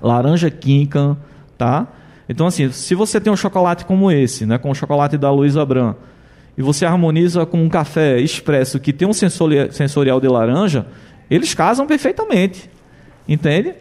laranja 0.00 0.50
quinca, 0.50 1.18
tá? 1.60 1.86
Então, 2.26 2.46
assim, 2.46 2.72
se 2.72 2.94
você 2.94 3.20
tem 3.20 3.30
um 3.30 3.36
chocolate 3.36 3.84
como 3.84 4.10
esse, 4.10 4.46
né, 4.46 4.56
com 4.56 4.70
o 4.70 4.74
chocolate 4.74 5.18
da 5.18 5.30
Luísa 5.30 5.62
Bran, 5.62 5.94
e 6.56 6.62
você 6.62 6.86
harmoniza 6.86 7.44
com 7.44 7.62
um 7.62 7.68
café 7.68 8.18
expresso 8.18 8.80
que 8.80 8.94
tem 8.94 9.06
um 9.06 9.12
sensori- 9.12 9.70
sensorial 9.70 10.18
de 10.22 10.26
laranja, 10.26 10.86
eles 11.30 11.52
casam 11.52 11.86
perfeitamente, 11.86 12.70
entende? 13.28 13.74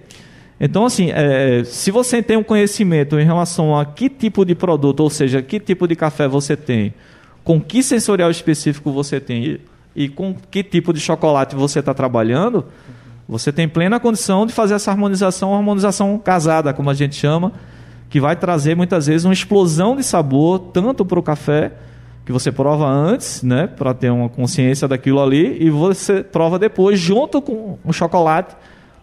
Então, 0.59 0.85
assim, 0.85 1.09
é, 1.11 1.63
se 1.63 1.89
você 1.89 2.21
tem 2.21 2.35
um 2.35 2.43
conhecimento 2.43 3.17
em 3.17 3.23
relação 3.23 3.79
a 3.79 3.85
que 3.85 4.09
tipo 4.09 4.43
de 4.43 4.53
produto, 4.55 4.99
ou 4.99 5.09
seja, 5.09 5.41
que 5.41 5.57
tipo 5.57 5.87
de 5.87 5.95
café 5.95 6.27
você 6.27 6.57
tem, 6.57 6.93
com 7.45 7.61
que 7.61 7.81
sensorial 7.81 8.29
específico 8.29 8.91
você 8.91 9.21
tem, 9.21 9.45
e, 9.45 9.61
e 9.95 10.09
com 10.09 10.35
que 10.51 10.63
tipo 10.63 10.91
de 10.91 10.99
chocolate 10.99 11.55
você 11.55 11.79
está 11.79 11.93
trabalhando, 11.93 12.65
você 13.29 13.51
tem 13.51 13.69
plena 13.69 13.99
condição 13.99 14.43
de 14.47 14.51
fazer 14.51 14.73
essa 14.73 14.89
harmonização, 14.89 15.53
harmonização 15.53 16.17
casada, 16.17 16.73
como 16.73 16.89
a 16.89 16.95
gente 16.95 17.15
chama, 17.15 17.53
que 18.09 18.19
vai 18.19 18.35
trazer 18.35 18.75
muitas 18.75 19.05
vezes 19.05 19.23
uma 19.23 19.33
explosão 19.33 19.95
de 19.95 20.03
sabor, 20.03 20.57
tanto 20.73 21.05
para 21.05 21.19
o 21.19 21.21
café, 21.21 21.73
que 22.25 22.31
você 22.31 22.51
prova 22.51 22.87
antes, 22.87 23.43
né, 23.43 23.67
para 23.67 23.93
ter 23.93 24.09
uma 24.09 24.29
consciência 24.29 24.87
daquilo 24.87 25.21
ali, 25.21 25.63
e 25.63 25.69
você 25.69 26.23
prova 26.23 26.57
depois, 26.57 26.99
junto 26.99 27.39
com 27.39 27.77
o 27.85 27.93
chocolate, 27.93 28.55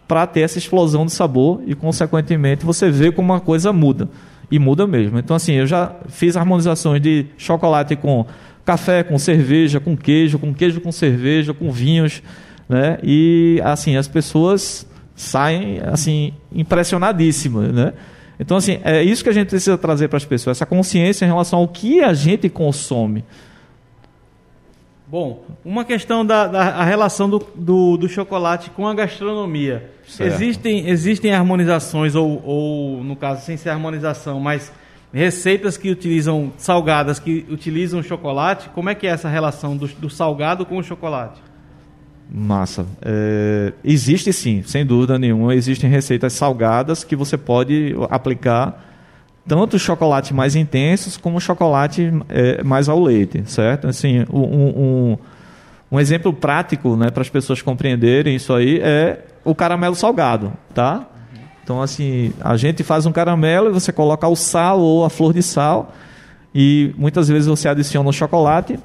para 0.09 0.27
ter 0.27 0.41
essa 0.41 0.59
explosão 0.59 1.07
de 1.07 1.13
sabor 1.13 1.63
e, 1.65 1.77
consequentemente, 1.77 2.67
você 2.67 2.91
vê 2.91 3.13
como 3.13 3.33
uma 3.33 3.41
coisa 3.41 3.73
muda. 3.73 4.09
E 4.51 4.59
muda 4.59 4.89
mesmo. 4.89 5.19
Então, 5.19 5.37
assim, 5.37 5.55
eu 5.55 5.67
já 5.67 5.93
fiz 6.09 6.37
harmonizações 6.37 7.01
de 7.01 7.27
chocolate 7.37 7.95
com 7.95 8.27
café, 8.65 9.05
com 9.05 9.19
cerveja, 9.19 9.79
com 9.79 9.97
queijo, 9.97 10.39
com 10.39 10.53
queijo 10.53 10.81
com 10.81 10.91
cerveja, 10.91 11.55
com 11.55 11.71
vinhos, 11.71 12.23
né? 12.69 12.99
E, 13.03 13.61
assim, 13.65 13.97
as 13.97 14.09
pessoas 14.09 14.87
saem, 15.15 15.81
assim, 15.85 16.35
impressionadíssimas, 16.53 17.73
né? 17.73 17.93
Então, 18.39 18.57
assim, 18.57 18.81
é 18.85 19.03
isso 19.03 19.23
que 19.25 19.31
a 19.31 19.33
gente 19.33 19.49
precisa 19.49 19.79
trazer 19.79 20.09
para 20.09 20.19
as 20.19 20.25
pessoas, 20.25 20.59
essa 20.59 20.67
consciência 20.67 21.25
em 21.25 21.29
relação 21.29 21.61
ao 21.61 21.69
que 21.69 22.03
a 22.03 22.13
gente 22.13 22.49
consome. 22.49 23.25
Bom, 25.09 25.45
uma 25.65 25.85
questão 25.85 26.27
da, 26.27 26.49
da 26.49 26.85
relação 26.85 27.31
do, 27.31 27.39
do, 27.55 27.97
do, 27.97 28.09
chocolate 28.09 28.71
com 28.71 28.89
a 28.89 28.93
gastronomia. 28.93 29.91
Existem, 30.19 30.89
existem 30.89 31.33
harmonizações, 31.33 32.17
ou, 32.17 32.43
ou, 32.45 33.05
no 33.05 33.15
caso, 33.15 33.45
sem 33.45 33.57
ser 33.57 33.71
harmonização, 33.71 34.41
mas 34.41 34.73
receitas 35.13 35.77
que 35.77 35.91
utilizam 35.91 36.53
salgadas, 36.59 37.21
que 37.21 37.47
utilizam 37.49 38.03
chocolate. 38.03 38.69
Como 38.71 38.91
é 38.91 38.97
que 38.97 39.07
é 39.07 39.11
essa 39.11 39.29
relação 39.29 39.77
do, 39.77 39.87
do 39.87 40.11
salgado 40.11 40.67
com 40.67 40.77
o 40.77 40.83
chocolate? 40.83 41.41
Massa. 42.31 42.87
É, 43.03 43.73
existe 43.85 44.33
sim, 44.33 44.63
sem 44.65 44.85
dúvida 44.85 45.19
nenhuma. 45.19 45.55
Existem 45.55 45.89
receitas 45.89 46.33
salgadas 46.33 47.05
que 47.05 47.15
você 47.15 47.37
pode 47.37 47.95
aplicar 48.11 48.85
tanto 49.47 49.79
chocolate 49.79 50.35
mais 50.35 50.57
intensos 50.57 51.17
como 51.17 51.41
chocolate 51.41 52.13
é, 52.29 52.63
mais 52.65 52.89
ao 52.89 53.01
leite, 53.01 53.43
certo? 53.47 53.87
Assim, 53.87 54.25
um, 54.33 54.41
um, 54.41 55.19
um 55.93 56.01
exemplo 56.01 56.33
prático 56.33 56.97
né, 56.97 57.11
para 57.11 57.23
as 57.23 57.29
pessoas 57.29 57.63
compreenderem 57.63 58.35
isso 58.35 58.53
aí 58.53 58.81
é 58.81 59.25
o 59.45 59.55
caramelo 59.55 59.95
salgado, 59.95 60.53
tá? 60.75 61.07
Então, 61.63 61.81
assim, 61.81 62.33
a 62.41 62.57
gente 62.57 62.83
faz 62.83 63.07
um 63.07 63.13
caramelo 63.13 63.69
e 63.69 63.73
você 63.73 63.93
coloca 63.93 64.27
o 64.27 64.37
sal 64.37 64.81
ou 64.81 65.05
a 65.05 65.11
flor 65.11 65.33
de 65.33 65.43
sal 65.43 65.93
e 66.55 66.93
muitas 66.97 67.29
vezes 67.29 67.47
você 67.47 67.69
adiciona 67.69 68.09
o 68.09 68.13
chocolate 68.13 68.79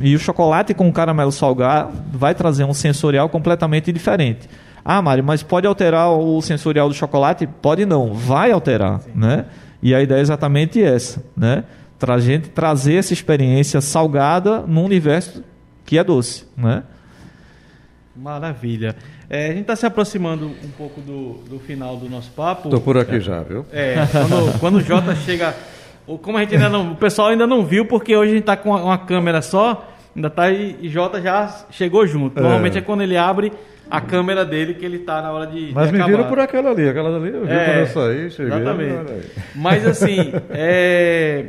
e 0.00 0.14
o 0.14 0.18
chocolate 0.18 0.74
com 0.74 0.88
o 0.88 0.92
caramelo 0.92 1.32
salgado 1.32 1.92
vai 2.12 2.34
trazer 2.34 2.64
um 2.64 2.74
sensorial 2.74 3.28
completamente 3.28 3.92
diferente. 3.92 4.48
Ah, 4.84 5.02
Mário, 5.02 5.24
mas 5.24 5.42
pode 5.42 5.66
alterar 5.66 6.10
o 6.10 6.40
sensorial 6.40 6.88
do 6.88 6.94
chocolate? 6.94 7.46
Pode 7.46 7.84
não, 7.84 8.14
vai 8.14 8.50
alterar, 8.52 9.00
Sim. 9.00 9.10
né? 9.14 9.46
E 9.82 9.94
a 9.94 10.00
ideia 10.00 10.18
é 10.18 10.22
exatamente 10.22 10.82
essa, 10.82 11.22
né? 11.36 11.64
Para 11.98 12.18
gente 12.18 12.48
trazer 12.48 12.94
essa 12.94 13.12
experiência 13.12 13.80
salgada 13.80 14.60
num 14.60 14.84
universo 14.84 15.42
que 15.84 15.98
é 15.98 16.04
doce, 16.04 16.46
né? 16.56 16.84
Maravilha. 18.16 18.96
É, 19.30 19.46
a 19.46 19.48
gente 19.50 19.60
está 19.60 19.76
se 19.76 19.86
aproximando 19.86 20.46
um 20.46 20.70
pouco 20.76 21.00
do, 21.00 21.34
do 21.48 21.58
final 21.58 21.96
do 21.96 22.08
nosso 22.08 22.30
papo. 22.30 22.68
Estou 22.68 22.80
por 22.80 22.96
aqui 22.96 23.16
é, 23.16 23.20
já, 23.20 23.42
viu? 23.42 23.66
É, 23.70 23.96
quando, 24.10 24.58
quando 24.58 24.74
o 24.76 24.80
Jota 24.80 25.14
chega 25.14 25.54
como 26.16 26.38
a 26.38 26.40
gente 26.40 26.54
ainda 26.54 26.70
não, 26.70 26.92
o 26.92 26.96
pessoal 26.96 27.28
ainda 27.28 27.46
não 27.46 27.64
viu, 27.64 27.84
porque 27.84 28.16
hoje 28.16 28.30
a 28.30 28.34
gente 28.34 28.42
está 28.42 28.56
com 28.56 28.70
uma, 28.70 28.82
uma, 28.82 28.98
câmera 28.98 29.42
só, 29.42 29.86
ainda 30.16 30.30
tá 30.30 30.50
e 30.50 30.88
Jota 30.88 31.20
já 31.20 31.66
chegou 31.70 32.06
junto. 32.06 32.38
É. 32.38 32.42
Normalmente 32.42 32.78
é 32.78 32.80
quando 32.80 33.02
ele 33.02 33.16
abre 33.16 33.52
a 33.90 34.00
câmera 34.00 34.44
dele 34.44 34.74
que 34.74 34.84
ele 34.84 34.98
está 34.98 35.20
na 35.20 35.32
hora 35.32 35.46
de. 35.46 35.72
Mas 35.74 35.86
de 35.86 35.92
me 35.92 35.98
acabar. 35.98 36.16
viram 36.16 36.28
por 36.28 36.38
aquela 36.38 36.70
ali, 36.70 36.88
aquela 36.88 37.16
ali 37.16 37.28
eu 37.32 37.44
vi 37.44 37.52
é, 37.52 37.64
quando 37.64 37.78
eu 37.78 37.86
saí, 37.86 38.30
cheguei. 38.30 38.52
Exatamente. 38.52 39.30
Mas 39.54 39.86
assim, 39.86 40.32
é, 40.50 41.46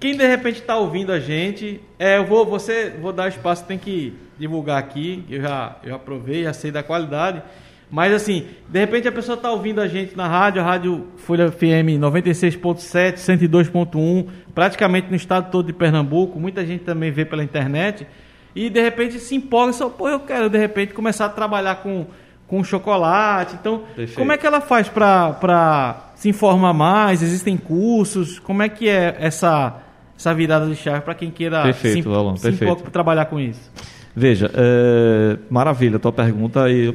quem 0.00 0.16
de 0.16 0.26
repente 0.26 0.60
está 0.60 0.76
ouvindo 0.76 1.12
a 1.12 1.18
gente, 1.18 1.80
é, 1.98 2.18
eu 2.18 2.24
vou, 2.24 2.46
você, 2.46 2.92
vou 3.00 3.12
dar 3.12 3.28
espaço, 3.28 3.64
tem 3.64 3.78
que 3.78 4.14
divulgar 4.38 4.78
aqui, 4.78 5.24
eu 5.28 5.40
já, 5.40 5.76
eu 5.82 5.94
aprovei, 5.94 6.44
já 6.44 6.52
sei 6.52 6.70
da 6.70 6.82
qualidade. 6.82 7.42
Mas 7.90 8.12
assim, 8.12 8.46
de 8.68 8.78
repente 8.80 9.06
a 9.06 9.12
pessoa 9.12 9.36
está 9.36 9.50
ouvindo 9.50 9.80
a 9.80 9.86
gente 9.86 10.16
na 10.16 10.26
rádio, 10.26 10.60
a 10.60 10.64
rádio 10.64 11.06
Folha 11.18 11.50
FM 11.50 12.00
96.7, 12.00 13.14
102.1, 13.14 14.26
praticamente 14.54 15.08
no 15.08 15.16
estado 15.16 15.50
todo 15.50 15.66
de 15.66 15.72
Pernambuco, 15.72 16.38
muita 16.40 16.66
gente 16.66 16.82
também 16.82 17.12
vê 17.12 17.24
pela 17.24 17.44
internet, 17.44 18.06
e 18.54 18.68
de 18.68 18.80
repente 18.80 19.20
se 19.20 19.36
empolga 19.36 19.70
e 19.70 19.74
só, 19.74 19.88
pô, 19.88 20.08
eu 20.08 20.20
quero 20.20 20.50
de 20.50 20.58
repente 20.58 20.94
começar 20.94 21.26
a 21.26 21.28
trabalhar 21.28 21.76
com, 21.76 22.06
com 22.48 22.64
chocolate. 22.64 23.54
Então, 23.60 23.84
Perfeito. 23.94 24.18
como 24.18 24.32
é 24.32 24.36
que 24.38 24.46
ela 24.46 24.60
faz 24.60 24.88
para 24.88 26.10
se 26.16 26.28
informar 26.28 26.72
mais? 26.72 27.22
Existem 27.22 27.56
cursos? 27.56 28.38
Como 28.40 28.62
é 28.62 28.68
que 28.68 28.88
é 28.88 29.14
essa, 29.20 29.76
essa 30.18 30.34
virada 30.34 30.66
de 30.66 30.74
chave 30.74 31.02
para 31.02 31.14
quem 31.14 31.30
queira 31.30 31.62
Perfeito, 31.62 32.02
se, 32.02 32.08
Valon, 32.08 32.36
se 32.36 32.42
perfeito. 32.42 32.90
trabalhar 32.90 33.26
com 33.26 33.38
isso? 33.38 33.70
Veja, 34.14 34.50
é, 34.54 35.38
maravilha 35.50 35.96
a 35.96 36.00
tua 36.00 36.12
pergunta 36.12 36.70
e 36.70 36.94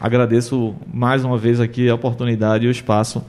agradeço 0.00 0.74
mais 0.92 1.24
uma 1.24 1.36
vez 1.36 1.60
aqui 1.60 1.88
a 1.88 1.94
oportunidade 1.94 2.64
e 2.64 2.68
o 2.68 2.70
espaço. 2.70 3.24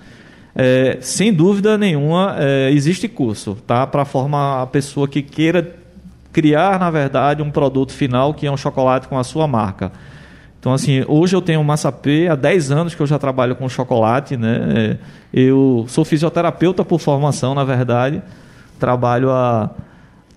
É, 0.56 0.98
sem 1.02 1.34
dúvida 1.34 1.78
nenhuma, 1.78 2.36
é, 2.38 2.72
existe 2.72 3.08
curso 3.08 3.56
tá? 3.66 3.88
para 3.88 4.04
formar 4.04 4.62
a 4.62 4.68
pessoa 4.68 5.08
que 5.08 5.22
queira 5.22 5.76
criar, 6.32 6.80
na 6.80 6.90
verdade, 6.90 7.42
um 7.42 7.50
produto 7.50 7.94
final 7.94 8.34
que 8.34 8.46
é 8.46 8.52
um 8.52 8.58
chocolate 8.58 9.08
com 9.08 9.18
a 9.18 9.24
sua 9.24 9.48
marca. 9.48 9.92
Então, 10.60 10.74
assim, 10.74 11.04
hoje 11.08 11.36
eu 11.36 11.42
tenho 11.42 11.64
Massa 11.64 11.92
P, 11.92 12.28
há 12.28 12.36
10 12.36 12.72
anos 12.72 12.96
que 12.96 13.02
eu 13.02 13.08
já 13.08 13.18
trabalho 13.18 13.56
com 13.56 13.70
chocolate, 13.70 14.36
né? 14.36 15.00
Eu 15.34 15.86
sou 15.88 16.04
fisioterapeuta 16.04 16.84
por 16.84 17.00
formação, 17.00 17.56
na 17.56 17.64
verdade. 17.64 18.22
Trabalho 18.78 19.32
há 19.32 19.70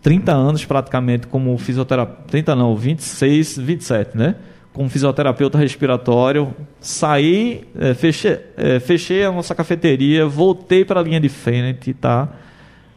30 0.01 0.33
anos 0.33 0.64
praticamente 0.64 1.27
como 1.27 1.59
fisioterapeuta. 1.59 2.23
30 2.29 2.55
não, 2.55 2.77
26, 2.77 3.59
27, 3.59 4.16
né? 4.16 4.37
Como 4.72 4.88
fisioterapeuta 4.88 5.58
respiratório, 5.58 6.54
saí, 6.80 7.64
é, 7.78 7.94
fechei, 7.94 8.38
é, 8.56 8.80
fechei 8.80 9.24
a 9.24 9.30
nossa 9.30 9.54
cafeteria, 9.54 10.26
voltei 10.26 10.85
para 10.85 11.00
a 11.00 11.02
linha 11.02 11.20
de 11.20 11.28
frente, 11.28 11.92
tá? 11.92 12.28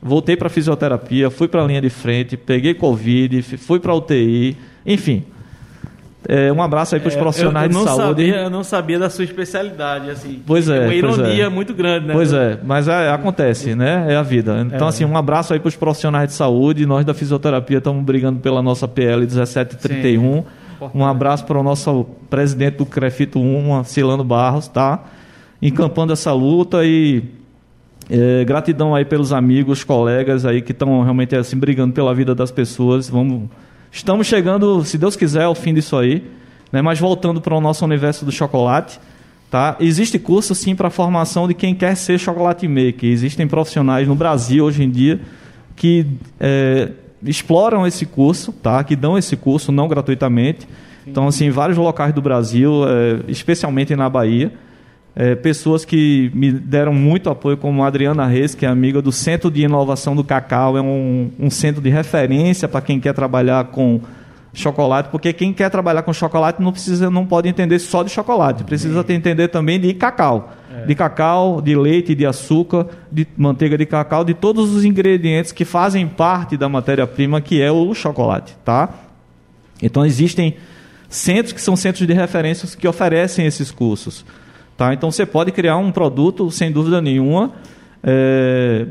Voltei 0.02 0.38
para 0.38 0.48
fisioterapia, 0.50 1.30
fui 1.30 1.48
para 1.48 1.64
a 1.64 1.68
linha 1.68 1.82
de 1.82 1.90
frente, 1.90 2.38
peguei 2.38 2.74
Covid, 2.74 3.42
fui 3.42 3.80
para 3.80 3.94
UTI, 3.94 4.56
enfim. 4.86 5.26
É, 6.28 6.52
um 6.52 6.62
abraço 6.62 6.96
aí 6.96 7.02
para 7.02 7.10
os 7.10 7.16
é, 7.16 7.20
profissionais 7.20 7.72
eu, 7.72 7.78
eu 7.78 7.86
de 7.86 7.92
saúde. 7.92 8.26
Sabia, 8.28 8.36
eu 8.44 8.50
não 8.50 8.64
sabia 8.64 8.98
da 8.98 9.10
sua 9.10 9.26
especialidade, 9.26 10.10
assim. 10.10 10.42
Pois 10.46 10.70
é. 10.70 10.86
Uma 10.86 10.96
ironia 10.96 11.46
é. 11.46 11.50
muito 11.50 11.74
grande, 11.74 12.08
né? 12.08 12.14
Pois 12.14 12.34
é, 12.34 12.58
mas 12.64 12.88
é, 12.88 13.12
acontece, 13.12 13.76
né? 13.76 14.06
É 14.10 14.16
a 14.16 14.24
vida. 14.24 14.66
Então, 14.74 14.88
assim, 14.88 15.06
um 15.06 15.16
abraço 15.16 15.54
aí 15.54 15.60
para 15.60 15.68
os 15.70 15.76
profissionais 15.76 16.30
de 16.30 16.34
saúde. 16.36 16.86
Nós 16.86 17.06
da 17.06 17.14
fisioterapia 17.14 17.78
estamos 17.78 18.04
brigando 18.04 18.40
pela 18.40 18.62
nossa 18.62 18.88
PL 18.88 19.22
1731. 19.22 20.38
Sim 20.38 20.44
um 20.94 21.06
abraço 21.06 21.46
para 21.46 21.60
o 21.60 21.64
nosso 21.64 22.06
presidente 22.30 22.78
do 22.78 22.86
Crefito 22.86 23.40
1, 23.40 23.84
Silano 23.84 24.24
Barros, 24.24 24.68
tá? 24.68 25.04
Encampando 25.62 26.14
essa 26.14 26.34
luta 26.34 26.86
e 26.86 27.24
é, 28.10 28.44
gratidão 28.46 28.94
aí 28.94 29.06
pelos 29.06 29.34
amigos, 29.34 29.84
colegas 29.84 30.46
aí 30.46 30.62
que 30.62 30.72
estão 30.72 31.02
realmente 31.02 31.36
assim 31.36 31.58
brigando 31.58 31.94
pela 31.94 32.14
vida 32.14 32.36
das 32.36 32.52
pessoas. 32.52 33.10
Vamos, 33.10 33.50
estamos 33.92 34.28
chegando, 34.28 34.84
se 34.84 34.98
Deus 34.98 35.16
quiser, 35.16 35.44
ao 35.44 35.56
fim 35.56 35.74
disso 35.74 35.98
aí. 35.98 36.24
Né? 36.72 36.82
Mas 36.82 37.00
voltando 37.00 37.42
para 37.42 37.56
o 37.56 37.62
nosso 37.62 37.86
universo 37.86 38.26
do 38.26 38.32
chocolate, 38.32 39.00
tá? 39.50 39.78
Existe 39.80 40.20
curso 40.20 40.54
sim 40.54 40.76
para 40.76 40.90
formação 40.90 41.48
de 41.48 41.54
quem 41.54 41.74
quer 41.74 41.96
ser 41.96 42.20
chocolate 42.20 42.68
maker. 42.68 43.10
Existem 43.10 43.48
profissionais 43.48 44.08
no 44.08 44.16
Brasil 44.16 44.66
hoje 44.66 44.84
em 44.84 44.90
dia 44.90 45.22
que 45.76 46.06
é, 46.40 46.92
exploram 47.26 47.86
esse 47.86 48.06
curso, 48.06 48.52
tá? 48.52 48.84
Que 48.84 48.96
dão 48.96 49.18
esse 49.18 49.36
curso 49.36 49.72
não 49.72 49.88
gratuitamente. 49.88 50.68
Então, 51.08 51.28
assim, 51.28 51.46
em 51.46 51.52
vários 51.52 51.78
locais 51.78 52.14
do 52.14 52.22
Brasil, 52.22 52.84
é, 52.88 53.20
especialmente 53.30 53.96
na 53.96 54.10
Bahia, 54.10 54.52
é, 55.16 55.34
pessoas 55.34 55.86
que 55.86 56.30
me 56.34 56.52
deram 56.52 56.94
muito 56.94 57.30
apoio, 57.30 57.56
como 57.56 57.84
a 57.84 57.88
Adriana 57.88 58.26
Reis, 58.26 58.54
que 58.54 58.66
é 58.66 58.70
amiga 58.70 59.02
do 59.02 59.12
Centro 59.12 59.50
de 59.50 59.62
Inovação 59.62 60.16
do 60.16 60.24
Cacau, 60.24 60.78
é 60.78 60.82
um, 60.82 61.32
um 61.40 61.50
centro 61.50 61.82
de 61.82 61.90
referência 61.90 62.68
para 62.68 62.82
quem 62.82 63.00
quer 63.00 63.14
trabalhar 63.14 63.66
com 63.66 64.02
chocolate, 64.54 65.10
porque 65.10 65.32
quem 65.34 65.54
quer 65.54 65.70
trabalhar 65.70 66.02
com 66.02 66.14
chocolate 66.14 66.62
não 66.62 66.72
precisa, 66.72 67.10
não 67.10 67.26
pode 67.26 67.48
entender 67.48 67.80
só 67.80 68.04
de 68.04 68.10
chocolate, 68.10 68.64
precisa 68.64 69.06
entender 69.10 69.50
também 69.50 69.80
de 69.80 69.94
cacau, 69.94 70.54
é. 70.76 70.86
de 70.86 70.96
cacau, 70.96 71.62
de 71.62 71.76
leite, 71.76 72.14
de 72.14 72.26
açúcar, 72.26 72.88
de 73.12 73.28
manteiga 73.38 73.78
de 73.78 73.86
cacau, 73.86 74.24
de 74.24 74.34
todos 74.34 74.74
os 74.74 74.84
ingredientes 74.84 75.52
que 75.52 75.66
fazem 75.66 76.08
parte 76.08 76.58
da 76.58 76.68
matéria-prima 76.68 77.42
que 77.42 77.62
é 77.62 77.72
o 77.72 77.94
chocolate, 77.94 78.56
tá? 78.64 78.90
Então 79.82 80.06
existem 80.06 80.56
centros 81.10 81.54
que 81.54 81.62
são 81.62 81.76
centros 81.76 82.06
de 82.06 82.14
referência 82.14 82.68
que 82.78 82.88
oferecem 82.88 83.46
esses 83.46 83.72
cursos, 83.72 84.26
tá? 84.78 84.94
Então 84.94 85.12
você 85.12 85.26
pode 85.26 85.52
criar 85.52 85.78
um 85.78 85.92
produto 85.92 86.50
sem 86.52 86.72
dúvida 86.72 87.02
nenhuma. 87.02 87.54
É, 88.04 88.86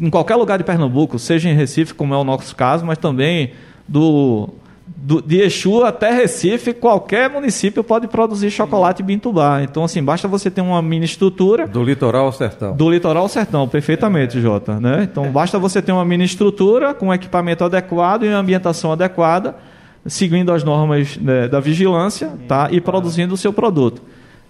em 0.00 0.10
qualquer 0.10 0.36
lugar 0.36 0.58
de 0.58 0.64
Pernambuco, 0.64 1.18
seja 1.18 1.48
em 1.48 1.54
Recife, 1.54 1.94
como 1.94 2.14
é 2.14 2.16
o 2.16 2.24
nosso 2.24 2.56
caso, 2.56 2.84
mas 2.84 2.98
também 2.98 3.52
do, 3.86 4.48
do- 4.86 5.20
de 5.22 5.40
Exu 5.40 5.82
até 5.84 6.10
Recife, 6.10 6.72
qualquer 6.72 7.28
município 7.30 7.82
pode 7.84 8.06
produzir 8.08 8.50
chocolate 8.50 9.02
Bintubá. 9.02 9.62
Então, 9.62 9.84
assim, 9.84 10.02
basta 10.02 10.26
você 10.28 10.50
ter 10.50 10.60
uma 10.60 10.80
mini 10.82 11.04
estrutura 11.04 11.66
Do 11.66 11.82
litoral 11.82 12.26
ao 12.26 12.32
sertão. 12.32 12.76
do 12.76 12.90
litoral 12.90 13.22
ao 13.24 13.28
sertão, 13.28 13.66
perfeitamente, 13.68 14.40
Jota. 14.40 14.78
Né? 14.80 15.06
Então, 15.10 15.30
basta 15.30 15.58
você 15.58 15.80
ter 15.82 15.92
uma 15.92 16.04
mini 16.04 16.24
estrutura 16.24 16.94
com 16.94 17.12
equipamento 17.12 17.64
adequado 17.64 18.24
e 18.24 18.28
uma 18.28 18.38
ambientação 18.38 18.92
adequada, 18.92 19.56
seguindo 20.06 20.52
as 20.52 20.64
normas 20.64 21.16
né, 21.16 21.48
da 21.48 21.60
vigilância 21.60 22.30
tá? 22.48 22.68
e 22.70 22.80
produzindo 22.80 23.34
o 23.34 23.36
seu 23.36 23.52
produto. 23.52 24.02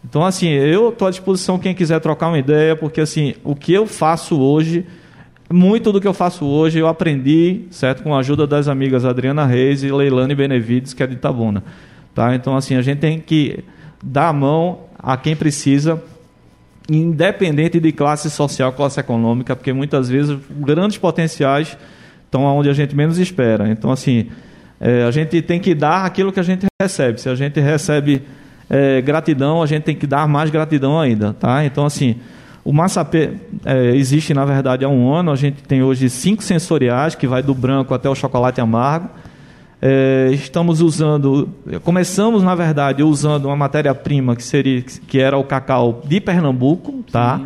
Então, 0.05 0.25
assim, 0.25 0.49
eu 0.49 0.89
estou 0.89 1.07
à 1.07 1.11
disposição 1.11 1.59
quem 1.59 1.75
quiser 1.75 2.01
trocar 2.01 2.29
uma 2.29 2.39
ideia, 2.39 2.75
porque, 2.75 3.01
assim, 3.01 3.35
o 3.45 3.55
que 3.55 3.73
eu 3.73 3.87
faço 3.87 4.41
hoje, 4.41 4.85
muito 5.53 5.93
do 5.93 6.01
que 6.01 6.09
eu 6.09 6.15
faço 6.15 6.45
hoje, 6.45 6.79
eu 6.79 6.89
aprendi, 6.89 7.63
certo? 7.71 8.03
Com 8.03 8.15
a 8.15 8.19
ajuda 8.19 8.47
das 8.47 8.69
amigas 8.69 9.05
Adriana 9.05 9.47
Reis 9.47 9.83
e 9.83 9.91
Leilane 9.91 10.35
Benevides, 10.35 10.95
que 10.95 11.03
é 11.03 11.07
de 11.07 11.15
Itabuna. 11.15 11.63
Tá? 12.15 12.35
Então, 12.35 12.57
assim, 12.57 12.75
a 12.75 12.83
gente 12.83 12.99
tem 12.99 13.19
que 13.19 13.65
dar 14.03 14.29
a 14.29 14.33
mão 14.33 14.81
a 14.99 15.17
quem 15.17 15.37
precisa 15.37 16.03
independente 16.89 17.79
de 17.79 17.93
classe 17.93 18.29
social, 18.31 18.73
classe 18.73 18.99
econômica, 18.99 19.55
porque 19.55 19.73
muitas 19.73 20.09
vezes 20.09 20.37
grandes 20.51 20.99
potenciais 20.99 21.77
estão 22.25 22.45
onde 22.45 22.69
a 22.69 22.73
gente 22.73 22.95
menos 22.95 23.19
espera. 23.19 23.69
Então, 23.69 23.91
assim, 23.91 24.29
é, 24.81 25.05
a 25.05 25.11
gente 25.11 25.41
tem 25.43 25.61
que 25.61 25.75
dar 25.75 26.05
aquilo 26.05 26.33
que 26.33 26.41
a 26.41 26.43
gente 26.43 26.67
recebe. 26.81 27.21
Se 27.21 27.29
a 27.29 27.35
gente 27.35 27.61
recebe 27.61 28.23
é, 28.69 29.01
gratidão, 29.01 29.63
a 29.63 29.67
gente 29.67 29.85
tem 29.85 29.95
que 29.95 30.07
dar 30.07 30.27
mais 30.27 30.51
gratidão 30.51 30.99
ainda, 30.99 31.33
tá? 31.33 31.65
Então, 31.65 31.87
assim, 31.87 32.17
o 32.65 32.73
Massapê 32.73 33.33
é, 33.65 33.97
existe, 33.97 34.33
na 34.33 34.45
verdade, 34.45 34.85
há 34.85 34.89
um 34.89 35.13
ano. 35.13 35.33
A 35.33 35.37
gente 35.37 35.63
tem 35.63 35.83
hoje 35.83 36.09
cinco 36.09 36.43
sensoriais, 36.43 37.15
que 37.15 37.27
vai 37.27 37.43
do 37.43 37.55
branco 37.55 37.93
até 37.93 38.09
o 38.09 38.15
chocolate 38.15 38.61
amargo. 38.61 39.09
É, 39.85 40.29
estamos 40.33 40.81
usando, 40.81 41.49
começamos 41.83 42.45
na 42.45 42.55
verdade 42.55 43.03
usando 43.03 43.47
uma 43.47 43.57
matéria-prima 43.57 44.37
que 44.37 44.45
seria 44.45 44.81
que 44.81 45.19
era 45.19 45.37
o 45.37 45.43
cacau 45.43 46.03
de 46.07 46.21
Pernambuco, 46.21 47.03
tá? 47.11 47.41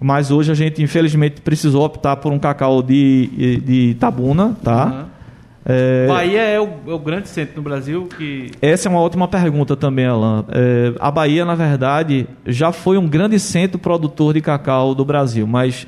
Mas 0.00 0.30
hoje 0.30 0.52
a 0.52 0.54
gente 0.54 0.80
infelizmente 0.80 1.40
precisou 1.40 1.84
optar 1.84 2.16
por 2.16 2.32
um 2.32 2.38
cacau 2.38 2.84
de, 2.84 3.60
de 3.64 3.90
Itabuna, 3.90 4.56
tá? 4.62 4.84
Aham. 4.84 5.11
É, 5.64 6.06
Bahia 6.08 6.40
é 6.40 6.60
o, 6.60 6.68
é 6.88 6.92
o 6.92 6.98
grande 6.98 7.28
centro 7.28 7.56
no 7.56 7.62
Brasil 7.62 8.08
que. 8.18 8.50
essa 8.60 8.88
é 8.88 8.90
uma 8.90 9.00
ótima 9.00 9.28
pergunta 9.28 9.76
também, 9.76 10.06
Alan. 10.06 10.44
É, 10.50 10.92
a 10.98 11.10
Bahia, 11.10 11.44
na 11.44 11.54
verdade, 11.54 12.26
já 12.46 12.72
foi 12.72 12.98
um 12.98 13.08
grande 13.08 13.38
centro 13.38 13.78
produtor 13.78 14.34
de 14.34 14.40
cacau 14.40 14.94
do 14.94 15.04
Brasil, 15.04 15.46
mas 15.46 15.86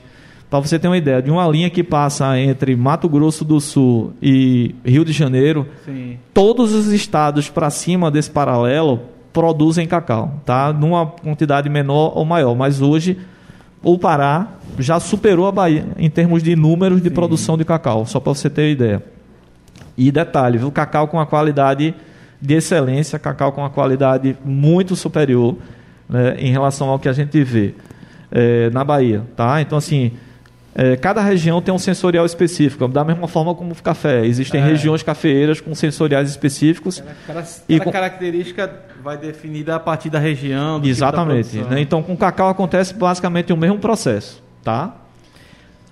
para 0.49 0.61
você 0.61 0.79
ter 0.79 0.87
uma 0.87 0.97
ideia, 0.97 1.21
de 1.21 1.31
uma 1.31 1.47
linha 1.49 1.69
que 1.69 1.83
passa 1.83 2.39
entre 2.39 2.77
Mato 2.77 3.09
Grosso 3.09 3.45
do 3.45 3.61
Sul 3.61 4.13
e 4.23 4.75
Rio 4.85 5.05
de 5.05 5.13
Janeiro, 5.13 5.67
Sim. 5.85 6.19
todos 6.33 6.73
os 6.73 6.93
estados 6.93 7.49
para 7.51 7.69
cima 7.71 8.11
desse 8.11 8.31
paralelo 8.31 9.01
produzem 9.33 9.85
cacau, 9.85 10.41
tá? 10.45 10.73
Numa 10.73 11.07
quantidade 11.07 11.69
menor 11.69 12.13
ou 12.17 12.25
maior, 12.25 12.55
mas 12.55 12.81
hoje 12.81 13.19
o 13.83 13.99
Pará 13.99 14.53
já 14.79 15.01
superou 15.01 15.49
a 15.49 15.53
Bahia 15.53 15.87
em 15.99 16.09
termos 16.09 16.41
de 16.43 16.55
números 16.55 17.03
de 17.03 17.11
produção 17.11 17.59
de 17.59 17.65
cacau, 17.65 18.07
só 18.07 18.21
para 18.21 18.33
você 18.33 18.49
ter 18.49 18.71
ideia. 18.71 19.14
E 19.97 20.11
detalhe, 20.11 20.59
viu? 20.59 20.71
Cacau 20.73 21.07
com 21.09 21.17
uma 21.19 21.27
qualidade 21.27 21.95
de 22.41 22.55
excelência, 22.55 23.19
cacau 23.19 23.53
com 23.53 23.61
uma 23.63 23.71
qualidade 23.71 24.37
muito 24.45 24.95
superior 24.97 25.57
né, 26.09 26.37
em 26.39 26.51
relação 26.51 26.89
ao 26.89 26.99
que 26.99 27.09
a 27.09 27.13
gente 27.13 27.43
vê 27.43 27.75
eh, 28.31 28.69
na 28.71 28.83
Bahia, 28.85 29.23
tá? 29.37 29.61
Então, 29.63 29.79
assim, 29.79 30.13
eh, 30.75 30.97
cada 30.97 31.23
região 31.23 31.63
tem 31.63 31.73
um 31.73 31.79
sensorial 31.79 32.27
específico, 32.27 32.87
da 32.89 33.05
mesma 33.05 33.29
forma 33.29 33.55
como 33.55 33.73
o 33.73 33.83
café. 33.83 34.27
Existem 34.27 34.61
É. 34.61 34.65
regiões 34.65 35.03
cafeeiras 35.03 35.61
com 35.61 35.75
sensoriais 35.75 36.29
específicos. 36.29 37.03
Cada, 37.27 37.45
E 37.69 37.75
cada 37.79 37.85
com- 37.85 37.93
característica 37.93 38.71
vai 39.03 39.17
definida 39.17 39.77
a 39.77 39.81
partir 39.81 40.11
da 40.11 40.19
região. 40.19 40.81
do 40.81 40.87
tipo 40.87 41.01
da 41.01 41.07
Exatamente. 41.07 41.57
né? 41.59 41.81
Então, 41.81 42.03
com 42.03 42.17
cacau 42.17 42.49
acontece 42.49 42.93
basicamente 42.93 43.53
o 43.53 43.57
mesmo 43.57 43.79
processo, 43.79 44.43
tá? 44.63 44.95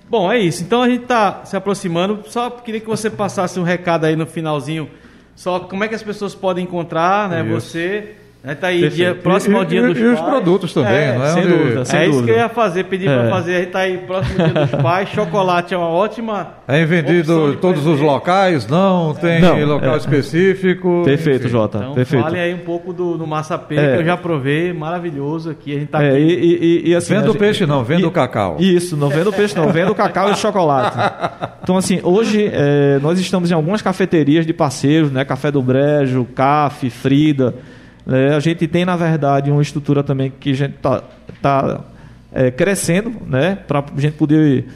Bom, 0.09 0.31
é 0.31 0.39
isso. 0.39 0.63
Então 0.63 0.83
a 0.83 0.89
gente 0.89 1.03
está 1.03 1.45
se 1.45 1.57
aproximando. 1.57 2.23
Só 2.27 2.51
queria 2.51 2.81
que 2.81 2.87
você 2.87 3.09
passasse 3.09 3.59
um 3.59 3.63
recado 3.63 4.05
aí 4.05 4.17
no 4.17 4.27
finalzinho. 4.27 4.91
Só 5.35 5.61
como 5.61 5.83
é 5.85 5.89
que 5.89 5.95
as 5.95 6.03
pessoas 6.03 6.35
podem 6.35 6.65
encontrar, 6.65 7.29
né? 7.29 7.43
Isso. 7.43 7.69
Você. 7.69 8.17
Né, 8.45 8.57
tá 8.57 8.67
aí 8.67 8.81
Perfeito. 8.81 8.97
dia, 8.97 9.15
próximo 9.15 9.57
ao 9.57 9.63
E- 9.63 9.67
dia 9.67 9.81
e- 9.83 9.87
dos 9.87 9.99
e 9.99 10.03
os 10.05 10.19
pais. 10.19 10.31
produtos 10.31 10.75
também, 10.75 10.93
É, 10.93 11.15
não 11.17 11.25
é? 11.25 11.29
sem 11.29 11.45
Onde- 11.45 11.53
dúvida, 11.57 11.85
sem 11.85 12.01
é 12.01 12.03
isso 12.03 12.13
dúvida. 12.15 12.33
que 12.33 12.39
eu 12.39 12.43
ia 12.43 12.49
fazer, 12.49 12.85
pedir 12.87 13.09
É. 13.09 13.17
para 13.17 13.31
fazer. 13.31 13.55
A 13.55 13.59
gente 13.61 13.71
tá 13.71 13.79
aí 13.79 13.99
próximo 13.99 14.37
dia 14.37 14.49
dos 14.67 14.71
pais. 14.83 15.09
Chocolate 15.11 15.75
é 15.75 15.77
uma 15.79 15.87
ótima. 15.89 16.49
É 16.67 16.85
vendido 16.85 17.57
todos 17.61 17.87
os 17.87 18.01
locais? 18.01 18.67
Não, 18.67 19.15
tem 19.15 19.41
Não, 19.41 19.65
local 19.65 19.95
é. 19.95 19.97
específico. 19.97 21.03
Perfeito, 21.05 21.43
enfim. 21.43 21.49
Jota. 21.51 21.79
Então 21.79 21.95
Perfeito. 21.95 22.25
fale 22.25 22.41
aí 22.41 22.53
um 22.53 22.59
pouco 22.59 22.93
do, 22.93 23.17
do 23.17 23.25
massapê, 23.29 23.77
É. 23.77 23.95
que 23.95 24.03
eu 24.03 24.07
já 24.07 24.17
provei, 24.17 24.73
maravilhoso 24.73 25.49
aqui. 25.49 25.77
A 25.77 25.79
gente 25.79 25.89
tá 25.89 26.03
É, 26.03 26.09
aqui. 26.11 26.19
e, 26.19 26.65
e- 26.87 26.91
e, 26.91 26.95
assim, 26.97 27.15
Vendo 27.15 27.27
gente- 27.29 27.39
peixe 27.39 27.65
não, 27.65 27.85
vendo 27.85 28.09
e- 28.09 28.11
cacau. 28.11 28.57
Isso, 28.59 28.97
não 28.97 29.09
vendo 29.09 29.33
peixe 29.33 29.57
não, 29.57 29.69
vendo 29.69 29.95
cacau 29.95 30.33
e 30.33 30.37
chocolate. 30.37 30.97
Então 31.63 31.77
assim, 31.77 32.01
hoje 32.03 32.51
é, 32.53 32.99
nós 33.01 33.21
estamos 33.21 33.53
em 33.53 33.55
algumas 33.55 33.81
cafeterias 33.81 34.45
de 34.45 34.53
parceiros, 34.53 35.13
né? 35.13 35.25
Café 35.25 35.49
do 35.49 35.63
Brejo, 35.63 36.27
CAF, 36.35 36.91
Frida. 36.91 37.55
Né? 38.07 38.35
a 38.35 38.41
gente 38.41 38.67
tem, 38.67 38.85
na 38.85 38.97
verdade, 38.97 39.51
uma 39.51 39.63
estrutura 39.63 40.03
também 40.03 40.33
que 40.39 40.51
a 40.51 40.55
gente 40.55 40.77
está 40.77 41.03
tá, 41.41 41.81
é, 42.33 42.51
crescendo, 42.51 43.13
né? 43.27 43.57
Para 43.67 43.81
a 43.81 44.01
gente 44.01 44.15
poder 44.15 44.67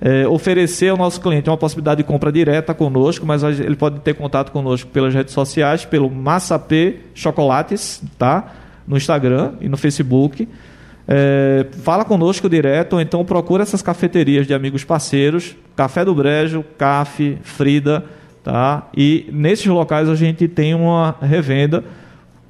é, 0.00 0.26
oferecer 0.28 0.88
ao 0.88 0.96
nosso 0.96 1.20
cliente 1.20 1.48
uma 1.48 1.56
possibilidade 1.56 2.02
de 2.02 2.04
compra 2.04 2.30
direta 2.30 2.74
conosco, 2.74 3.26
mas 3.26 3.42
ele 3.42 3.76
pode 3.76 4.00
ter 4.00 4.14
contato 4.14 4.52
conosco 4.52 4.88
pelas 4.90 5.14
redes 5.14 5.32
sociais, 5.32 5.84
pelo 5.84 6.10
Massapê 6.10 6.96
Chocolates, 7.14 8.02
tá? 8.18 8.52
No 8.86 8.96
Instagram 8.96 9.54
e 9.60 9.68
no 9.68 9.76
Facebook. 9.76 10.48
É, 11.08 11.66
fala 11.82 12.04
conosco 12.04 12.48
direto, 12.48 12.94
ou 12.94 13.00
então 13.00 13.24
procura 13.24 13.62
essas 13.62 13.80
cafeterias 13.80 14.46
de 14.46 14.52
amigos 14.52 14.84
parceiros, 14.84 15.56
Café 15.76 16.04
do 16.04 16.14
Brejo, 16.14 16.64
CAF, 16.76 17.38
Frida, 17.42 18.04
tá? 18.42 18.88
E 18.96 19.28
nesses 19.32 19.66
locais 19.66 20.08
a 20.08 20.14
gente 20.14 20.48
tem 20.48 20.74
uma 20.74 21.14
revenda 21.22 21.84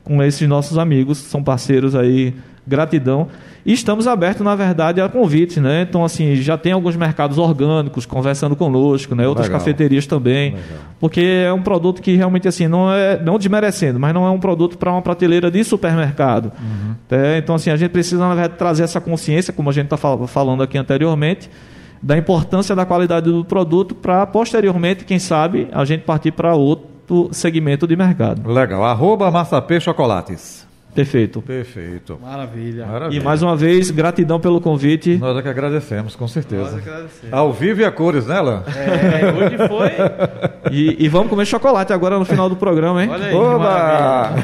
com 0.07 0.22
esses 0.22 0.48
nossos 0.48 0.78
amigos, 0.78 1.18
são 1.18 1.42
parceiros 1.42 1.96
aí, 1.96 2.32
gratidão. 2.64 3.26
E 3.64 3.72
estamos 3.72 4.07
abertos, 4.07 4.44
na 4.44 4.54
verdade, 4.54 5.00
a 5.00 5.09
convites, 5.09 5.57
né? 5.57 5.82
Então, 5.82 6.04
assim, 6.04 6.36
já 6.36 6.57
tem 6.57 6.70
alguns 6.70 6.94
mercados 6.94 7.38
orgânicos 7.38 8.07
conversando 8.07 8.54
conosco, 8.54 9.16
né? 9.16 9.26
Outras 9.26 9.48
Legal. 9.48 9.59
cafeterias 9.59 10.07
também. 10.07 10.54
Porque 11.00 11.20
é 11.20 11.52
um 11.52 11.61
produto 11.61 12.00
que 12.00 12.14
realmente, 12.14 12.46
assim, 12.46 12.68
não 12.68 12.92
é, 12.92 13.20
não 13.20 13.36
desmerecendo, 13.36 13.98
mas 13.98 14.14
não 14.14 14.24
é 14.24 14.30
um 14.30 14.38
produto 14.38 14.78
para 14.78 14.92
uma 14.92 15.02
prateleira 15.02 15.50
de 15.50 15.64
supermercado. 15.64 16.52
É, 17.11 17.38
então, 17.38 17.57
assim, 17.57 17.70
a 17.70 17.76
gente 17.76 17.90
precisa, 17.90 18.20
na 18.20 18.34
verdade, 18.36 18.54
trazer 18.57 18.84
essa 18.84 19.00
consciência, 19.00 19.52
como 19.52 19.68
a 19.68 19.72
gente 19.72 19.92
está 19.92 19.96
falando 19.96 20.62
aqui 20.62 20.78
anteriormente, 20.78 21.50
da 22.00 22.16
importância 22.16 22.76
da 22.76 22.86
qualidade 22.86 23.28
do 23.28 23.44
produto 23.44 23.96
para, 23.96 24.24
posteriormente, 24.24 25.04
quem 25.04 25.18
sabe, 25.18 25.66
a 25.72 25.84
gente 25.84 26.04
partir 26.04 26.30
para 26.30 26.54
outro 26.54 26.95
segmento 27.32 27.86
de 27.86 27.96
mercado. 27.96 28.48
Legal. 28.50 28.84
Arroba 28.84 29.30
Massapê 29.30 29.80
Chocolates. 29.80 30.65
Perfeito. 30.97 31.42
Perfeito. 31.42 32.18
Maravilha. 32.20 32.86
Maravilha. 32.86 33.20
E 33.20 33.22
mais 33.22 33.42
uma 33.42 33.55
vez, 33.55 33.90
gratidão 33.90 34.40
pelo 34.40 34.61
convite. 34.61 35.16
Nós 35.18 35.36
é 35.36 35.42
que 35.42 35.49
agradecemos, 35.49 36.16
com 36.16 36.24
Nós 36.24 36.32
certeza. 36.32 36.76
agradecemos. 36.78 37.32
Ao 37.32 37.53
vivo 37.53 37.82
e 37.82 37.84
a 37.84 37.90
cores, 37.92 38.26
né, 38.26 38.40
Lan? 38.40 38.62
É, 38.66 39.32
hoje 39.32 39.68
foi. 39.68 40.57
E, 40.68 41.05
e 41.05 41.09
vamos 41.09 41.28
comer 41.30 41.47
chocolate 41.47 41.92
agora 41.92 42.18
no 42.18 42.24
final 42.24 42.49
do 42.49 42.57
programa, 42.57 43.01
hein? 43.05 43.09
Olha 43.09 43.26
aí. 43.26 43.34
Oba! 43.34 44.34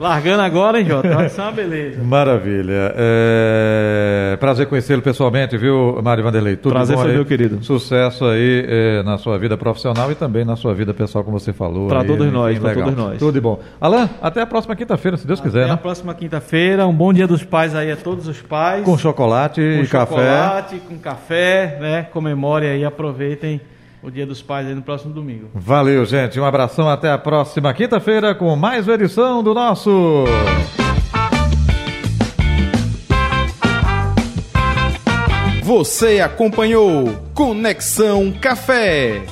Largando 0.00 0.42
agora, 0.42 0.80
hein, 0.80 0.86
Jota? 0.86 1.26
Isso 1.26 1.40
é 1.40 1.44
uma 1.44 1.52
beleza. 1.52 2.02
Maravilha. 2.02 2.94
É... 2.96 4.36
Prazer 4.40 4.66
conhecê-lo 4.66 5.02
pessoalmente, 5.02 5.56
viu, 5.56 6.00
Mário 6.02 6.22
Vanderlei? 6.24 6.56
Tudo 6.56 6.72
Prazer 6.72 6.96
bom 6.96 7.02
foi 7.02 7.10
aí? 7.10 7.16
meu, 7.16 7.26
querido. 7.26 7.62
Sucesso 7.62 8.24
aí 8.24 8.64
é, 8.66 9.02
na 9.02 9.18
sua 9.18 9.38
vida 9.38 9.56
profissional 9.56 10.10
e 10.10 10.14
também 10.14 10.44
na 10.44 10.56
sua 10.56 10.74
vida 10.74 10.94
pessoal, 10.94 11.24
como 11.24 11.38
você 11.38 11.52
falou. 11.52 11.88
Pra 11.88 12.00
aí, 12.00 12.06
todos 12.06 12.32
nós, 12.32 12.58
pra 12.58 12.68
legal. 12.70 12.84
todos 12.88 12.98
nós. 13.04 13.18
Tudo 13.18 13.32
de 13.32 13.40
bom. 13.40 13.60
Alan, 13.80 14.08
até 14.22 14.40
a 14.40 14.46
próxima 14.46 14.74
quinta-feira, 14.76 15.16
se 15.16 15.26
Deus 15.26 15.40
quiser, 15.40 15.47
Até 15.56 15.64
a 15.64 15.68
né? 15.68 15.76
próxima 15.76 16.14
quinta-feira. 16.14 16.86
Um 16.86 16.92
bom 16.94 17.12
dia 17.12 17.26
dos 17.26 17.42
pais 17.44 17.74
aí 17.74 17.90
a 17.90 17.96
todos 17.96 18.26
os 18.28 18.40
pais. 18.40 18.84
Com 18.84 18.96
chocolate 18.98 19.60
Com 19.60 19.84
e 19.84 19.86
café. 19.86 20.14
chocolate, 20.14 20.76
com 20.88 20.98
café, 20.98 21.78
né? 21.80 22.02
Comemore 22.12 22.66
aí, 22.66 22.84
aproveitem 22.84 23.60
o 24.02 24.10
dia 24.10 24.24
dos 24.26 24.40
pais 24.40 24.66
aí 24.66 24.74
no 24.74 24.82
próximo 24.82 25.12
domingo. 25.12 25.48
Valeu, 25.54 26.04
gente. 26.04 26.38
Um 26.38 26.44
abração 26.44 26.88
até 26.88 27.10
a 27.10 27.18
próxima 27.18 27.72
quinta-feira 27.74 28.34
com 28.34 28.54
mais 28.56 28.86
uma 28.86 28.94
edição 28.94 29.42
do 29.42 29.52
nosso. 29.54 30.24
Você 35.62 36.20
acompanhou 36.20 37.14
Conexão 37.34 38.32
Café. 38.32 39.22